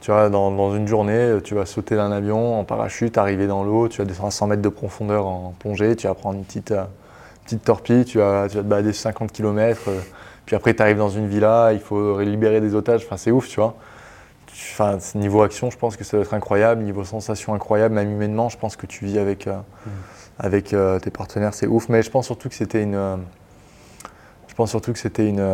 tu 0.00 0.10
vois, 0.10 0.28
dans, 0.28 0.76
une 0.76 0.86
journée, 0.86 1.38
tu 1.42 1.54
vas 1.54 1.66
sauter 1.66 1.96
d'un 1.96 2.12
avion 2.12 2.60
en 2.60 2.64
parachute, 2.64 3.16
arriver 3.18 3.46
dans 3.46 3.64
l'eau, 3.64 3.88
tu 3.88 3.98
vas 3.98 4.04
descendre 4.04 4.28
à 4.28 4.32
100 4.32 4.46
mètres 4.48 4.62
de 4.62 4.68
profondeur 4.68 5.26
en 5.26 5.54
plongée, 5.58 5.96
tu 5.96 6.06
vas 6.06 6.14
prendre 6.14 6.38
une 6.38 6.44
petite, 6.44 6.72
euh, 6.72 6.84
petite 7.44 7.64
torpille, 7.64 8.04
tu 8.04 8.18
vas, 8.18 8.48
tu 8.48 8.56
vas 8.56 8.62
te 8.62 8.68
balader 8.68 8.92
50 8.92 9.32
km. 9.32 9.90
Puis 10.44 10.54
après, 10.54 10.74
tu 10.74 10.82
arrives 10.82 10.98
dans 10.98 11.08
une 11.08 11.26
villa, 11.26 11.72
il 11.72 11.80
faut 11.80 12.20
libérer 12.20 12.60
des 12.60 12.74
otages. 12.74 13.02
Enfin, 13.04 13.16
c'est 13.16 13.30
ouf, 13.30 13.48
tu 13.48 13.56
vois. 13.56 13.74
Enfin, 14.72 14.98
niveau 15.14 15.42
action, 15.42 15.70
je 15.70 15.76
pense 15.76 15.96
que 15.96 16.04
ça 16.04 16.16
va 16.16 16.22
être 16.22 16.34
incroyable. 16.34 16.82
Niveau 16.82 17.04
sensation, 17.04 17.54
incroyable. 17.54 17.94
Même 17.94 18.10
humainement, 18.10 18.48
je 18.48 18.58
pense 18.58 18.76
que 18.76 18.86
tu 18.86 19.04
vis 19.04 19.18
avec, 19.18 19.46
euh, 19.46 19.56
mm. 19.56 19.90
avec 20.38 20.72
euh, 20.72 20.98
tes 20.98 21.10
partenaires, 21.10 21.54
c'est 21.54 21.66
ouf. 21.66 21.88
Mais 21.88 22.02
je 22.02 22.10
pense 22.10 22.26
surtout 22.26 22.48
que 22.48 22.54
c'était 22.54 22.82
une. 22.82 23.18
Euh, 24.56 24.62
je 24.62 24.62
pense 24.62 24.70
surtout 24.70 24.92
que 24.92 24.98
c'était 24.98 25.28
une. 25.28 25.44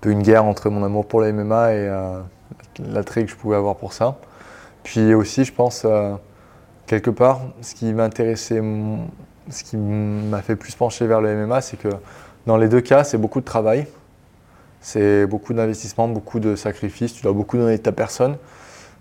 peu 0.00 0.10
une 0.10 0.22
guerre 0.22 0.44
entre 0.44 0.68
mon 0.70 0.84
amour 0.84 1.06
pour 1.06 1.20
la 1.20 1.32
MMA 1.32 1.74
et 1.74 1.88
l'attrait 2.80 3.24
que 3.24 3.30
je 3.30 3.36
pouvais 3.36 3.56
avoir 3.56 3.76
pour 3.76 3.92
ça. 3.92 4.18
Puis 4.82 5.14
aussi, 5.14 5.44
je 5.44 5.52
pense, 5.52 5.86
quelque 6.86 7.10
part, 7.10 7.40
ce 7.62 7.74
qui 7.74 7.92
m'intéressait, 7.92 8.60
ce 9.48 9.64
qui 9.64 9.76
m'a 9.76 10.42
fait 10.42 10.56
plus 10.56 10.74
pencher 10.74 11.06
vers 11.06 11.20
le 11.20 11.46
MMA, 11.46 11.60
c'est 11.60 11.76
que 11.76 11.88
dans 12.46 12.56
les 12.56 12.68
deux 12.68 12.82
cas, 12.82 13.04
c'est 13.04 13.18
beaucoup 13.18 13.40
de 13.40 13.46
travail, 13.46 13.86
c'est 14.80 15.26
beaucoup 15.26 15.54
d'investissement, 15.54 16.08
beaucoup 16.08 16.40
de 16.40 16.56
sacrifices, 16.56 17.14
tu 17.14 17.22
dois 17.22 17.32
beaucoup 17.32 17.56
donner 17.56 17.78
de 17.78 17.82
ta 17.82 17.92
personne, 17.92 18.36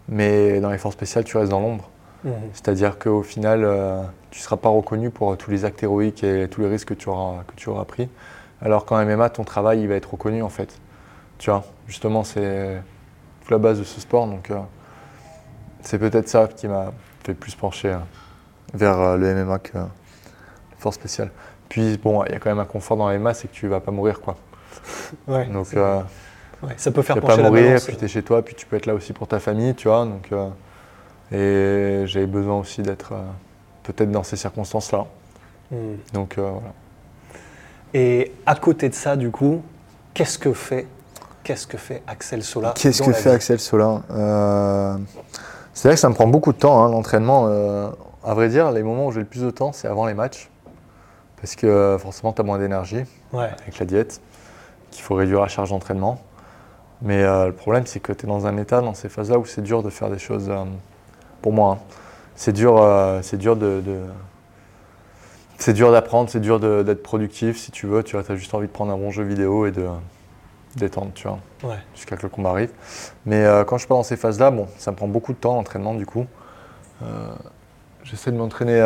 mais 0.08 0.62
dans 0.62 0.70
les 0.70 0.78
forces 0.78 0.96
spéciales, 0.96 1.26
tu 1.26 1.36
restes 1.38 1.52
dans 1.52 1.60
l'ombre. 1.60 1.90
Mhm. 2.24 2.34
C'est-à-dire 2.54 3.00
qu'au 3.00 3.24
final, 3.24 3.64
euh, 3.64 4.02
tu 4.32 4.40
ne 4.40 4.44
seras 4.44 4.58
pas 4.58 4.70
reconnu 4.70 5.10
pour 5.10 5.38
tous 5.38 5.52
les 5.52 5.66
actes 5.66 5.84
héroïques 5.84 6.24
et 6.24 6.48
tous 6.50 6.62
les 6.62 6.68
risques 6.68 6.90
que 6.90 6.94
tu 6.94 7.10
auras, 7.10 7.44
que 7.44 7.54
tu 7.56 7.70
auras 7.70 7.86
pris. 7.86 8.10
Alors 8.62 8.86
qu'en 8.86 9.04
MMA, 9.04 9.30
ton 9.30 9.44
travail, 9.44 9.82
il 9.82 9.88
va 9.88 9.96
être 9.96 10.12
reconnu 10.12 10.42
en 10.42 10.50
fait. 10.50 10.80
Tu 11.38 11.50
vois, 11.50 11.64
justement, 11.88 12.24
c'est 12.24 12.82
toute 13.42 13.52
la 13.52 13.58
base 13.58 13.80
de 13.80 13.84
ce 13.84 14.00
sport. 14.00 14.28
Donc, 14.28 14.52
euh, 14.52 14.60
c'est 15.82 16.00
peut-être 16.00 16.30
ça 16.30 16.48
qui 16.48 16.68
m'a 16.68 16.94
fait 17.24 17.34
plus 17.34 17.56
pencher 17.56 17.90
euh, 17.90 17.98
vers 18.74 19.18
le 19.18 19.34
MMA 19.36 19.60
que 19.60 19.78
les 19.78 20.78
forces 20.78 20.96
spéciales. 20.96 21.32
Puis 21.74 21.98
bon, 21.98 22.24
il 22.26 22.32
y 22.32 22.36
a 22.36 22.40
quand 22.40 22.50
même 22.50 22.60
un 22.60 22.66
confort 22.66 22.98
dans 22.98 23.10
les 23.10 23.18
masses, 23.18 23.40
c'est 23.40 23.48
que 23.48 23.54
tu 23.54 23.68
vas 23.68 23.80
pas 23.80 23.92
mourir 23.92 24.22
quoi. 24.22 24.36
Ouais, 25.28 25.46
donc 25.46 25.74
euh, 25.74 26.02
ça 26.78 26.92
peut 26.92 27.02
faire 27.02 27.16
tu 27.16 27.22
pencher 27.22 27.42
pas 27.42 27.50
mourir, 27.50 27.80
puis 27.86 27.96
tu 27.96 28.06
es 28.06 28.08
chez 28.08 28.24
toi, 28.24 28.44
puis 28.44 28.56
tu 28.56 28.66
peux 28.66 28.76
être 28.76 28.86
là 28.86 28.94
aussi 28.94 29.14
pour 29.14 29.28
ta 29.28 29.40
famille, 29.40 29.74
tu 29.76 29.88
vois. 29.88 30.06
Donc 30.06 30.28
euh, 30.32 30.50
et 31.32 32.04
j'avais 32.06 32.28
besoin 32.28 32.60
aussi 32.60 32.82
d'être 32.82 33.14
euh, 33.14 33.22
peut-être 33.84 34.12
dans 34.12 34.24
ces 34.24 34.36
circonstances-là. 34.36 35.06
Hmm. 35.72 35.96
Donc 36.14 36.36
voilà. 36.38 36.74
Et 37.94 38.32
à 38.46 38.56
côté 38.56 38.90
de 38.90 38.96
ça, 38.96 39.16
du 39.16 39.30
coup, 39.32 39.62
qu'est-ce 40.14 40.38
que 40.38 40.54
fait 40.54 40.88
Qu'est-ce 41.44 41.68
que 41.68 41.78
fait 41.78 42.02
Axel 42.08 42.44
Sola 42.44 42.74
Qu'est-ce 42.76 43.04
que 43.04 43.12
fait 43.12 43.32
Axel 43.32 43.60
Sola 43.60 44.02
C'est 45.74 45.88
vrai 45.88 45.96
que 45.96 46.00
ça 46.00 46.10
me 46.10 46.14
prend 46.14 46.28
beaucoup 46.28 46.54
de 46.54 46.58
temps, 46.58 46.84
hein, 46.84 46.90
l'entraînement. 46.90 47.46
à 48.24 48.34
vrai 48.34 48.50
dire, 48.50 48.72
les 48.72 48.82
moments 48.84 49.08
où 49.08 49.12
j'ai 49.12 49.20
le 49.20 49.26
plus 49.26 49.42
de 49.42 49.52
temps, 49.52 49.74
c'est 49.74 49.88
avant 49.88 50.06
les 50.06 50.14
matchs 50.14 50.50
parce 51.44 51.58
que 51.58 51.68
euh, 51.68 51.98
forcément, 52.00 52.32
tu 52.32 52.40
as 52.40 52.46
moins 52.46 52.58
d'énergie 52.58 53.04
Ouais. 53.34 53.50
avec 53.62 53.78
la 53.78 53.86
diète, 53.86 54.22
qu'il 54.92 55.04
faut 55.04 55.14
réduire 55.14 55.42
la 55.42 55.50
charge 55.50 55.72
d'entraînement. 55.72 56.22
Mais 57.02 57.22
euh, 57.22 57.48
le 57.48 57.52
problème, 57.52 57.86
c'est 57.86 58.00
que 58.00 58.14
tu 58.14 58.26
es 58.26 58.30
dans 58.30 58.48
un 58.48 58.56
état, 58.56 58.80
dans 58.80 58.94
ces 58.94 59.10
phases-là, 59.10 59.38
où 59.38 59.44
c'est 59.46 59.60
dur 59.62 59.84
de 59.84 59.90
faire 59.90 60.10
des 60.10 60.20
choses, 60.20 60.48
euh, 60.50 60.64
pour 61.44 61.54
moi, 61.54 61.78
hein. 61.80 61.96
c'est 62.36 62.54
dur, 62.54 62.78
euh, 62.82 63.20
c'est 63.22 63.38
dur 63.38 63.56
de... 63.56 63.82
de- 63.86 64.02
c'est 65.60 65.74
dur 65.74 65.92
d'apprendre, 65.94 66.30
c'est 66.30 66.42
dur 66.42 66.60
d'être 66.60 67.04
productif 67.04 67.58
si 67.58 67.72
tu 67.72 67.86
veux. 67.88 68.04
Tu 68.04 68.18
as 68.18 68.36
juste 68.36 68.54
envie 68.54 68.68
de 68.68 68.72
prendre 68.72 68.92
un 68.92 68.98
bon 68.98 69.12
jeu 69.12 69.24
vidéo 69.24 69.66
et 69.66 69.72
de 69.72 69.88
détendre, 70.76 71.12
tu 71.14 71.26
vois 71.28 71.40
Ouais. 71.64 71.78
jusqu'à 71.96 72.18
que 72.18 72.24
le 72.24 72.30
combat 72.30 72.50
arrive. 72.50 72.72
Mais 73.26 73.46
euh, 73.46 73.64
quand 73.64 73.78
je 73.78 73.82
suis 73.82 73.88
pas 73.88 73.96
dans 73.96 74.04
ces 74.04 74.18
phases-là, 74.18 74.52
bon, 74.52 74.68
ça 74.78 74.92
me 74.92 74.98
prend 74.98 75.08
beaucoup 75.08 75.32
de 75.32 75.38
temps 75.38 75.56
l'entraînement 75.56 75.94
du 75.94 76.06
coup. 76.06 76.26
Euh, 77.02 77.06
j'essaie 78.04 78.32
de 78.32 78.38
m'entraîner 78.38 78.82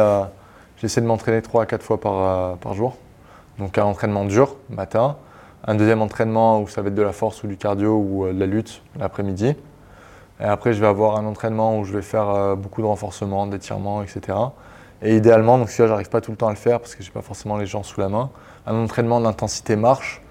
j'essaie 0.78 1.02
de 1.02 1.08
m'entraîner 1.08 1.41
3 1.41 1.63
à 1.63 1.65
4 1.65 1.82
fois 1.82 2.00
par, 2.00 2.58
par 2.58 2.74
jour. 2.76 2.98
Donc 3.58 3.78
un 3.80 3.86
entraînement 3.86 4.26
dur, 4.26 4.56
matin. 4.70 5.15
Un 5.65 5.74
deuxième 5.74 6.02
entraînement 6.04 6.62
où 6.62 6.67
ça 6.67 6.84
va 6.84 6.89
être 6.89 6.96
de 6.96 7.02
la 7.02 7.13
force 7.13 7.43
ou 7.43 7.48
du 7.48 7.58
cardio 7.58 7.98
ou 7.98 8.28
de 8.28 8.38
la 8.39 8.46
lutte 8.46 8.84
l'après-midi. 9.00 9.56
Et 10.39 10.45
après, 10.45 10.73
je 10.73 10.82
vais 10.82 10.88
avoir 10.88 11.17
un 11.17 11.26
entraînement 11.26 11.80
où 11.80 11.84
je 11.84 11.93
vais 11.93 12.02
faire 12.02 12.30
euh, 12.30 12.56
beaucoup 12.56 12.82
de 12.82 12.88
renforcement, 12.88 13.47
d'étirement, 13.47 14.04
etc. 14.04 14.38
Et 15.02 15.15
idéalement, 15.15 15.58
donc 15.58 15.69
si 15.69 15.82
là, 15.82 15.88
j'arrive 15.88 16.10
pas 16.10 16.21
tout 16.21 16.32
le 16.32 16.38
temps 16.38 16.47
à 16.47 16.52
le 16.52 16.58
faire 16.58 16.80
parce 16.80 16.95
que 16.95 17.04
j'ai 17.04 17.12
pas 17.12 17.21
forcément 17.21 17.58
les 17.58 17.65
gens 17.65 17.84
sous 17.84 18.00
la 18.00 18.10
main, 18.10 18.30
un 18.65 18.76
entraînement 18.76 19.19
d'intensité 19.19 19.76
marche 19.76 20.21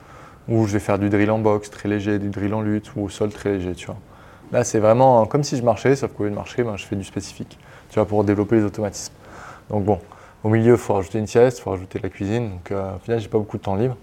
où 0.48 0.66
je 0.66 0.72
vais 0.72 0.80
faire 0.80 0.98
du 0.98 1.08
drill 1.08 1.30
en 1.30 1.38
boxe 1.38 1.70
très 1.70 1.88
léger, 1.88 2.18
du 2.18 2.30
drill 2.30 2.54
en 2.54 2.62
lutte 2.62 2.94
ou 2.96 3.02
au 3.02 3.08
sol 3.08 3.30
très 3.30 3.52
léger, 3.52 3.74
tu 3.74 3.86
vois. 3.86 3.96
Là, 4.52 4.62
c'est 4.62 4.78
vraiment 4.78 5.26
comme 5.26 5.42
si 5.42 5.56
je 5.56 5.62
marchais, 5.62 5.96
sauf 5.96 6.12
qu'au 6.12 6.24
lieu 6.24 6.30
de 6.30 6.34
marcher, 6.34 6.62
ben, 6.62 6.76
je 6.76 6.86
fais 6.86 6.94
du 6.94 7.04
spécifique, 7.04 7.58
tu 7.90 7.96
vois, 7.96 8.06
pour 8.06 8.22
développer 8.22 8.56
les 8.56 8.64
automatismes. 8.64 9.12
Donc 9.70 9.84
bon, 9.84 9.98
au 10.44 10.48
milieu, 10.48 10.74
il 10.74 10.78
faut 10.78 10.94
rajouter 10.94 11.18
une 11.18 11.26
sieste, 11.26 11.58
il 11.58 11.62
faut 11.62 11.70
rajouter 11.70 11.98
de 11.98 12.04
la 12.04 12.10
cuisine, 12.10 12.50
donc 12.50 12.70
euh, 12.70 12.94
au 12.94 12.98
final, 13.00 13.18
j'ai 13.18 13.28
pas 13.28 13.38
beaucoup 13.38 13.58
de 13.58 13.62
temps 13.62 13.74
libre. 13.74 13.96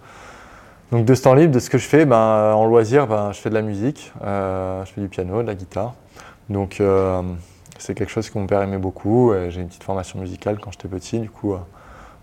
Donc 0.94 1.06
de 1.06 1.16
ce 1.16 1.24
temps 1.24 1.34
libre, 1.34 1.52
de 1.52 1.60
ce 1.60 1.72
que 1.72 1.80
je 1.80 1.88
fais, 1.88 2.06
ben, 2.06 2.54
en 2.54 2.68
loisir, 2.68 3.08
ben, 3.08 3.32
je 3.32 3.40
fais 3.40 3.50
de 3.50 3.56
la 3.56 3.64
musique, 3.64 4.14
euh, 4.24 4.86
je 4.86 4.92
fais 4.92 5.02
du 5.02 5.08
piano, 5.10 5.42
de 5.42 5.48
la 5.48 5.56
guitare. 5.56 5.96
Donc 6.50 6.80
euh, 6.80 7.24
c'est 7.80 7.96
quelque 7.96 8.12
chose 8.12 8.30
que 8.30 8.38
mon 8.38 8.46
père 8.46 8.62
aimait 8.62 8.78
beaucoup. 8.78 9.34
J'ai 9.50 9.62
une 9.62 9.70
petite 9.70 9.84
formation 9.84 10.20
musicale 10.20 10.60
quand 10.60 10.72
j'étais 10.72 10.88
petit, 10.88 11.18
du 11.18 11.32
coup, 11.32 11.54
euh, 11.54 11.58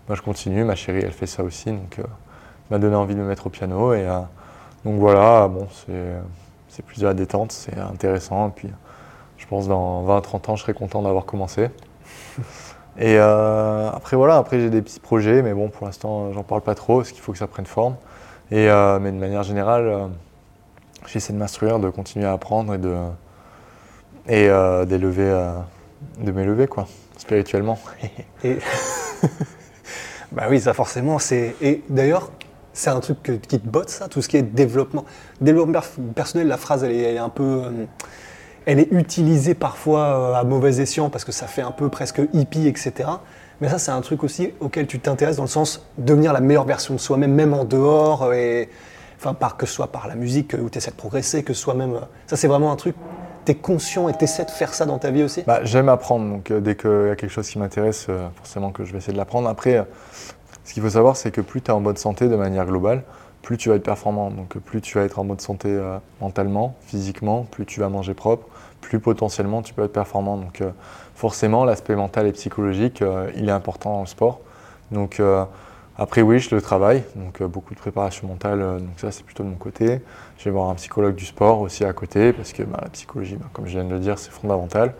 je 0.09 0.21
continue. 0.21 0.63
Ma 0.63 0.75
chérie, 0.75 1.01
elle 1.03 1.11
fait 1.11 1.25
ça 1.25 1.43
aussi, 1.43 1.69
donc 1.69 1.99
euh, 1.99 2.03
m'a 2.69 2.79
donné 2.79 2.95
envie 2.95 3.13
de 3.13 3.19
me 3.19 3.27
mettre 3.27 3.47
au 3.47 3.49
piano. 3.49 3.93
Et 3.93 4.07
euh, 4.07 4.21
donc 4.85 5.01
voilà, 5.01 5.49
bon, 5.49 5.67
c'est 6.69 6.85
plus 6.85 7.01
de 7.01 7.07
la 7.07 7.13
détente, 7.13 7.51
c'est 7.51 7.77
intéressant. 7.77 8.47
Et 8.47 8.51
puis 8.55 8.69
je 9.37 9.47
pense 9.47 9.67
dans 9.67 10.05
20-30 10.05 10.49
ans, 10.49 10.55
je 10.55 10.61
serai 10.61 10.73
content 10.73 11.01
d'avoir 11.01 11.25
commencé. 11.25 11.71
Et 12.97 13.17
euh, 13.17 13.89
après 13.91 14.15
voilà, 14.15 14.37
après 14.37 14.61
j'ai 14.61 14.69
des 14.69 14.81
petits 14.81 15.01
projets, 15.01 15.41
mais 15.41 15.53
bon, 15.53 15.67
pour 15.67 15.85
l'instant, 15.85 16.31
j'en 16.31 16.43
parle 16.43 16.61
pas 16.61 16.75
trop, 16.75 16.99
parce 16.99 17.11
qu'il 17.11 17.21
faut 17.21 17.33
que 17.33 17.37
ça 17.37 17.47
prenne 17.47 17.65
forme. 17.65 17.95
Et, 18.51 18.69
euh, 18.69 18.99
mais 18.99 19.11
de 19.11 19.17
manière 19.17 19.43
générale, 19.43 19.85
euh, 19.87 20.07
j'essaie 21.07 21.33
de 21.33 21.37
m'instruire, 21.37 21.79
de 21.79 21.89
continuer 21.89 22.25
à 22.25 22.33
apprendre 22.33 22.73
et 22.73 22.77
de 22.77 22.95
et 24.27 24.47
euh, 24.49 24.85
d'élever, 24.85 25.51
de 26.19 26.31
m'élever 26.31 26.67
quoi, 26.67 26.87
spirituellement. 27.17 27.79
Et... 28.43 28.59
bah 30.31 30.43
oui, 30.49 30.59
ça 30.61 30.73
forcément, 30.73 31.17
c'est. 31.17 31.55
Et 31.61 31.83
d'ailleurs, 31.89 32.31
c'est 32.73 32.89
un 32.89 32.99
truc 32.99 33.23
que- 33.23 33.31
qui 33.33 33.59
te 33.59 33.67
botte, 33.67 33.89
ça, 33.89 34.07
tout 34.07 34.21
ce 34.21 34.29
qui 34.29 34.37
est 34.37 34.43
développement. 34.43 35.05
Développement 35.41 35.79
personnel, 36.15 36.47
la 36.47 36.57
phrase, 36.57 36.83
elle 36.83 36.91
est, 36.91 37.01
elle 37.01 37.15
est 37.15 37.19
un 37.19 37.29
peu. 37.29 37.63
Euh, 38.61 38.71
Elle 38.71 38.79
est 38.79 38.91
utilisée 38.91 39.53
parfois 39.53 39.99
euh, 39.99 40.33
à 40.33 40.43
mauvais 40.43 40.79
escient 40.81 41.09
parce 41.09 41.25
que 41.25 41.31
ça 41.31 41.47
fait 41.47 41.61
un 41.61 41.71
peu 41.71 41.89
presque 41.89 42.21
hippie, 42.33 42.67
etc. 42.67 43.09
Mais 43.59 43.69
ça, 43.69 43.77
c'est 43.77 43.91
un 43.91 44.01
truc 44.01 44.23
aussi 44.23 44.53
auquel 44.59 44.87
tu 44.87 44.99
t'intéresses 44.99 45.35
dans 45.37 45.43
le 45.43 45.47
sens 45.49 45.85
devenir 45.97 46.33
la 46.33 46.39
meilleure 46.39 46.65
version 46.65 46.93
de 46.95 46.99
soi-même, 46.99 47.33
même 47.33 47.53
en 47.53 47.63
dehors, 47.63 48.23
euh, 48.23 48.33
et 48.33 48.69
enfin, 49.17 49.35
que 49.57 49.65
ce 49.67 49.73
soit 49.73 49.91
par 49.91 50.07
la 50.07 50.15
musique 50.15 50.55
où 50.59 50.69
tu 50.69 50.79
essaies 50.79 50.91
de 50.91 50.95
progresser, 50.95 51.43
que 51.43 51.53
ce 51.53 51.61
soit 51.61 51.75
même. 51.75 51.93
euh, 51.93 51.99
Ça, 52.27 52.37
c'est 52.37 52.47
vraiment 52.47 52.71
un 52.71 52.75
truc. 52.75 52.95
Tu 53.45 53.51
es 53.51 53.55
conscient 53.55 54.07
et 54.09 54.13
tu 54.13 54.23
essaies 54.23 54.45
de 54.45 54.51
faire 54.51 54.73
ça 54.73 54.85
dans 54.85 54.97
ta 54.99 55.11
vie 55.11 55.23
aussi 55.23 55.43
Bah, 55.45 55.59
j'aime 55.63 55.89
apprendre, 55.89 56.27
donc 56.29 56.49
euh, 56.51 56.59
dès 56.59 56.75
qu'il 56.75 56.89
y 57.07 57.09
a 57.11 57.15
quelque 57.15 57.29
chose 57.31 57.47
qui 57.47 57.57
m'intéresse, 57.59 58.07
euh, 58.09 58.27
forcément 58.35 58.71
que 58.71 58.83
je 58.85 58.91
vais 58.91 58.97
essayer 58.99 59.13
de 59.13 59.17
l'apprendre. 59.17 59.47
Après, 59.49 59.77
euh, 59.77 59.83
ce 60.63 60.73
qu'il 60.73 60.81
faut 60.83 60.89
savoir, 60.91 61.15
c'est 61.17 61.31
que 61.31 61.41
plus 61.41 61.61
tu 61.61 61.69
es 61.69 61.73
en 61.73 61.81
bonne 61.81 61.97
santé 61.97 62.27
de 62.29 62.35
manière 62.35 62.65
globale, 62.65 63.03
plus 63.41 63.57
tu 63.57 63.69
vas 63.69 63.75
être 63.75 63.83
performant. 63.83 64.29
Donc 64.29 64.55
euh, 64.55 64.59
plus 64.59 64.81
tu 64.81 64.97
vas 64.97 65.03
être 65.03 65.17
en 65.19 65.25
bonne 65.25 65.39
santé 65.39 65.69
euh, 65.69 65.97
mentalement, 66.19 66.75
physiquement, 66.81 67.47
plus 67.49 67.65
tu 67.65 67.79
vas 67.79 67.89
manger 67.89 68.13
propre, 68.13 68.47
plus 68.81 68.99
potentiellement 68.99 69.61
tu 69.61 69.73
peux 69.73 69.83
être 69.83 69.93
performant. 69.93 70.37
Donc 70.37 70.61
euh, 70.61 70.71
forcément, 71.15 71.63
l'aspect 71.63 71.95
mental 71.95 72.27
et 72.27 72.31
psychologique, 72.33 73.01
euh, 73.01 73.31
il 73.35 73.47
est 73.47 73.53
important 73.53 73.93
dans 73.93 74.01
le 74.01 74.07
sport. 74.07 74.41
Donc 74.91 75.19
euh, 75.19 75.45
après, 75.97 76.21
oui, 76.21 76.39
je 76.39 76.53
le 76.53 76.61
travaille, 76.61 77.03
donc 77.15 77.41
beaucoup 77.43 77.73
de 77.75 77.79
préparation 77.79 78.27
mentale, 78.27 78.59
donc 78.79 78.97
ça 78.97 79.11
c'est 79.11 79.23
plutôt 79.23 79.43
de 79.43 79.49
mon 79.49 79.55
côté. 79.55 80.01
Je 80.37 80.45
vais 80.45 80.51
voir 80.51 80.69
un 80.69 80.75
psychologue 80.75 81.15
du 81.15 81.25
sport 81.25 81.61
aussi 81.61 81.85
à 81.85 81.93
côté, 81.93 82.33
parce 82.33 82.53
que 82.53 82.63
bah, 82.63 82.79
la 82.81 82.89
psychologie, 82.89 83.35
bah, 83.35 83.45
comme 83.53 83.67
je 83.67 83.71
viens 83.71 83.83
de 83.83 83.93
le 83.93 83.99
dire, 83.99 84.17
c'est 84.17 84.31
fondamental. 84.31 84.93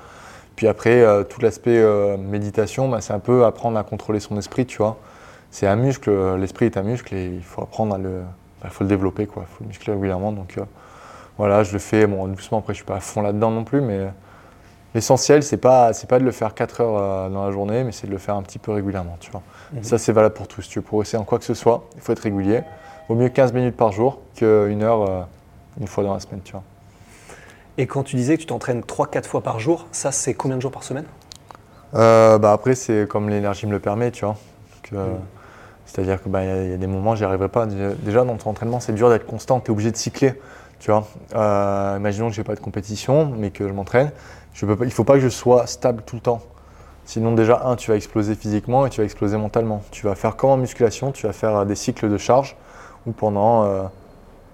Puis 0.55 0.67
après, 0.67 1.03
tout 1.27 1.41
l'aspect 1.41 1.83
méditation, 2.19 2.87
bah, 2.87 3.01
c'est 3.01 3.13
un 3.13 3.19
peu 3.19 3.45
apprendre 3.45 3.79
à 3.79 3.83
contrôler 3.83 4.19
son 4.19 4.37
esprit, 4.37 4.67
tu 4.67 4.77
vois. 4.77 4.97
C'est 5.49 5.65
un 5.65 5.75
muscle, 5.75 6.11
l'esprit 6.35 6.67
est 6.67 6.77
un 6.77 6.83
muscle 6.83 7.15
et 7.15 7.25
il 7.25 7.43
faut 7.43 7.63
apprendre 7.63 7.95
à 7.95 7.97
le, 7.97 8.21
bah, 8.61 8.69
faut 8.69 8.83
le 8.83 8.89
développer, 8.89 9.25
quoi. 9.25 9.45
Il 9.49 9.51
faut 9.55 9.63
le 9.63 9.69
muscler 9.69 9.93
régulièrement. 9.93 10.31
Donc 10.33 10.59
voilà, 11.41 11.63
je 11.63 11.73
le 11.73 11.79
fais, 11.79 12.05
bon, 12.05 12.27
doucement, 12.27 12.59
après 12.59 12.73
je 12.73 12.77
suis 12.77 12.85
pas 12.85 12.97
à 12.97 12.99
fond 12.99 13.21
là-dedans 13.23 13.49
non 13.49 13.63
plus, 13.63 13.81
mais 13.81 13.99
l'essentiel, 14.93 15.41
c'est 15.41 15.57
pas, 15.57 15.91
c'est 15.93 16.07
pas 16.07 16.19
de 16.19 16.23
le 16.23 16.31
faire 16.31 16.53
4 16.53 16.81
heures 16.81 16.97
euh, 16.97 17.29
dans 17.29 17.43
la 17.45 17.51
journée, 17.51 17.83
mais 17.83 17.91
c'est 17.91 18.05
de 18.05 18.11
le 18.11 18.19
faire 18.19 18.35
un 18.35 18.43
petit 18.43 18.59
peu 18.59 18.71
régulièrement, 18.71 19.17
tu 19.19 19.31
vois. 19.31 19.41
Ça, 19.81 19.97
c'est 19.97 20.11
valable 20.11 20.35
pour 20.35 20.47
tous. 20.47 20.67
Tu 20.67 20.77
veux 20.79 20.83
progresser 20.85 21.17
en 21.17 21.23
quoi 21.23 21.39
que 21.39 21.45
ce 21.45 21.53
soit, 21.55 21.85
il 21.95 22.01
faut 22.01 22.11
être 22.11 22.19
régulier. 22.19 22.61
Vaut 23.09 23.15
mieux 23.15 23.29
15 23.29 23.53
minutes 23.53 23.75
par 23.75 23.91
jour 23.91 24.19
qu'une 24.35 24.83
heure 24.83 25.09
euh, 25.09 25.21
une 25.79 25.87
fois 25.87 26.03
dans 26.03 26.13
la 26.13 26.19
semaine, 26.19 26.41
tu 26.43 26.51
vois. 26.51 26.63
Et 27.79 27.87
quand 27.87 28.03
tu 28.03 28.15
disais 28.17 28.35
que 28.35 28.41
tu 28.41 28.47
t'entraînes 28.47 28.81
3-4 28.81 29.23
fois 29.25 29.41
par 29.41 29.59
jour, 29.59 29.87
ça 29.91 30.11
c'est 30.11 30.35
combien 30.35 30.57
de 30.57 30.61
jours 30.61 30.71
par 30.71 30.83
semaine? 30.83 31.05
Euh, 31.95 32.37
bah 32.37 32.51
après, 32.53 32.75
c'est 32.75 33.07
comme 33.09 33.29
l'énergie 33.29 33.65
me 33.65 33.71
le 33.71 33.79
permet, 33.79 34.11
tu 34.11 34.25
vois. 34.25 34.37
Euh, 34.93 35.15
C'est-à-dire 35.85 36.21
qu'il 36.21 36.31
y, 36.31 36.35
a- 36.35 36.63
il 36.63 36.69
y 36.71 36.73
a 36.73 36.77
des 36.77 36.87
moments, 36.87 37.15
j'y 37.15 37.23
arriverai 37.25 37.49
pas. 37.49 37.65
Déjà, 37.65 38.23
dans 38.23 38.35
ton 38.37 38.49
entraînement, 38.51 38.79
c'est 38.79 38.93
dur 38.93 39.09
d'être 39.09 39.25
constant, 39.25 39.59
tu 39.59 39.67
es 39.67 39.71
obligé 39.71 39.91
de 39.91 39.97
cycler. 39.97 40.33
Tu 40.81 40.89
vois. 40.89 41.05
Euh, 41.35 41.97
imaginons 41.99 42.29
que 42.29 42.33
je 42.33 42.41
n'ai 42.41 42.43
pas 42.43 42.55
de 42.55 42.59
compétition, 42.59 43.31
mais 43.37 43.51
que 43.51 43.67
je 43.67 43.71
m'entraîne. 43.71 44.11
Il 44.59 44.67
ne 44.67 44.89
faut 44.89 45.03
pas 45.03 45.13
que 45.13 45.19
je 45.19 45.29
sois 45.29 45.67
stable 45.67 46.01
tout 46.03 46.15
le 46.15 46.21
temps. 46.21 46.41
Sinon, 47.05 47.33
déjà, 47.33 47.61
un, 47.65 47.75
tu 47.75 47.91
vas 47.91 47.97
exploser 47.97 48.33
physiquement 48.33 48.87
et 48.87 48.89
tu 48.89 48.99
vas 48.99 49.05
exploser 49.05 49.37
mentalement. 49.37 49.83
Tu 49.91 50.07
vas 50.07 50.15
faire 50.15 50.35
comme 50.35 50.49
en 50.49 50.57
musculation, 50.57 51.11
tu 51.11 51.27
vas 51.27 51.33
faire 51.33 51.55
euh, 51.55 51.65
des 51.65 51.75
cycles 51.75 52.09
de 52.09 52.17
charge 52.17 52.57
où 53.05 53.11
pendant, 53.11 53.63
euh, 53.65 53.83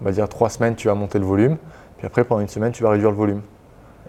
on 0.01 0.05
va 0.05 0.11
dire, 0.11 0.27
trois 0.27 0.49
semaines, 0.49 0.75
tu 0.75 0.89
vas 0.89 0.95
monter 0.95 1.17
le 1.17 1.25
volume. 1.25 1.55
Puis 1.97 2.05
après, 2.05 2.25
pendant 2.25 2.41
une 2.41 2.49
semaine, 2.49 2.73
tu 2.73 2.83
vas 2.83 2.89
réduire 2.89 3.11
le 3.11 3.17
volume. 3.17 3.41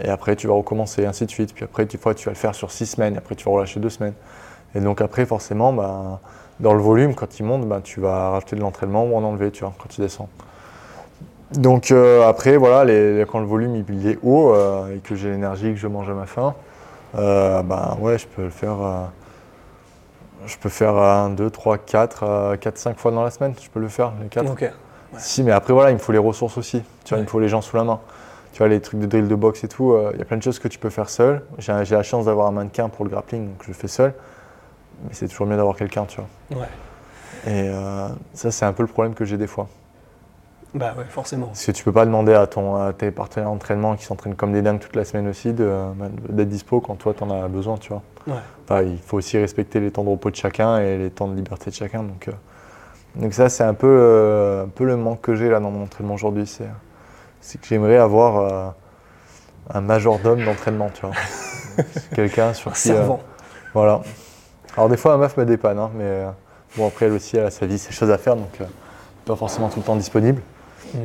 Et 0.00 0.08
après, 0.08 0.34
tu 0.34 0.48
vas 0.48 0.54
recommencer, 0.54 1.06
ainsi 1.06 1.24
de 1.24 1.30
suite. 1.30 1.54
Puis 1.54 1.64
après, 1.64 1.86
tu, 1.86 1.98
tu 1.98 2.04
vas 2.04 2.32
le 2.32 2.34
faire 2.34 2.54
sur 2.56 2.72
six 2.72 2.86
semaines. 2.86 3.16
Après, 3.16 3.36
tu 3.36 3.44
vas 3.44 3.52
relâcher 3.52 3.78
deux 3.78 3.90
semaines. 3.90 4.14
Et 4.74 4.80
donc 4.80 5.00
après, 5.00 5.24
forcément, 5.24 5.72
bah, 5.72 6.20
dans 6.58 6.74
le 6.74 6.80
volume, 6.80 7.14
quand 7.14 7.38
il 7.38 7.44
monte, 7.44 7.68
bah, 7.68 7.80
tu 7.80 8.00
vas 8.00 8.30
rajouter 8.30 8.56
de 8.56 8.60
l'entraînement 8.60 9.04
ou 9.04 9.14
en 9.16 9.22
enlever, 9.22 9.52
tu 9.52 9.62
vois, 9.62 9.72
quand 9.78 9.96
il 9.96 10.00
descend. 10.00 10.26
Donc 11.54 11.90
euh, 11.90 12.28
après, 12.28 12.56
voilà, 12.56 12.84
les- 12.84 13.24
quand 13.30 13.38
le 13.40 13.46
volume 13.46 13.82
il 13.88 14.06
est 14.06 14.18
haut 14.22 14.52
euh, 14.54 14.94
et 14.94 14.98
que 14.98 15.14
j'ai 15.14 15.30
l'énergie, 15.30 15.70
que 15.72 15.78
je 15.78 15.86
mange 15.86 16.08
à 16.10 16.12
ma 16.14 16.26
faim, 16.26 16.54
euh, 17.16 17.62
bah, 17.62 17.96
ouais, 18.00 18.18
je 18.18 18.26
peux 18.26 18.42
le 18.44 18.50
faire. 18.50 18.76
je 20.46 20.56
peux 20.58 20.68
faire 20.68 20.94
1, 20.96 21.30
2, 21.30 21.50
3, 21.50 21.78
4, 21.78 22.56
4, 22.56 22.78
5 22.78 22.98
fois 22.98 23.10
dans 23.10 23.22
la 23.24 23.30
semaine. 23.30 23.54
Je 23.62 23.68
peux 23.70 23.80
le 23.80 23.88
faire, 23.88 24.12
les 24.22 24.28
4. 24.28 24.50
Ok. 24.50 24.70
Si, 25.16 25.42
mais 25.42 25.52
après, 25.52 25.72
voilà, 25.72 25.90
il 25.90 25.94
me 25.94 25.98
faut 25.98 26.12
les 26.12 26.18
ressources 26.18 26.58
aussi. 26.58 26.82
Tu 27.04 27.08
vois, 27.10 27.16
Ouais. 27.18 27.22
il 27.22 27.24
me 27.24 27.30
faut 27.30 27.40
les 27.40 27.48
gens 27.48 27.62
sous 27.62 27.76
la 27.76 27.84
main. 27.84 27.98
Tu 28.52 28.58
vois, 28.58 28.68
les 28.68 28.80
trucs 28.80 29.00
de 29.00 29.06
drill 29.06 29.26
de 29.28 29.34
boxe 29.34 29.64
et 29.64 29.68
tout, 29.68 29.96
il 30.12 30.18
y 30.18 30.22
a 30.22 30.24
plein 30.26 30.36
de 30.36 30.42
choses 30.42 30.58
que 30.58 30.68
tu 30.68 30.78
peux 30.78 30.90
faire 30.90 31.08
seul. 31.08 31.42
J'ai 31.58 31.72
la 31.94 32.02
chance 32.02 32.26
d'avoir 32.26 32.46
un 32.48 32.50
mannequin 32.52 32.88
pour 32.90 33.04
le 33.04 33.10
grappling, 33.10 33.46
donc 33.48 33.62
je 33.62 33.68
le 33.68 33.74
fais 33.74 33.88
seul. 33.88 34.12
Mais 35.04 35.10
c'est 35.12 35.28
toujours 35.28 35.46
mieux 35.46 35.56
d'avoir 35.56 35.76
quelqu'un, 35.76 36.04
tu 36.06 36.20
vois. 36.50 36.60
Ouais. 36.62 37.50
Et 37.52 37.70
ça, 38.34 38.50
c'est 38.50 38.64
un 38.66 38.72
peu 38.72 38.82
le 38.82 38.88
problème 38.88 39.14
que 39.14 39.24
j'ai 39.24 39.36
des 39.38 39.46
fois. 39.46 39.66
Bah 40.74 40.94
ouais, 40.98 41.04
forcément. 41.08 41.46
Parce 41.46 41.64
que 41.64 41.72
tu 41.72 41.82
peux 41.82 41.92
pas 41.92 42.04
demander 42.04 42.34
à, 42.34 42.46
ton, 42.46 42.76
à 42.76 42.92
tes 42.92 43.10
partenaires 43.10 43.48
d'entraînement 43.48 43.96
qui 43.96 44.04
s'entraînent 44.04 44.34
comme 44.34 44.52
des 44.52 44.60
dingues 44.62 44.80
toute 44.80 44.96
la 44.96 45.04
semaine 45.04 45.26
aussi 45.28 45.52
de- 45.54 45.80
d'être 46.28 46.48
dispo 46.48 46.80
quand 46.80 46.94
toi, 46.96 47.14
tu 47.16 47.24
en 47.24 47.30
as 47.30 47.48
besoin, 47.48 47.78
tu 47.78 47.88
vois. 47.90 48.02
Ouais. 48.26 48.34
Enfin, 48.64 48.82
il 48.82 48.98
faut 48.98 49.16
aussi 49.16 49.38
respecter 49.38 49.80
les 49.80 49.90
temps 49.90 50.04
de 50.04 50.10
repos 50.10 50.30
de 50.30 50.36
chacun 50.36 50.78
et 50.78 50.98
les 50.98 51.10
temps 51.10 51.26
de 51.26 51.34
liberté 51.34 51.70
de 51.70 51.74
chacun. 51.74 52.02
Donc, 52.02 52.28
euh, 52.28 52.32
donc 53.16 53.32
ça, 53.32 53.48
c'est 53.48 53.64
un 53.64 53.72
peu, 53.72 53.86
euh, 53.88 54.64
un 54.64 54.68
peu 54.68 54.84
le 54.84 54.96
manque 54.96 55.22
que 55.22 55.34
j'ai 55.34 55.48
là 55.48 55.58
dans 55.58 55.70
mon 55.70 55.84
entraînement 55.84 56.14
aujourd'hui. 56.14 56.46
C'est 56.46 56.68
c'est 57.40 57.58
que 57.60 57.66
j'aimerais 57.66 57.96
avoir 57.96 58.36
euh, 58.38 58.68
un 59.72 59.80
majordome 59.80 60.44
d'entraînement, 60.44 60.90
tu 60.92 61.06
vois. 61.06 61.14
Quelqu'un 62.14 62.52
sur 62.52 62.72
Un 62.72 62.74
qui... 62.74 62.90
euh, 62.90 62.94
servant. 62.94 63.20
voilà. 63.72 64.02
Alors 64.76 64.90
des 64.90 64.96
fois, 64.98 65.12
ma 65.12 65.22
meuf 65.22 65.36
me 65.38 65.46
dépanne, 65.46 65.78
hein, 65.78 65.90
mais 65.94 66.04
euh, 66.04 66.28
bon, 66.76 66.88
après, 66.88 67.06
elle 67.06 67.12
aussi, 67.12 67.36
elle 67.38 67.46
a 67.46 67.50
sa 67.50 67.64
vie, 67.64 67.78
ses 67.78 67.92
choses 67.92 68.10
à 68.10 68.18
faire, 68.18 68.36
donc 68.36 68.60
euh, 68.60 68.64
pas 69.24 69.34
forcément 69.36 69.68
tout 69.70 69.78
le 69.78 69.84
temps 69.84 69.96
disponible. 69.96 70.42
Mm. 70.94 70.98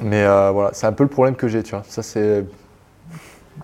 Mais 0.00 0.24
euh, 0.24 0.50
voilà, 0.52 0.70
c'est 0.72 0.86
un 0.86 0.92
peu 0.92 1.02
le 1.04 1.08
problème 1.10 1.34
que 1.34 1.48
j'ai, 1.48 1.62
tu 1.62 1.72
vois. 1.74 1.82
Ça, 1.88 2.02
c'est 2.02 2.44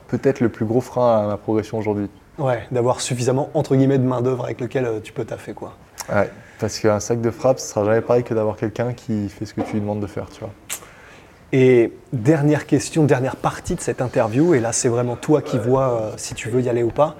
peut-être 0.09 0.41
le 0.41 0.49
plus 0.49 0.65
gros 0.65 0.81
frein 0.81 1.23
à 1.23 1.27
ma 1.27 1.37
progression 1.37 1.79
aujourd'hui. 1.79 2.09
Ouais, 2.39 2.65
d'avoir 2.73 3.01
suffisamment, 3.01 3.51
entre 3.55 3.77
guillemets, 3.77 3.99
de 3.99 4.05
main-d'œuvre 4.05 4.45
avec 4.45 4.61
lequel 4.61 4.85
euh, 4.85 5.01
tu 5.01 5.12
peux 5.12 5.25
taffer, 5.25 5.53
quoi. 5.55 5.75
Ouais, 6.12 6.29
parce 6.59 6.79
qu'un 6.81 6.99
sac 6.99 7.21
de 7.21 7.31
frappe, 7.31 7.61
ce 7.61 7.69
sera 7.69 7.85
jamais 7.85 8.01
pareil 8.01 8.25
que 8.25 8.35
d'avoir 8.35 8.57
quelqu'un 8.57 8.93
qui 8.93 9.29
fait 9.29 9.47
ce 9.47 9.55
que 9.55 9.61
tu 9.61 9.75
lui 9.75 9.81
demandes 9.81 10.01
de 10.01 10.07
faire, 10.09 10.27
tu 10.31 10.41
vois. 10.41 10.51
Et 11.53 11.93
dernière 12.12 12.67
question, 12.67 13.05
dernière 13.05 13.37
partie 13.37 13.77
de 13.77 13.81
cette 13.81 14.03
interview, 14.03 14.55
et 14.55 14.61
là 14.61 14.73
c'est 14.73 14.89
vraiment 14.89 15.15
toi 15.15 15.41
qui 15.41 15.57
vois 15.57 16.01
euh, 16.01 16.12
si 16.17 16.35
tu 16.35 16.49
veux 16.49 16.61
y 16.61 16.69
aller 16.69 16.83
ou 16.83 16.91
pas. 16.91 17.15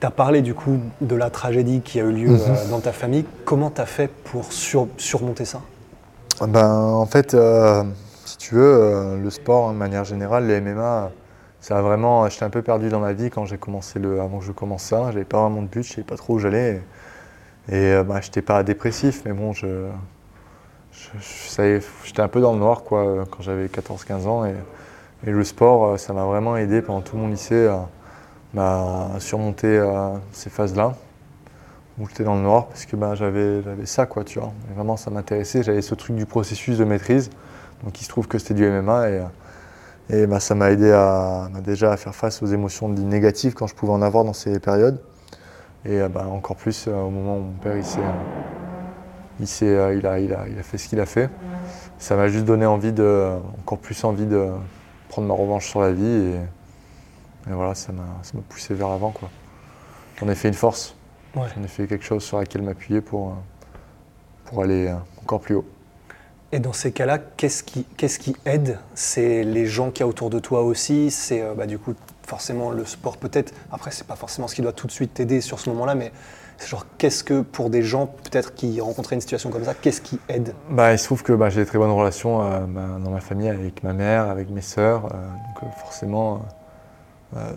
Tu 0.00 0.06
as 0.06 0.10
parlé 0.10 0.40
du 0.40 0.54
coup 0.54 0.78
de 1.02 1.14
la 1.14 1.28
tragédie 1.28 1.82
qui 1.82 2.00
a 2.00 2.04
eu 2.04 2.12
lieu 2.12 2.30
euh, 2.30 2.70
dans 2.70 2.80
ta 2.80 2.92
famille. 2.92 3.26
Comment 3.44 3.70
tu 3.70 3.82
as 3.82 3.86
fait 3.86 4.08
pour 4.08 4.50
sur- 4.50 4.88
surmonter 4.96 5.44
ça? 5.44 5.60
Ben, 6.40 6.70
en 6.70 7.06
fait, 7.06 7.34
euh, 7.34 7.82
si 8.24 8.36
tu 8.36 8.54
veux, 8.54 8.62
euh, 8.62 9.16
le 9.18 9.30
sport, 9.30 9.72
de 9.72 9.76
manière 9.76 10.04
générale, 10.04 10.46
les 10.46 10.60
MMA, 10.60 11.10
ça 11.60 11.78
a 11.78 11.82
vraiment. 11.82 12.28
J'étais 12.28 12.44
un 12.44 12.50
peu 12.50 12.62
perdu 12.62 12.88
dans 12.88 13.00
ma 13.00 13.12
vie 13.12 13.30
quand 13.30 13.46
j'ai 13.46 13.58
commencé 13.58 13.98
le. 13.98 14.20
Avant 14.20 14.38
que 14.38 14.44
je 14.44 14.52
commence 14.52 14.82
ça, 14.82 15.10
j'avais 15.12 15.24
pas 15.24 15.40
vraiment 15.40 15.62
de 15.62 15.68
but, 15.68 15.82
je 15.82 15.90
savais 15.90 16.02
pas 16.04 16.16
trop 16.16 16.34
où 16.34 16.38
j'allais. 16.38 16.82
Et, 17.68 17.76
et 17.76 17.92
euh, 17.94 18.04
ben, 18.04 18.20
j'étais 18.20 18.42
pas 18.42 18.62
dépressif, 18.62 19.22
mais 19.24 19.32
bon, 19.32 19.52
je. 19.52 19.88
J'étais 22.04 22.22
un 22.22 22.28
peu 22.28 22.40
dans 22.40 22.52
le 22.52 22.58
noir, 22.58 22.82
quoi, 22.82 23.06
euh, 23.06 23.24
quand 23.30 23.42
j'avais 23.42 23.66
14-15 23.66 24.26
ans. 24.26 24.44
Et, 24.44 24.54
le 25.24 25.44
sport, 25.44 25.86
euh, 25.86 25.96
ça 25.96 26.12
m'a 26.12 26.24
vraiment 26.24 26.56
aidé 26.56 26.82
pendant 26.82 27.00
tout 27.00 27.16
mon 27.16 27.28
lycée 27.28 27.66
à, 27.66 27.88
bah, 28.54 29.10
surmonter 29.18 29.66
euh, 29.66 30.10
ces 30.32 30.50
phases-là 30.50 30.94
où 31.98 32.08
j'étais 32.08 32.24
dans 32.24 32.34
le 32.34 32.42
noir 32.42 32.66
parce 32.66 32.84
que 32.84 32.96
bah, 32.96 33.14
j'avais 33.14 33.62
ça 33.84 34.06
quoi 34.06 34.24
tu 34.24 34.38
vois. 34.38 34.52
Vraiment 34.74 34.96
ça 34.96 35.10
m'intéressait. 35.10 35.62
J'avais 35.62 35.82
ce 35.82 35.94
truc 35.94 36.16
du 36.16 36.26
processus 36.26 36.78
de 36.78 36.84
maîtrise. 36.84 37.30
Donc 37.84 38.00
il 38.00 38.04
se 38.04 38.08
trouve 38.08 38.28
que 38.28 38.38
c'était 38.38 38.54
du 38.54 38.68
MMA 38.68 39.10
et, 39.10 39.22
et 40.10 40.26
bah, 40.26 40.40
ça 40.40 40.54
m'a 40.54 40.70
aidé 40.70 40.92
à, 40.92 41.48
bah, 41.52 41.60
déjà 41.60 41.92
à 41.92 41.96
faire 41.96 42.14
face 42.14 42.42
aux 42.42 42.46
émotions 42.46 42.88
négatives 42.88 43.54
quand 43.54 43.66
je 43.66 43.74
pouvais 43.74 43.92
en 43.92 44.02
avoir 44.02 44.24
dans 44.24 44.32
ces 44.32 44.58
périodes. 44.60 45.00
Et 45.84 46.00
euh, 46.00 46.08
bah, 46.08 46.26
encore 46.30 46.56
plus 46.56 46.86
euh, 46.88 47.00
au 47.00 47.10
moment 47.10 47.38
où 47.38 47.42
mon 47.42 47.52
père 47.52 47.76
il 47.76 47.84
s'est 47.84 48.00
euh, 48.00 48.12
il, 49.40 49.46
euh, 49.62 49.94
il, 49.94 50.06
a, 50.06 50.18
il, 50.18 50.32
a, 50.32 50.48
il 50.48 50.58
a 50.58 50.62
fait 50.62 50.78
ce 50.78 50.88
qu'il 50.88 51.00
a 51.00 51.06
fait. 51.06 51.30
Ça 51.98 52.16
m'a 52.16 52.28
juste 52.28 52.44
donné 52.44 52.66
envie 52.66 52.92
de 52.92 53.30
encore 53.60 53.78
plus 53.78 54.04
envie 54.04 54.26
de 54.26 54.48
prendre 55.08 55.28
ma 55.28 55.34
revanche 55.34 55.66
sur 55.68 55.80
la 55.80 55.92
vie 55.92 56.04
et, 56.06 57.50
et 57.50 57.52
voilà 57.52 57.74
ça 57.74 57.92
m'a 57.92 58.02
ça 58.22 58.32
m'a 58.34 58.42
poussé 58.48 58.74
vers 58.74 58.88
l'avant 58.88 59.10
quoi. 59.10 59.30
J'en 60.18 60.28
ai 60.28 60.34
fait 60.34 60.48
une 60.48 60.54
force 60.54 60.95
Ouais. 61.36 61.46
J'en 61.54 61.62
ai 61.62 61.68
fait 61.68 61.86
quelque 61.86 62.04
chose 62.04 62.24
sur 62.24 62.38
laquelle 62.38 62.62
m'appuyer 62.62 63.00
pour, 63.00 63.28
euh, 63.28 63.32
pour 64.46 64.62
aller 64.62 64.88
euh, 64.88 64.96
encore 65.22 65.40
plus 65.40 65.54
haut. 65.54 65.66
Et 66.52 66.60
dans 66.60 66.72
ces 66.72 66.92
cas-là, 66.92 67.18
qu'est-ce 67.18 67.62
qui, 67.62 67.84
qu'est-ce 67.96 68.18
qui 68.18 68.34
aide? 68.46 68.78
C'est 68.94 69.44
les 69.44 69.66
gens 69.66 69.90
qu'il 69.90 70.00
y 70.00 70.04
a 70.04 70.06
autour 70.06 70.30
de 70.30 70.38
toi 70.38 70.62
aussi? 70.62 71.10
C'est 71.10 71.42
euh, 71.42 71.54
bah, 71.54 71.66
du 71.66 71.78
coup 71.78 71.94
forcément 72.22 72.70
le 72.70 72.84
sport 72.84 73.18
peut-être? 73.18 73.52
Après, 73.70 73.90
c'est 73.90 74.06
pas 74.06 74.16
forcément 74.16 74.48
ce 74.48 74.54
qui 74.54 74.62
doit 74.62 74.72
tout 74.72 74.86
de 74.86 74.92
suite 74.92 75.14
t'aider 75.14 75.40
sur 75.40 75.60
ce 75.60 75.68
moment-là, 75.70 75.94
mais 75.94 76.10
c'est 76.56 76.68
genre 76.68 76.86
qu'est-ce 76.96 77.22
que 77.22 77.42
pour 77.42 77.68
des 77.68 77.82
gens 77.82 78.06
peut-être 78.06 78.54
qui 78.54 78.80
rencontraient 78.80 79.16
une 79.16 79.20
situation 79.20 79.50
comme 79.50 79.64
ça, 79.64 79.74
qu'est-ce 79.74 80.00
qui 80.00 80.18
aide? 80.28 80.54
Bah, 80.70 80.92
il 80.92 80.98
se 80.98 81.04
trouve 81.04 81.22
que 81.22 81.32
bah, 81.34 81.50
j'ai 81.50 81.60
des 81.60 81.66
très 81.66 81.78
bonnes 81.78 81.90
relations 81.90 82.42
euh, 82.42 82.60
bah, 82.60 82.98
dans 83.04 83.10
ma 83.10 83.20
famille 83.20 83.50
avec 83.50 83.82
ma 83.82 83.92
mère, 83.92 84.30
avec 84.30 84.48
mes 84.48 84.62
sœurs. 84.62 85.06
euh, 85.06 85.08
donc 85.08 85.64
euh, 85.64 85.80
forcément, 85.80 86.46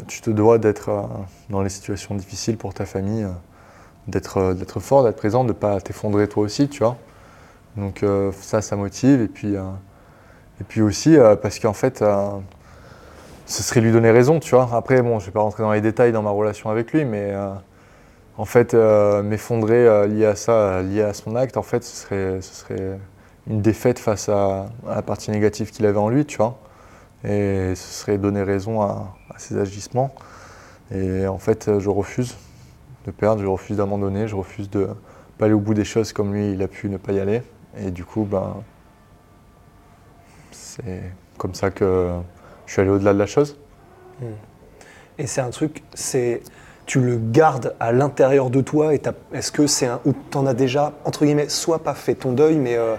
tu 0.08 0.20
te 0.20 0.30
dois 0.30 0.58
d'être 0.58 1.08
dans 1.50 1.62
les 1.62 1.70
situations 1.70 2.16
difficiles 2.16 2.58
pour 2.58 2.74
ta 2.74 2.86
famille, 2.86 3.26
d'être 4.10 4.38
euh, 4.38 4.54
d'être 4.54 4.80
fort, 4.80 5.04
d'être 5.04 5.18
présent, 5.18 5.44
de 5.44 5.50
ne 5.50 5.54
pas 5.54 5.80
t'effondrer 5.82 6.28
toi 6.28 6.44
aussi, 6.44 6.68
tu 6.68 6.80
vois. 6.80 6.98
Donc 7.78 8.04
euh, 8.04 8.32
ça, 8.42 8.62
ça 8.62 8.76
motive. 8.76 9.22
Et 9.22 9.28
puis, 9.28 9.56
euh, 9.56 9.62
et 10.62 10.64
puis 10.64 10.82
aussi 10.82 11.18
parce 11.42 11.60
qu'en 11.60 11.74
fait, 11.74 12.04
ce 13.46 13.64
serait 13.64 13.82
lui 13.82 13.92
donner 13.92 14.12
raison, 14.12 14.40
tu 14.40 14.56
vois. 14.56 14.70
Après, 14.74 15.02
bon, 15.02 15.20
je 15.20 15.28
vais 15.28 15.32
pas 15.32 15.40
rentrer 15.40 15.64
dans 15.64 15.72
les 15.72 15.82
détails 15.82 16.12
dans 16.12 16.22
ma 16.22 16.32
relation 16.32 16.70
avec 16.70 16.92
lui, 16.92 17.06
mais 17.06 17.34
en 18.38 18.44
fait, 18.44 18.74
m'effondrer 18.74 20.08
lié 20.10 20.26
à 20.26 20.36
ça, 20.36 20.82
lié 20.82 21.02
à 21.02 21.14
son 21.14 21.38
acte, 21.38 21.56
en 21.56 21.62
fait, 21.62 21.86
ce 21.86 21.96
serait, 21.96 22.42
ce 22.42 22.56
serait 22.56 23.00
une 23.48 23.62
défaite 23.62 24.00
face 24.00 24.28
à, 24.28 24.66
la 24.86 25.02
partie 25.02 25.32
négative 25.32 25.72
qu'il 25.72 25.86
avait 25.86 25.98
en 25.98 26.10
lui, 26.10 26.26
tu 26.26 26.36
vois. 26.36 26.60
Et 27.24 27.74
ce 27.76 27.94
serait 28.02 28.18
donner 28.18 28.44
raison 28.44 28.82
à, 28.82 29.16
ses 29.38 29.58
agissements. 29.58 30.14
Et 30.94 31.26
en 31.26 31.40
fait, 31.40 31.80
je 31.80 31.90
refuse 31.90 32.36
de 33.10 33.16
perdre, 33.16 33.42
je 33.42 33.48
refuse 33.48 33.78
d'abandonner, 33.78 34.28
je 34.28 34.36
refuse 34.36 34.70
de 34.70 34.90
pas 35.38 35.46
aller 35.46 35.54
au 35.54 35.60
bout 35.60 35.74
des 35.74 35.86
choses 35.86 36.14
comme 36.14 36.34
lui, 36.34 36.54
il 36.54 36.62
a 36.62 36.68
pu 36.68 36.90
ne 36.90 36.98
pas 36.98 37.12
y 37.12 37.20
aller. 37.20 37.42
Et 37.78 37.92
du 37.92 38.04
coup, 38.04 38.24
ben, 38.24 38.56
c'est 40.52 41.02
comme 41.38 41.54
ça 41.54 41.70
que 41.72 42.12
je 42.66 42.74
suis 42.74 42.82
allé 42.82 42.92
au-delà 42.92 43.14
de 43.14 43.20
la 43.20 43.26
chose. 43.26 43.58
Et 45.18 45.28
c'est 45.28 45.42
un 45.42 45.50
truc, 45.50 45.84
c'est 45.94 46.42
tu 46.86 47.00
le 47.00 47.18
gardes 47.18 47.76
à 47.80 47.92
l'intérieur 47.92 48.50
de 48.50 48.62
toi 48.62 48.96
et 48.96 49.02
est-ce 49.32 49.52
que 49.52 49.68
c'est 49.68 49.86
un 49.86 50.02
où 50.06 50.14
t'en 50.32 50.48
as 50.48 50.56
déjà 50.56 50.94
entre 51.06 51.24
guillemets 51.24 51.48
soit 51.48 51.84
pas 51.84 51.94
fait 51.94 52.16
ton 52.16 52.32
deuil, 52.32 52.58
mais 52.58 52.78
euh, 52.78 52.96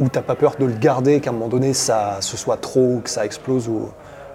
où 0.00 0.08
t'as 0.08 0.22
pas 0.22 0.34
peur 0.34 0.56
de 0.58 0.64
le 0.64 0.72
garder 0.72 1.20
qu'à 1.20 1.28
un 1.28 1.34
moment 1.34 1.48
donné 1.48 1.74
ça 1.74 2.16
ce 2.20 2.38
soit 2.38 2.56
trop 2.56 2.94
ou 2.94 3.00
que 3.00 3.10
ça 3.10 3.26
explose 3.26 3.68
ou 3.68 3.90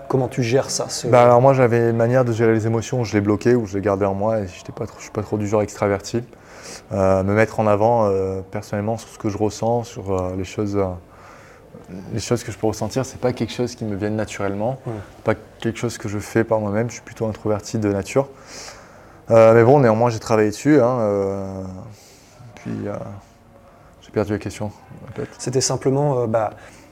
comment 0.09 0.27
tu 0.27 0.43
gères 0.43 0.69
ça 0.69 0.89
ce- 0.89 1.07
Bah 1.07 1.23
alors 1.23 1.39
moi 1.41 1.53
j'avais 1.53 1.91
une 1.91 1.95
manière 1.95 2.25
de 2.25 2.33
gérer 2.33 2.51
les 2.53 2.67
émotions 2.67 2.99
où 2.99 3.05
je 3.05 3.13
les 3.13 3.21
bloquais, 3.21 3.55
où 3.55 3.65
je 3.65 3.75
les 3.77 3.81
gardais 3.81 4.05
en 4.05 4.13
moi 4.15 4.39
et 4.39 4.47
j'étais 4.47 4.73
pas 4.73 4.85
trop, 4.85 4.97
je 4.97 5.03
suis 5.03 5.11
pas 5.11 5.21
trop 5.21 5.37
du 5.37 5.47
genre 5.47 5.61
extraverti. 5.61 6.21
Euh, 6.91 7.23
me 7.23 7.33
mettre 7.33 7.59
en 7.59 7.67
avant 7.67 8.07
euh, 8.07 8.41
personnellement 8.51 8.97
sur 8.97 9.07
ce 9.09 9.17
que 9.17 9.29
je 9.29 9.37
ressens, 9.37 9.83
sur 9.85 10.11
euh, 10.11 10.35
les 10.37 10.43
choses, 10.43 10.77
les 12.13 12.19
choses 12.19 12.43
que 12.43 12.51
je 12.51 12.57
peux 12.57 12.67
ressentir, 12.67 13.05
c'est 13.05 13.19
pas 13.19 13.31
quelque 13.33 13.53
chose 13.53 13.75
qui 13.75 13.85
me 13.85 13.95
vient 13.95 14.09
naturellement, 14.09 14.77
pas 15.23 15.33
quelque 15.59 15.77
chose 15.79 15.97
que 15.97 16.09
je 16.09 16.19
fais 16.19 16.43
par 16.43 16.59
moi-même. 16.59 16.89
Je 16.89 16.95
suis 16.95 17.01
plutôt 17.03 17.27
introverti 17.27 17.77
de 17.79 17.91
nature. 17.91 18.27
Mais 19.29 19.63
bon, 19.63 19.79
néanmoins 19.79 20.09
j'ai 20.09 20.19
travaillé 20.19 20.49
dessus. 20.49 20.81
hein, 20.81 20.99
puis 22.55 22.71
j'ai 24.01 24.11
perdu 24.11 24.33
la 24.33 24.39
question. 24.39 24.71
C'était 25.37 25.61
simplement, 25.61 26.27
bah, 26.27 26.51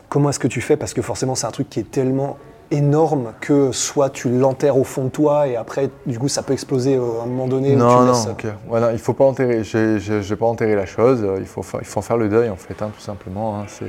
comment 0.10 0.30
est-ce 0.30 0.40
que 0.40 0.48
tu 0.48 0.62
fais? 0.62 0.78
Parce 0.78 0.94
que 0.94 1.02
forcément, 1.02 1.36
c'est 1.36 1.48
un 1.48 1.52
truc 1.52 1.70
qui 1.70 1.80
est 1.80 1.92
tellement 1.92 2.38
énorme 2.72 3.34
que 3.40 3.72
soit 3.72 4.10
tu 4.10 4.30
l'enterres 4.30 4.78
au 4.78 4.84
fond 4.84 5.06
de 5.06 5.10
toi 5.10 5.48
et 5.48 5.56
après, 5.56 5.90
du 6.06 6.20
coup, 6.20 6.28
ça 6.28 6.44
peut 6.44 6.54
exploser 6.54 6.96
euh, 6.96 7.20
à 7.22 7.24
un 7.24 7.28
moment 7.28 7.48
donné. 7.48 7.76
Non, 7.76 7.90
tu 7.90 7.96
non, 7.96 8.06
laisses- 8.08 8.28
ok. 8.28 8.46
Voilà, 8.68 8.92
il 8.94 9.00
faut 9.00 9.14
pas 9.14 9.26
enterrer. 9.26 9.64
J'ai, 9.64 10.36
pas 10.36 10.46
enterré 10.46 10.76
la 10.76 10.86
chose. 10.86 11.24
euh, 11.24 11.38
Il 11.40 11.46
faut, 11.46 11.62
fa- 11.64 11.80
il 11.82 11.86
faut 11.88 12.00
en 12.00 12.02
faire 12.04 12.18
le 12.18 12.30
deuil 12.30 12.50
en 12.50 12.56
fait, 12.56 12.82
hein, 12.82 12.92
tout 12.94 13.02
simplement. 13.02 13.60
hein, 13.60 13.66
c'est, 13.68 13.86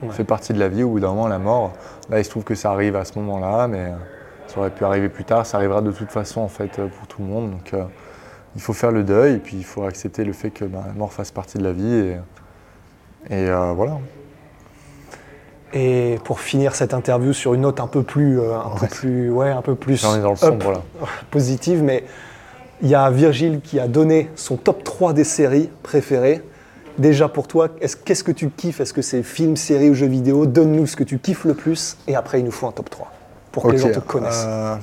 Ouais. 0.00 0.10
fait 0.10 0.22
partie 0.24 0.52
de 0.52 0.60
la 0.60 0.68
vie. 0.68 0.84
Au 0.84 0.90
bout 0.90 1.00
d'un 1.00 1.08
moment, 1.08 1.26
la 1.26 1.40
mort. 1.40 1.72
Là, 2.08 2.20
il 2.20 2.24
se 2.24 2.30
trouve 2.30 2.44
que 2.44 2.54
ça 2.54 2.70
arrive 2.70 2.94
à 2.94 3.04
ce 3.04 3.18
moment-là, 3.18 3.66
mais 3.66 3.86
euh, 3.86 3.90
ça 4.46 4.60
aurait 4.60 4.70
pu 4.70 4.84
arriver 4.84 5.08
plus 5.08 5.24
tard. 5.24 5.44
Ça 5.44 5.56
arrivera 5.56 5.80
de 5.82 5.90
toute 5.90 6.10
façon 6.12 6.40
en 6.40 6.46
fait 6.48 6.78
euh, 6.78 6.86
pour 6.86 7.08
tout 7.08 7.20
le 7.20 7.26
monde. 7.28 7.50
Donc, 7.50 7.74
euh, 7.74 7.82
il 8.54 8.60
faut 8.60 8.72
faire 8.72 8.92
le 8.92 9.02
deuil 9.02 9.34
et 9.34 9.38
puis 9.38 9.56
il 9.56 9.64
faut 9.64 9.82
accepter 9.84 10.24
le 10.24 10.32
fait 10.32 10.50
que 10.50 10.64
ben, 10.64 10.82
la 10.86 10.92
mort 10.92 11.12
fasse 11.12 11.30
partie 11.32 11.58
de 11.58 11.64
la 11.64 11.72
vie 11.72 11.92
et, 11.94 12.16
et 13.30 13.48
euh, 13.48 13.72
voilà. 13.74 13.98
Et 15.74 16.18
pour 16.24 16.40
finir 16.40 16.74
cette 16.74 16.94
interview 16.94 17.32
sur 17.32 17.52
une 17.54 17.60
note 17.62 17.78
un 17.80 17.86
peu 17.86 18.02
plus, 18.02 18.40
euh, 18.40 18.54
un 18.56 18.78
peu 18.78 18.86
plus, 18.86 19.30
ouais, 19.30 19.50
un 19.50 19.60
peu 19.62 19.74
plus 19.74 20.02
Là, 20.02 20.08
on 20.12 20.16
est 20.16 20.20
dans 20.22 20.28
le 20.28 20.32
up, 20.34 20.38
sombre 20.38 20.70
là. 20.72 20.80
positive, 21.30 21.82
mais 21.82 22.04
il 22.80 22.88
y 22.88 22.94
a 22.94 23.10
Virgile 23.10 23.60
qui 23.62 23.78
a 23.78 23.86
donné 23.88 24.30
son 24.34 24.56
top 24.56 24.82
3 24.84 25.12
des 25.12 25.24
séries 25.24 25.68
préférées. 25.82 26.42
Déjà 26.96 27.28
pour 27.28 27.46
toi, 27.48 27.68
est-ce- 27.80 27.96
qu'est-ce 27.96 28.24
que 28.24 28.32
tu 28.32 28.48
kiffes? 28.50 28.80
Est-ce 28.80 28.92
que 28.94 29.02
c'est 29.02 29.22
film, 29.22 29.56
série 29.56 29.90
ou 29.90 29.94
jeux 29.94 30.06
vidéo? 30.06 30.46
Donne-nous 30.46 30.86
ce 30.86 30.96
que 30.96 31.04
tu 31.04 31.18
kiffes 31.18 31.44
le 31.44 31.54
plus 31.54 31.96
et 32.08 32.16
après 32.16 32.40
il 32.40 32.44
nous 32.44 32.50
faut 32.50 32.66
un 32.66 32.72
top 32.72 32.88
3 32.90 33.12
pour 33.52 33.64
que 33.64 33.68
les 33.68 33.78
gens 33.78 33.90
te 33.90 33.98
connaissent. 34.00 34.44
euh, 34.46 34.74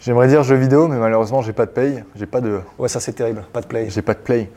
J'aimerais 0.00 0.28
dire 0.28 0.42
jeux 0.42 0.56
vidéo, 0.56 0.88
mais 0.88 0.96
malheureusement, 0.96 1.40
j'ai 1.42 1.52
pas 1.52 1.64
de 1.66 1.70
paye. 1.70 2.02
J'ai 2.16 2.26
pas 2.26 2.40
de, 2.40 2.60
Ouais, 2.78 2.88
ça 2.88 2.98
c'est 3.00 3.12
terrible, 3.12 3.44
pas 3.52 3.60
de 3.60 3.66
play. 3.66 3.86
J'ai 3.88 4.02
pas 4.02 4.14
de 4.14 4.18
play. 4.18 4.50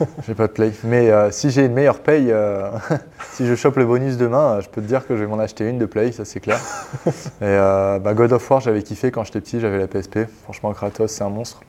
J'ai 0.26 0.34
pas 0.34 0.46
de 0.46 0.52
play. 0.52 0.72
Mais 0.84 1.10
euh, 1.10 1.30
si 1.30 1.50
j'ai 1.50 1.64
une 1.66 1.72
meilleure 1.72 2.00
paye, 2.00 2.30
euh, 2.30 2.70
si 3.32 3.46
je 3.46 3.54
chope 3.54 3.76
le 3.76 3.84
bonus 3.86 4.16
demain, 4.16 4.56
euh, 4.56 4.60
je 4.60 4.68
peux 4.68 4.80
te 4.80 4.86
dire 4.86 5.06
que 5.06 5.16
je 5.16 5.22
vais 5.24 5.26
m'en 5.28 5.38
acheter 5.38 5.68
une 5.68 5.78
de 5.78 5.86
play, 5.86 6.12
ça 6.12 6.24
c'est 6.24 6.40
clair. 6.40 6.58
Et 7.06 7.10
euh, 7.42 7.98
bah, 7.98 8.14
God 8.14 8.32
of 8.32 8.50
War, 8.50 8.60
j'avais 8.60 8.82
kiffé 8.82 9.10
quand 9.10 9.24
j'étais 9.24 9.40
petit, 9.40 9.60
j'avais 9.60 9.78
la 9.78 9.86
PSP. 9.88 10.20
Franchement, 10.44 10.72
Kratos, 10.72 11.10
c'est 11.10 11.24
un 11.24 11.28
monstre. 11.30 11.60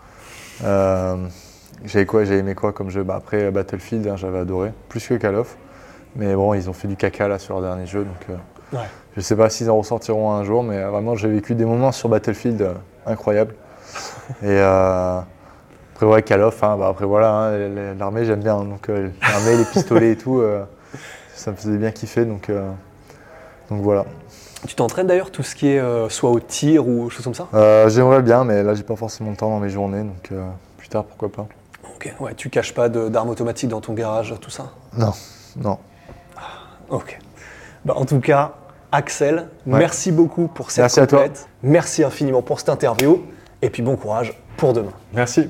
J'avais 1.83 2.05
quoi 2.05 2.23
J'ai 2.25 2.37
aimé 2.37 2.53
quoi 2.55 2.73
comme 2.73 2.89
jeu? 2.89 3.03
Bah, 3.03 3.15
Après 3.17 3.49
Battlefield, 3.51 4.07
hein, 4.07 4.15
j'avais 4.15 4.39
adoré, 4.39 4.71
plus 4.89 5.07
que 5.07 5.15
Call 5.15 5.35
of. 5.35 5.57
Mais 6.15 6.35
bon, 6.35 6.53
ils 6.53 6.69
ont 6.69 6.73
fait 6.73 6.87
du 6.87 6.95
caca 6.95 7.27
là 7.27 7.39
sur 7.39 7.55
leur 7.59 7.63
dernier 7.63 7.87
jeu, 7.87 8.03
donc 8.03 8.37
Ouais. 8.73 8.79
je 9.17 9.21
sais 9.21 9.35
pas 9.35 9.49
s'ils 9.49 9.69
en 9.69 9.77
ressortiront 9.77 10.31
un 10.31 10.43
jour, 10.45 10.63
mais 10.63 10.81
vraiment, 10.83 11.15
j'ai 11.15 11.27
vécu 11.27 11.55
des 11.55 11.65
moments 11.65 11.91
sur 11.91 12.07
Battlefield 12.09 12.69
incroyables. 13.05 13.55
Et 14.43 14.59
après, 16.01 16.15
ouais, 16.15 16.23
Call 16.23 16.41
of, 16.41 16.63
hein, 16.63 16.77
bah, 16.77 16.87
après 16.87 17.05
voilà, 17.05 17.31
hein, 17.31 17.95
l'armée 17.97 18.25
j'aime 18.25 18.39
bien, 18.39 18.55
hein, 18.55 18.65
donc 18.65 18.89
euh, 18.89 19.09
l'armée, 19.21 19.57
les 19.57 19.65
pistolets 19.65 20.11
et 20.13 20.17
tout, 20.17 20.39
euh, 20.39 20.63
ça 21.35 21.51
me 21.51 21.55
faisait 21.55 21.77
bien 21.77 21.91
kiffer, 21.91 22.25
donc, 22.25 22.49
euh, 22.49 22.71
donc 23.69 23.81
voilà. 23.81 24.05
Tu 24.67 24.73
t'entraînes 24.75 25.07
d'ailleurs 25.07 25.31
tout 25.31 25.43
ce 25.43 25.55
qui 25.55 25.69
est 25.69 25.79
euh, 25.79 26.09
soit 26.09 26.31
au 26.31 26.39
tir 26.39 26.87
ou 26.87 27.09
choses 27.09 27.23
comme 27.23 27.35
ça? 27.35 27.47
Euh, 27.53 27.87
J'aimerais 27.89 28.21
bien, 28.21 28.43
mais 28.43 28.63
là 28.63 28.73
j'ai 28.73 28.83
pas 28.83 28.95
forcément 28.95 29.29
le 29.31 29.35
temps 29.35 29.49
dans 29.49 29.59
mes 29.59 29.69
journées, 29.69 30.01
donc 30.03 30.29
euh, 30.31 30.47
plus 30.77 30.87
tard 30.89 31.03
pourquoi 31.03 31.29
pas. 31.31 31.47
Ok, 31.95 32.13
ouais, 32.19 32.33
tu 32.33 32.49
caches 32.49 32.73
pas 32.73 32.89
d'armes 32.89 33.29
automatiques 33.29 33.69
dans 33.69 33.81
ton 33.81 33.93
garage, 33.93 34.33
tout 34.41 34.49
ça? 34.49 34.71
Non, 34.97 35.13
non. 35.57 35.77
Ok. 36.89 37.19
Bah, 37.85 37.93
en 37.95 38.05
tout 38.05 38.19
cas, 38.19 38.53
Axel, 38.91 39.47
merci 39.65 40.11
beaucoup 40.11 40.47
pour 40.47 40.71
cette 40.71 40.81
Merci 40.81 40.99
à 40.99 41.07
toi. 41.07 41.19
complète. 41.19 41.47
Merci 41.63 42.03
infiniment 42.03 42.41
pour 42.41 42.59
cette 42.59 42.69
interview. 42.69 43.23
Et 43.61 43.69
puis 43.69 43.83
bon 43.83 43.95
courage 43.95 44.39
pour 44.57 44.73
demain. 44.73 44.91
Merci. 45.13 45.49